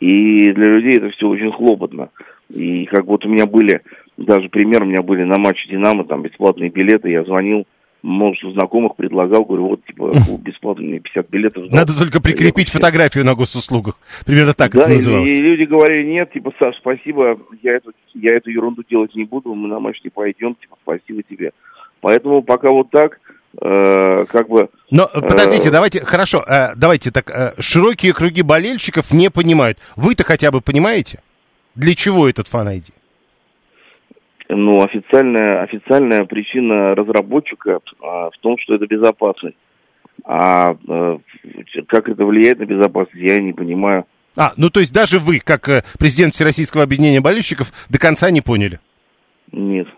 И 0.00 0.50
для 0.52 0.66
людей 0.66 0.98
это 0.98 1.10
все 1.10 1.28
очень 1.28 1.52
хлопотно. 1.52 2.10
И 2.50 2.84
как 2.86 3.04
вот 3.04 3.24
у 3.24 3.28
меня 3.28 3.46
были, 3.46 3.82
даже 4.16 4.48
пример, 4.48 4.82
у 4.82 4.86
меня 4.86 5.02
были 5.02 5.22
на 5.22 5.38
матче 5.38 5.68
«Динамо», 5.68 6.04
там 6.04 6.22
бесплатные 6.22 6.70
билеты, 6.70 7.10
я 7.10 7.24
звонил, 7.24 7.64
множество 8.04 8.52
знакомых 8.52 8.96
предлагал, 8.96 9.44
говорю, 9.44 9.68
вот, 9.68 9.84
типа, 9.84 10.12
бесплатные 10.38 11.00
50 11.00 11.30
билетов. 11.30 11.70
Надо 11.70 11.98
только 11.98 12.20
прикрепить 12.20 12.68
фотографию 12.68 13.24
на 13.24 13.34
госуслугах. 13.34 13.98
Примерно 14.26 14.52
так 14.52 14.72
да, 14.72 14.82
это 14.82 14.90
называлось. 14.90 15.30
И, 15.30 15.36
и 15.36 15.40
люди 15.40 15.64
говорили, 15.64 16.06
нет, 16.06 16.30
типа, 16.32 16.52
Саш, 16.58 16.76
спасибо, 16.76 17.38
я 17.62 17.76
эту, 17.76 17.92
я 18.14 18.36
эту 18.36 18.50
ерунду 18.50 18.82
делать 18.88 19.14
не 19.14 19.24
буду, 19.24 19.54
мы 19.54 19.68
на 19.68 19.80
матч 19.80 20.00
не 20.04 20.10
пойдем, 20.10 20.54
типа, 20.54 20.76
спасибо 20.82 21.22
тебе. 21.22 21.52
Поэтому 22.00 22.42
пока 22.42 22.68
вот 22.68 22.90
так, 22.90 23.18
э, 23.60 24.24
как 24.26 24.48
бы... 24.48 24.68
Но 24.90 25.08
э, 25.12 25.20
подождите, 25.22 25.70
давайте, 25.70 26.04
хорошо, 26.04 26.44
э, 26.46 26.74
давайте 26.76 27.10
так, 27.10 27.30
э, 27.30 27.54
широкие 27.58 28.12
круги 28.12 28.42
болельщиков 28.42 29.12
не 29.12 29.30
понимают. 29.30 29.78
Вы-то 29.96 30.24
хотя 30.24 30.50
бы 30.50 30.60
понимаете, 30.60 31.20
для 31.74 31.94
чего 31.94 32.28
этот 32.28 32.48
фан-айди? 32.48 32.92
Ну, 34.48 34.82
официальная, 34.82 35.62
официальная 35.62 36.24
причина 36.24 36.94
разработчика 36.94 37.70
э, 37.70 37.80
в 38.02 38.34
том, 38.40 38.58
что 38.58 38.74
это 38.74 38.86
безопасность. 38.86 39.56
А 40.24 40.76
э, 40.86 41.18
как 41.88 42.08
это 42.08 42.24
влияет 42.24 42.58
на 42.58 42.66
безопасность, 42.66 43.24
я 43.24 43.40
не 43.40 43.52
понимаю. 43.52 44.04
А, 44.36 44.52
ну 44.56 44.68
то 44.68 44.80
есть 44.80 44.92
даже 44.92 45.18
вы, 45.18 45.40
как 45.40 45.68
э, 45.68 45.82
президент 45.98 46.34
Всероссийского 46.34 46.82
объединения 46.82 47.20
болельщиков, 47.20 47.72
до 47.88 47.98
конца 47.98 48.30
не 48.30 48.42
поняли? 48.42 48.80
Нет. 49.50 49.88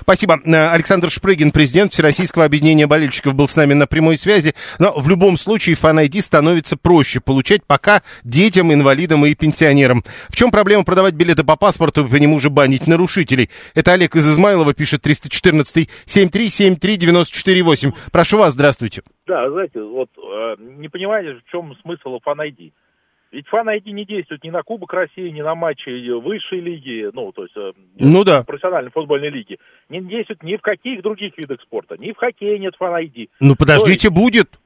Спасибо. 0.00 0.40
Э, 0.44 0.68
Александр 0.68 1.10
Шпрыгин, 1.10 1.50
президент 1.50 1.92
Всероссийского 1.92 2.44
объединения 2.44 2.86
болельщиков, 2.86 3.34
был 3.34 3.48
с 3.48 3.56
нами 3.56 3.74
на 3.74 3.86
прямой 3.86 4.16
связи. 4.16 4.54
Но 4.78 4.92
в 4.92 5.08
любом 5.08 5.36
случае 5.36 5.76
ID 5.76 6.20
становится 6.20 6.76
проще 6.76 7.20
получать 7.20 7.64
пока 7.66 8.02
детям, 8.24 8.72
инвалидам 8.72 9.24
и 9.26 9.34
пенсионерам. 9.34 10.04
В 10.28 10.36
чем 10.36 10.50
проблема 10.50 10.84
продавать 10.84 11.14
билеты 11.14 11.44
по 11.44 11.56
паспорту 11.56 12.04
и 12.04 12.08
по 12.08 12.16
нему 12.16 12.38
же 12.40 12.50
банить 12.50 12.86
нарушителей? 12.86 13.50
Это 13.74 13.92
Олег 13.92 14.16
из 14.16 14.26
Измайлова 14.28 14.74
пишет 14.74 15.02
314 15.02 15.88
7373 16.06 16.96
948. 16.96 17.92
Прошу 18.12 18.38
вас, 18.38 18.52
здравствуйте. 18.52 19.02
Да, 19.26 19.48
знаете, 19.50 19.80
вот 19.80 20.08
э, 20.16 20.56
не 20.58 20.88
понимаете, 20.88 21.40
в 21.46 21.50
чем 21.50 21.74
смысл 21.82 22.18
ID? 22.26 22.72
Ведь 23.32 23.48
фан 23.48 23.66
ID 23.66 23.92
не 23.92 24.04
действует 24.04 24.44
ни 24.44 24.50
на 24.50 24.62
Кубок 24.62 24.92
России, 24.92 25.30
ни 25.30 25.40
на 25.40 25.54
матчи 25.54 26.10
высшей 26.20 26.60
лиги, 26.60 27.10
ну, 27.14 27.32
то 27.32 27.44
есть 27.44 27.56
э, 27.56 27.72
ну, 27.98 28.24
да. 28.24 28.44
профессиональной 28.44 28.90
футбольной 28.90 29.30
лиги. 29.30 29.58
Не 29.88 30.02
действует 30.02 30.42
ни 30.42 30.56
в 30.56 30.60
каких 30.60 31.00
других 31.00 31.36
видах 31.38 31.62
спорта. 31.62 31.96
Ни 31.96 32.12
в 32.12 32.16
хоккее 32.18 32.58
нет 32.58 32.74
фан 32.76 32.92
ID. 32.94 33.30
Ну, 33.40 33.56
подождите, 33.56 34.08
есть... 34.08 34.14
будет. 34.14 34.60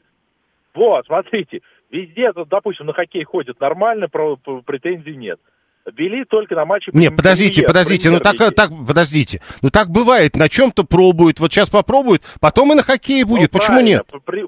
Вот, 0.75 1.07
смотрите. 1.07 1.61
Везде, 1.91 2.33
допустим, 2.51 2.87
на 2.87 2.93
хоккей 2.93 3.23
ходят 3.23 3.61
нормально, 3.61 4.09
претензий 4.09 5.15
нет. 5.15 5.39
Вели 5.97 6.25
только 6.25 6.57
на 6.57 6.65
матче... 6.65 6.91
Нет, 6.93 7.15
подождите, 7.17 7.63
премьер, 7.63 7.69
подождите, 7.69 8.11
ну 8.11 8.19
так, 8.19 8.37
так, 8.57 8.71
подождите. 8.85 9.41
Ну 9.63 9.71
так 9.71 9.91
бывает, 9.91 10.35
на 10.35 10.49
чем-то 10.49 10.83
пробуют, 10.83 11.39
вот 11.39 11.53
сейчас 11.53 11.71
попробуют, 11.71 12.23
потом 12.41 12.73
и 12.73 12.75
на 12.75 12.83
хоккее 12.83 13.25
будет, 13.25 13.53
ну, 13.53 13.61
почему 13.61 13.81
нет? 13.81 14.05
При, 14.25 14.47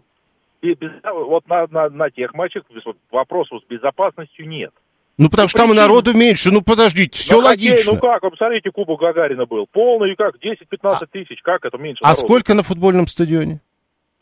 без- 0.63 0.91
вот 1.05 1.47
на, 1.49 1.67
на, 1.69 1.89
на 1.89 2.11
тех 2.11 2.35
матчах 2.35 2.65
вопросов 3.11 3.63
с 3.65 3.69
безопасностью 3.69 4.49
нет. 4.49 4.73
Ну, 5.17 5.29
потому 5.31 5.49
что 5.49 5.59
там 5.59 5.67
и 5.67 5.71
причина- 5.71 5.83
народу 5.89 6.15
меньше. 6.15 6.51
Ну, 6.53 6.63
подождите, 6.63 7.19
все 7.19 7.41
хоккей, 7.43 7.71
логично. 7.71 7.95
Ну 7.95 8.01
как, 8.01 8.23
вы 8.23 8.31
посмотрите, 8.31 8.71
Кубок 8.71 9.01
Гагарина 9.01 9.47
был. 9.47 9.67
Полный, 9.71 10.15
как, 10.17 10.37
10-15 10.37 11.07
тысяч, 11.11 11.41
как 11.43 11.65
это 11.65 11.77
меньше 11.77 12.01
А 12.03 12.09
народу? 12.09 12.25
сколько 12.27 12.55
на 12.55 12.63
футбольном 12.63 13.07
стадионе? 13.09 13.61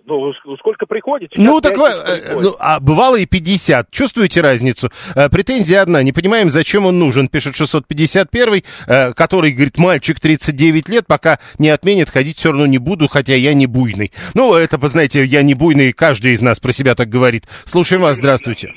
Ну, 0.06 0.32
сколько 0.58 0.86
приходит? 0.86 1.32
Ну, 1.36 1.60
так 1.60 1.74
тысяч 1.74 1.84
э, 1.84 2.20
приходит. 2.22 2.42
ну, 2.50 2.56
а 2.60 2.78
бывало 2.78 3.16
и 3.16 3.26
50. 3.26 3.90
Чувствуете 3.90 4.40
разницу? 4.40 4.90
Э, 5.16 5.28
Претензия 5.28 5.82
одна. 5.82 6.02
Не 6.04 6.12
понимаем, 6.12 6.48
зачем 6.48 6.86
он 6.86 6.98
нужен, 7.00 7.26
пишет 7.28 7.56
651, 7.56 8.62
э, 8.86 9.12
который 9.14 9.50
говорит, 9.50 9.78
мальчик 9.78 10.20
39 10.20 10.88
лет, 10.88 11.06
пока 11.08 11.40
не 11.58 11.70
отменит, 11.70 12.08
ходить 12.10 12.38
все 12.38 12.50
равно 12.50 12.66
не 12.66 12.78
буду, 12.78 13.08
хотя 13.08 13.34
я 13.34 13.52
не 13.52 13.66
буйный. 13.66 14.12
Ну, 14.34 14.54
это, 14.54 14.78
вы 14.78 14.88
знаете, 14.88 15.24
я 15.24 15.42
не 15.42 15.54
буйный, 15.54 15.92
каждый 15.92 16.32
из 16.32 16.40
нас 16.40 16.60
про 16.60 16.70
себя 16.72 16.94
так 16.94 17.08
говорит. 17.08 17.44
Слушаем 17.64 18.02
вас, 18.02 18.16
здравствуйте. 18.16 18.72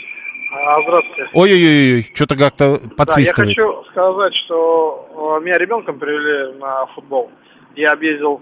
А, 0.52 0.82
Здравствуйте. 0.82 1.30
Ой-ой-ой, 1.34 2.08
что-то 2.16 2.36
как-то 2.36 2.78
Да, 2.80 2.84
я 2.84 2.90
подсвистывает. 2.96 3.56
хочу 3.56 3.84
сказать, 3.92 4.36
что 4.36 5.38
э, 5.40 5.44
меня 5.46 5.60
ребенком 5.60 6.00
привели 6.00 6.58
на 6.60 6.88
футбол. 6.88 7.30
Я 7.76 7.92
объездил 7.92 8.42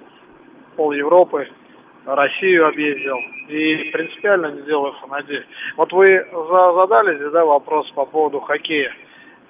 пол 0.77 0.93
Европы, 0.93 1.47
Россию 2.15 2.67
объездил 2.67 3.17
и 3.49 3.89
принципиально 3.91 4.51
не 4.51 4.61
делаю 4.63 4.93
фанади. 5.01 5.45
Вот 5.75 5.91
вы 5.91 6.25
за- 6.31 6.73
задали 6.73 7.17
здесь, 7.17 7.31
да, 7.31 7.45
вопрос 7.45 7.89
по 7.91 8.05
поводу 8.05 8.39
хоккея. 8.39 8.93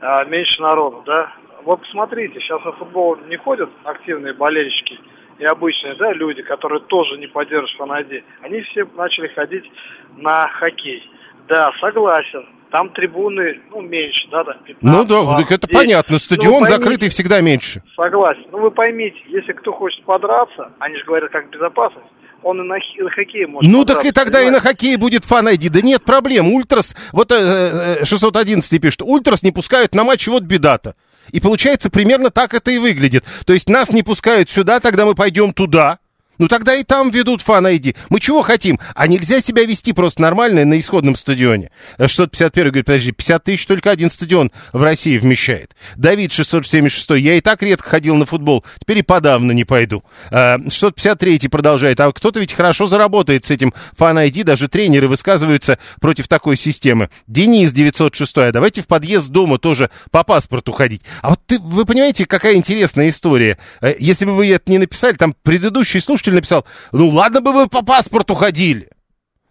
А, 0.02 0.24
меньше 0.26 0.62
народу, 0.62 1.04
да? 1.06 1.32
Вот 1.64 1.82
посмотрите, 1.82 2.40
сейчас 2.40 2.64
на 2.66 2.72
футбол 2.74 3.18
не 3.28 3.38
ходят 3.38 3.70
активные 3.84 4.34
болельщики 4.34 5.00
и 5.40 5.46
обычные, 5.46 5.96
да, 5.96 6.14
люди, 6.14 6.42
которые 6.42 6.82
тоже 6.82 7.18
не 7.18 7.28
поддерживают 7.28 7.78
фанади. 7.78 8.24
Они 8.42 8.62
все 8.62 8.88
начали 8.96 9.28
ходить 9.28 9.70
на 10.18 10.48
хоккей. 10.48 11.10
Да, 11.48 11.72
согласен. 11.80 12.46
Там 12.72 12.90
трибуны, 12.90 13.62
ну, 13.72 13.82
меньше, 13.82 14.28
да, 14.30 14.44
там 14.44 14.58
15, 14.66 14.82
Ну 14.82 15.06
да, 15.06 15.22
20, 15.24 15.48
так 15.48 15.58
это 15.58 15.68
10. 15.68 15.80
понятно, 15.80 16.14
Ну, 16.14 16.20
стадион 16.20 16.60
поймите, 16.64 16.76
закрытый 16.76 17.10
всегда 17.10 17.40
меньше. 17.40 17.82
Согласен. 17.96 18.44
Ну, 18.52 18.58
вы 18.60 18.72
поймите, 18.72 19.18
если 19.28 19.54
кто 19.54 19.72
хочет 19.72 20.04
подраться, 20.04 20.74
они 20.80 20.98
же 20.98 21.06
говорят 21.06 21.32
как 21.32 21.50
безопасность, 21.50 22.06
он 22.44 22.62
и 22.62 22.64
на, 22.64 22.80
хи- 22.80 23.02
на 23.02 23.10
хоккее 23.10 23.48
может 23.48 23.72
Ну 23.72 23.86
так 23.86 24.06
и 24.06 24.12
тогда 24.12 24.42
и 24.42 24.50
на 24.50 24.60
хоккее 24.60 24.98
будет 24.98 25.26
фан 25.26 25.48
ID. 25.48 25.70
Да 25.70 25.82
нет 25.82 26.04
проблем. 26.04 26.54
Ультрас, 26.54 26.96
вот 27.12 27.32
э, 27.32 27.98
э, 28.02 28.06
611 28.06 28.82
пишет, 28.82 29.02
Ультрас 29.02 29.44
не 29.44 29.52
пускают 29.52 29.96
на 29.96 30.04
матч, 30.04 30.28
вот 30.28 30.44
беда-то. 30.44 30.96
И 31.32 31.40
получается 31.40 31.90
примерно 31.90 32.30
так 32.30 32.54
это 32.54 32.72
и 32.72 32.78
выглядит. 32.78 33.26
То 33.46 33.54
есть 33.54 33.70
нас 33.70 33.92
не 33.92 34.04
пускают 34.04 34.50
сюда, 34.50 34.80
тогда 34.80 35.06
мы 35.06 35.16
пойдем 35.16 35.54
туда. 35.54 36.00
Ну 36.38 36.48
тогда 36.48 36.76
и 36.76 36.84
там 36.84 37.10
ведут 37.10 37.42
фан 37.42 37.66
ID. 37.66 37.96
Мы 38.10 38.20
чего 38.20 38.42
хотим? 38.42 38.80
А 38.96 39.08
нельзя 39.08 39.42
себя 39.42 39.64
вести 39.66 39.94
просто 39.94 40.22
нормально 40.22 40.66
на 40.66 40.78
исходном 40.80 41.16
стадионе. 41.16 41.72
Э, 41.98 42.08
651 42.08 42.72
говорит, 42.72 42.86
подожди, 42.86 43.12
50 43.12 43.44
тысяч 43.44 43.66
только 43.66 43.92
один 43.92 44.10
стадион 44.12 44.52
в 44.74 44.84
России 44.84 45.18
вмещает. 45.18 45.76
Давид 45.96 46.32
676, 46.32 47.10
я 47.22 47.36
и 47.36 47.42
так 47.42 47.62
редко 47.64 47.90
ходил 47.90 48.16
на 48.16 48.26
футбол, 48.26 48.64
теперь 48.80 49.00
и 49.00 49.04
подавно 49.04 49.52
не 49.52 49.66
пойду. 49.66 50.04
Э, 50.32 50.58
653 50.70 51.48
продолжает, 51.48 52.00
а 52.00 52.12
кто-то 52.12 52.40
ведь 52.40 52.54
хорошо 52.54 52.86
заработает 52.86 53.46
с 53.46 53.52
этим 53.52 53.74
фан 53.96 54.18
ID, 54.20 54.44
даже 54.44 54.68
тренеры 54.68 55.08
высказываются 55.08 55.80
против 56.00 56.28
такой 56.28 56.58
системы. 56.58 57.10
Денис 57.28 57.72
906, 57.72 58.38
а 58.38 58.52
давайте 58.52 58.82
в 58.82 58.88
подъезд 58.88 59.30
дома 59.30 59.58
тоже 59.58 59.90
по 60.12 60.24
паспорту 60.24 60.72
ходить. 60.72 61.02
А 61.22 61.30
вот 61.32 61.40
ты, 61.46 61.60
вы 61.60 61.86
понимаете, 61.86 62.26
какая 62.26 62.56
интересная 62.56 63.10
история? 63.10 63.58
Э, 63.82 63.96
Если 64.00 64.26
бы 64.26 64.36
вы 64.36 64.48
это 64.50 64.70
не 64.72 64.78
написали, 64.78 65.14
там 65.14 65.36
предыдущий 65.44 66.00
слушатель 66.00 66.27
написал, 66.36 66.66
ну 66.92 67.10
ладно 67.10 67.42
бы 67.42 67.54
вы 67.54 67.68
по 67.68 67.82
паспорту 67.82 68.36
ходили. 68.36 68.90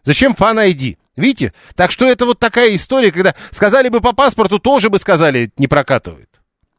Зачем 0.05 0.35
фан 0.35 0.59
ID? 0.59 0.99
Видите? 1.17 1.53
Так 1.75 1.91
что 1.91 2.07
это 2.07 2.27
вот 2.27 2.39
такая 2.39 2.75
история, 2.75 3.11
когда 3.11 3.35
сказали 3.51 3.89
бы 3.89 4.01
по 4.01 4.13
паспорту, 4.13 4.59
тоже 4.59 4.91
бы 4.91 4.99
сказали, 4.99 5.51
не 5.57 5.67
прокатывает. 5.67 6.29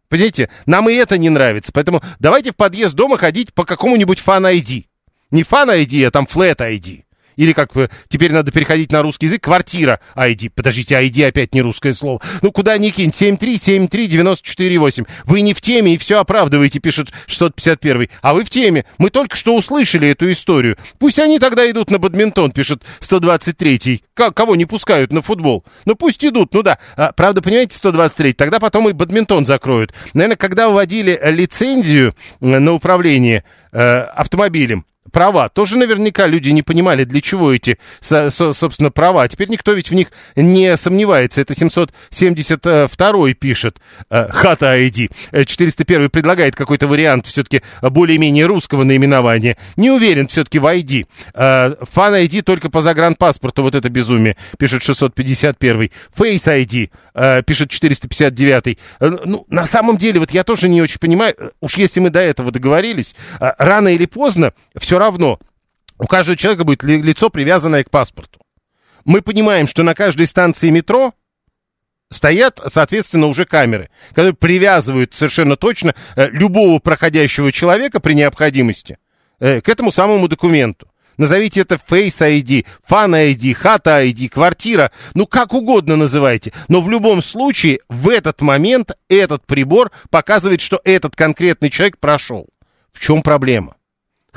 Понимаете, 0.10 0.50
нам 0.66 0.90
и 0.90 0.94
это 0.94 1.18
не 1.18 1.30
нравится. 1.30 1.72
Поэтому 1.74 2.02
давайте 2.20 2.52
в 2.52 2.56
подъезд 2.56 2.94
дома 2.94 3.18
ходить 3.18 3.54
по 3.54 3.66
какому-нибудь 3.66 4.20
фан 4.20 4.46
ID. 4.46 4.86
Не 5.32 5.44
фан 5.44 5.70
ID, 5.70 6.06
а 6.06 6.12
там 6.12 6.26
ID. 6.26 7.04
Или 7.38 7.54
как 7.54 7.74
бы 7.74 7.90
теперь 8.10 8.34
надо 8.34 8.52
переходить 8.52 8.92
на 8.92 9.02
русский 9.02 9.28
язык, 9.28 9.44
квартира 9.44 10.00
ID. 10.16 10.52
Подождите, 10.54 10.96
ID 10.96 11.28
опять 11.28 11.54
не 11.54 11.62
русское 11.62 11.94
слово. 11.94 12.22
Ну, 12.42 12.52
куда 12.52 12.78
ни 12.78 12.90
кинь, 12.90 13.12
7373948. 13.12 15.08
Вы 15.26 15.42
не 15.42 15.54
в 15.54 15.62
теме 15.62 15.96
и 15.96 15.98
все 15.98 16.20
оправдываете, 16.20 16.80
пишет 16.80 17.10
651. 17.28 18.10
А 18.22 18.34
вы 18.34 18.44
в 18.44 18.50
теме. 18.50 18.86
Мы 18.98 19.10
только 19.10 19.36
что 19.38 19.56
услышали 19.56 20.10
эту 20.10 20.32
историю. 20.32 20.78
Пусть 21.00 21.20
они 21.20 21.40
тогда 21.40 21.70
идут 21.70 21.90
на 21.92 22.00
бадминтон, 22.00 22.52
пишет 22.52 22.84
123. 23.00 24.04
К- 24.14 24.32
кого 24.32 24.56
не 24.56 24.66
пускают 24.66 25.14
на 25.14 25.22
футбол? 25.22 25.64
Ну, 25.86 25.96
пусть 25.96 26.26
идут, 26.26 26.54
ну 26.54 26.64
да. 26.64 26.80
А, 26.96 27.12
правда, 27.12 27.42
понимаете, 27.42 27.78
123, 27.78 28.34
тогда 28.34 28.60
потом 28.60 28.90
и 28.90 28.94
бадминтон 28.94 29.46
закроют. 29.46 29.94
Наверное, 30.14 30.36
когда 30.38 30.70
вводили 30.70 31.14
э, 31.14 31.32
лицензию 31.32 32.16
э, 32.42 32.46
на 32.60 32.74
управление 32.74 33.44
э, 33.72 34.00
автомобилем, 34.00 34.86
права. 35.18 35.50
Тоже 35.50 35.78
наверняка 35.78 36.28
люди 36.28 36.50
не 36.52 36.62
понимали, 36.62 37.04
для 37.04 37.22
чего 37.22 37.52
эти, 37.52 37.80
со- 38.02 38.30
со- 38.30 38.54
собственно, 38.54 38.92
права. 38.92 39.24
А 39.24 39.28
теперь 39.28 39.50
никто 39.50 39.74
ведь 39.74 39.90
в 39.90 39.96
них 39.96 40.10
не 40.36 40.78
сомневается. 40.78 41.42
Это 41.42 41.56
772 41.56 43.34
пишет 43.34 43.78
э, 44.12 44.28
Хата 44.30 44.78
ID. 44.78 45.10
Э, 45.32 45.44
401 45.44 46.12
предлагает 46.12 46.56
какой-то 46.56 46.86
вариант 46.86 47.26
все-таки 47.26 47.64
более-менее 47.82 48.46
русского 48.46 48.84
наименования. 48.84 49.58
Не 49.76 49.90
уверен 49.90 50.28
все-таки 50.28 50.60
в 50.60 50.66
ID. 50.68 51.08
Э, 51.34 51.74
Фан 51.92 52.14
ID 52.14 52.44
только 52.44 52.70
по 52.70 52.82
загранпаспорту. 52.82 53.64
Вот 53.64 53.74
это 53.74 53.90
безумие, 53.90 54.38
пишет 54.60 54.84
651. 54.84 55.90
Face 56.16 56.46
ID, 56.46 56.92
э, 57.16 57.42
пишет 57.42 57.72
459. 57.72 58.78
Э, 59.00 59.18
Ну, 59.26 59.48
на 59.50 59.64
самом 59.64 59.98
деле, 59.98 60.20
вот 60.20 60.30
я 60.30 60.44
тоже 60.44 60.70
не 60.70 60.80
очень 60.80 61.00
понимаю, 61.00 61.34
э, 61.40 61.50
уж 61.60 61.76
если 61.78 62.02
мы 62.02 62.12
до 62.12 62.20
этого 62.20 62.52
договорились, 62.52 63.16
э, 63.40 63.52
рано 63.58 63.88
или 63.88 64.06
поздно 64.06 64.54
все 64.80 65.00
равно 65.00 65.07
у 66.00 66.06
каждого 66.06 66.38
человека 66.38 66.64
будет 66.64 66.84
ли- 66.84 67.02
лицо, 67.02 67.30
привязанное 67.30 67.84
к 67.84 67.90
паспорту. 67.90 68.40
Мы 69.06 69.22
понимаем, 69.22 69.68
что 69.68 69.84
на 69.84 69.96
каждой 69.96 70.28
станции 70.28 70.70
метро 70.70 71.14
стоят, 72.12 72.60
соответственно, 72.68 73.28
уже 73.28 73.46
камеры, 73.46 73.90
которые 74.10 74.34
привязывают 74.34 75.14
совершенно 75.14 75.56
точно 75.56 75.96
э, 76.16 76.30
любого 76.30 76.80
проходящего 76.80 77.52
человека 77.52 78.00
при 78.00 78.14
необходимости 78.14 78.98
э, 79.40 79.62
к 79.62 79.70
этому 79.70 79.92
самому 79.92 80.28
документу. 80.28 80.90
Назовите 81.18 81.62
это 81.62 81.76
Face 81.76 82.22
ID, 82.22 82.68
Fan 82.88 83.34
ID, 83.34 83.54
Хата 83.56 84.06
ID, 84.06 84.30
квартира, 84.30 84.92
ну 85.16 85.26
как 85.26 85.54
угодно 85.54 85.96
называйте. 85.96 86.54
Но 86.68 86.80
в 86.80 86.90
любом 86.90 87.24
случае 87.24 87.80
в 87.90 88.10
этот 88.10 88.42
момент 88.42 88.92
этот 89.10 89.46
прибор 89.48 89.92
показывает, 90.12 90.62
что 90.62 90.80
этот 90.84 91.16
конкретный 91.16 91.72
человек 91.72 91.98
прошел. 91.98 92.48
В 92.94 93.00
чем 93.00 93.24
проблема? 93.24 93.77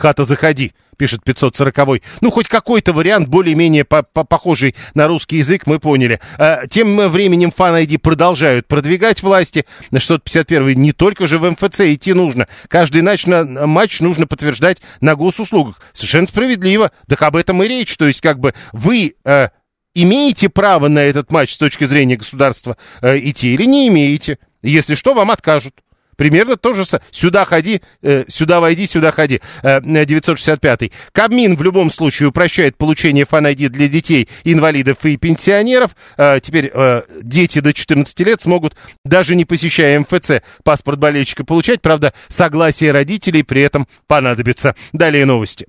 Хата, 0.01 0.24
заходи, 0.24 0.72
пишет 0.96 1.22
540 1.22 2.01
Ну, 2.22 2.30
хоть 2.30 2.48
какой-то 2.48 2.94
вариант 2.94 3.28
более-менее 3.28 3.84
по- 3.84 4.03
по- 4.03 4.24
похожий 4.24 4.74
на 4.94 5.07
русский 5.07 5.36
язык, 5.36 5.66
мы 5.66 5.78
поняли. 5.78 6.20
А, 6.38 6.66
тем 6.66 6.96
временем 7.11 7.51
фан 7.51 7.74
ID 7.74 7.98
продолжают 7.98 8.66
продвигать 8.66 9.22
власти. 9.22 9.66
651 9.92 10.80
не 10.80 10.92
только 10.92 11.26
же 11.26 11.38
в 11.38 11.51
МФЦ 11.51 11.80
идти 11.80 12.14
нужно. 12.14 12.48
Каждый 12.68 13.03
матч, 13.03 13.26
на, 13.26 13.44
матч 13.66 14.01
нужно 14.01 14.26
подтверждать 14.26 14.78
на 15.03 15.16
госуслугах. 15.16 15.82
Совершенно 15.92 16.26
справедливо. 16.26 16.92
Так 17.07 17.20
об 17.20 17.36
этом 17.36 17.62
и 17.62 17.68
речь. 17.68 17.94
То 17.98 18.07
есть, 18.07 18.22
как 18.22 18.40
бы 18.40 18.55
вы... 18.72 19.16
э, 19.26 19.48
Имеете 19.92 20.48
право 20.48 20.86
на 20.86 21.01
этот 21.01 21.32
матч 21.32 21.53
с 21.53 21.59
точки 21.59 21.84
зрения 21.84 22.16
государства 22.16 22.76
э, 23.03 23.18
идти 23.18 23.53
или 23.55 23.64
не 23.64 23.88
имеете? 23.88 24.38
Если 24.62 24.94
что, 24.94 25.14
вам 25.14 25.32
откажут. 25.32 25.74
Примерно 26.21 26.59
то 26.59 26.75
же 26.75 26.85
самое. 26.85 27.03
Сюда 27.11 27.47
ходи, 27.47 27.81
э, 28.03 28.25
сюда 28.29 28.61
войди, 28.61 28.85
сюда 28.87 29.11
ходи. 29.11 29.41
Э, 29.62 29.81
965. 29.81 30.93
Кабмин 31.12 31.57
в 31.57 31.62
любом 31.62 31.91
случае 31.91 32.29
упрощает 32.29 32.77
получение 32.77 33.25
фан-ID 33.25 33.71
для 33.71 33.89
детей, 33.89 34.29
инвалидов 34.45 34.99
и 35.05 35.16
пенсионеров. 35.16 35.93
Э, 36.18 36.39
теперь 36.43 36.71
э, 36.75 37.01
дети 37.23 37.61
до 37.61 37.73
14 37.73 38.21
лет 38.21 38.43
смогут, 38.43 38.77
даже 39.03 39.35
не 39.35 39.47
посещая 39.47 39.99
МФЦ, 39.99 40.43
паспорт 40.62 40.99
болельщика 40.99 41.43
получать. 41.43 41.81
Правда, 41.81 42.12
согласие 42.29 42.93
родителей 42.93 43.43
при 43.43 43.62
этом 43.62 43.89
понадобится. 44.07 44.77
Далее 44.93 45.25
новости. 45.25 45.68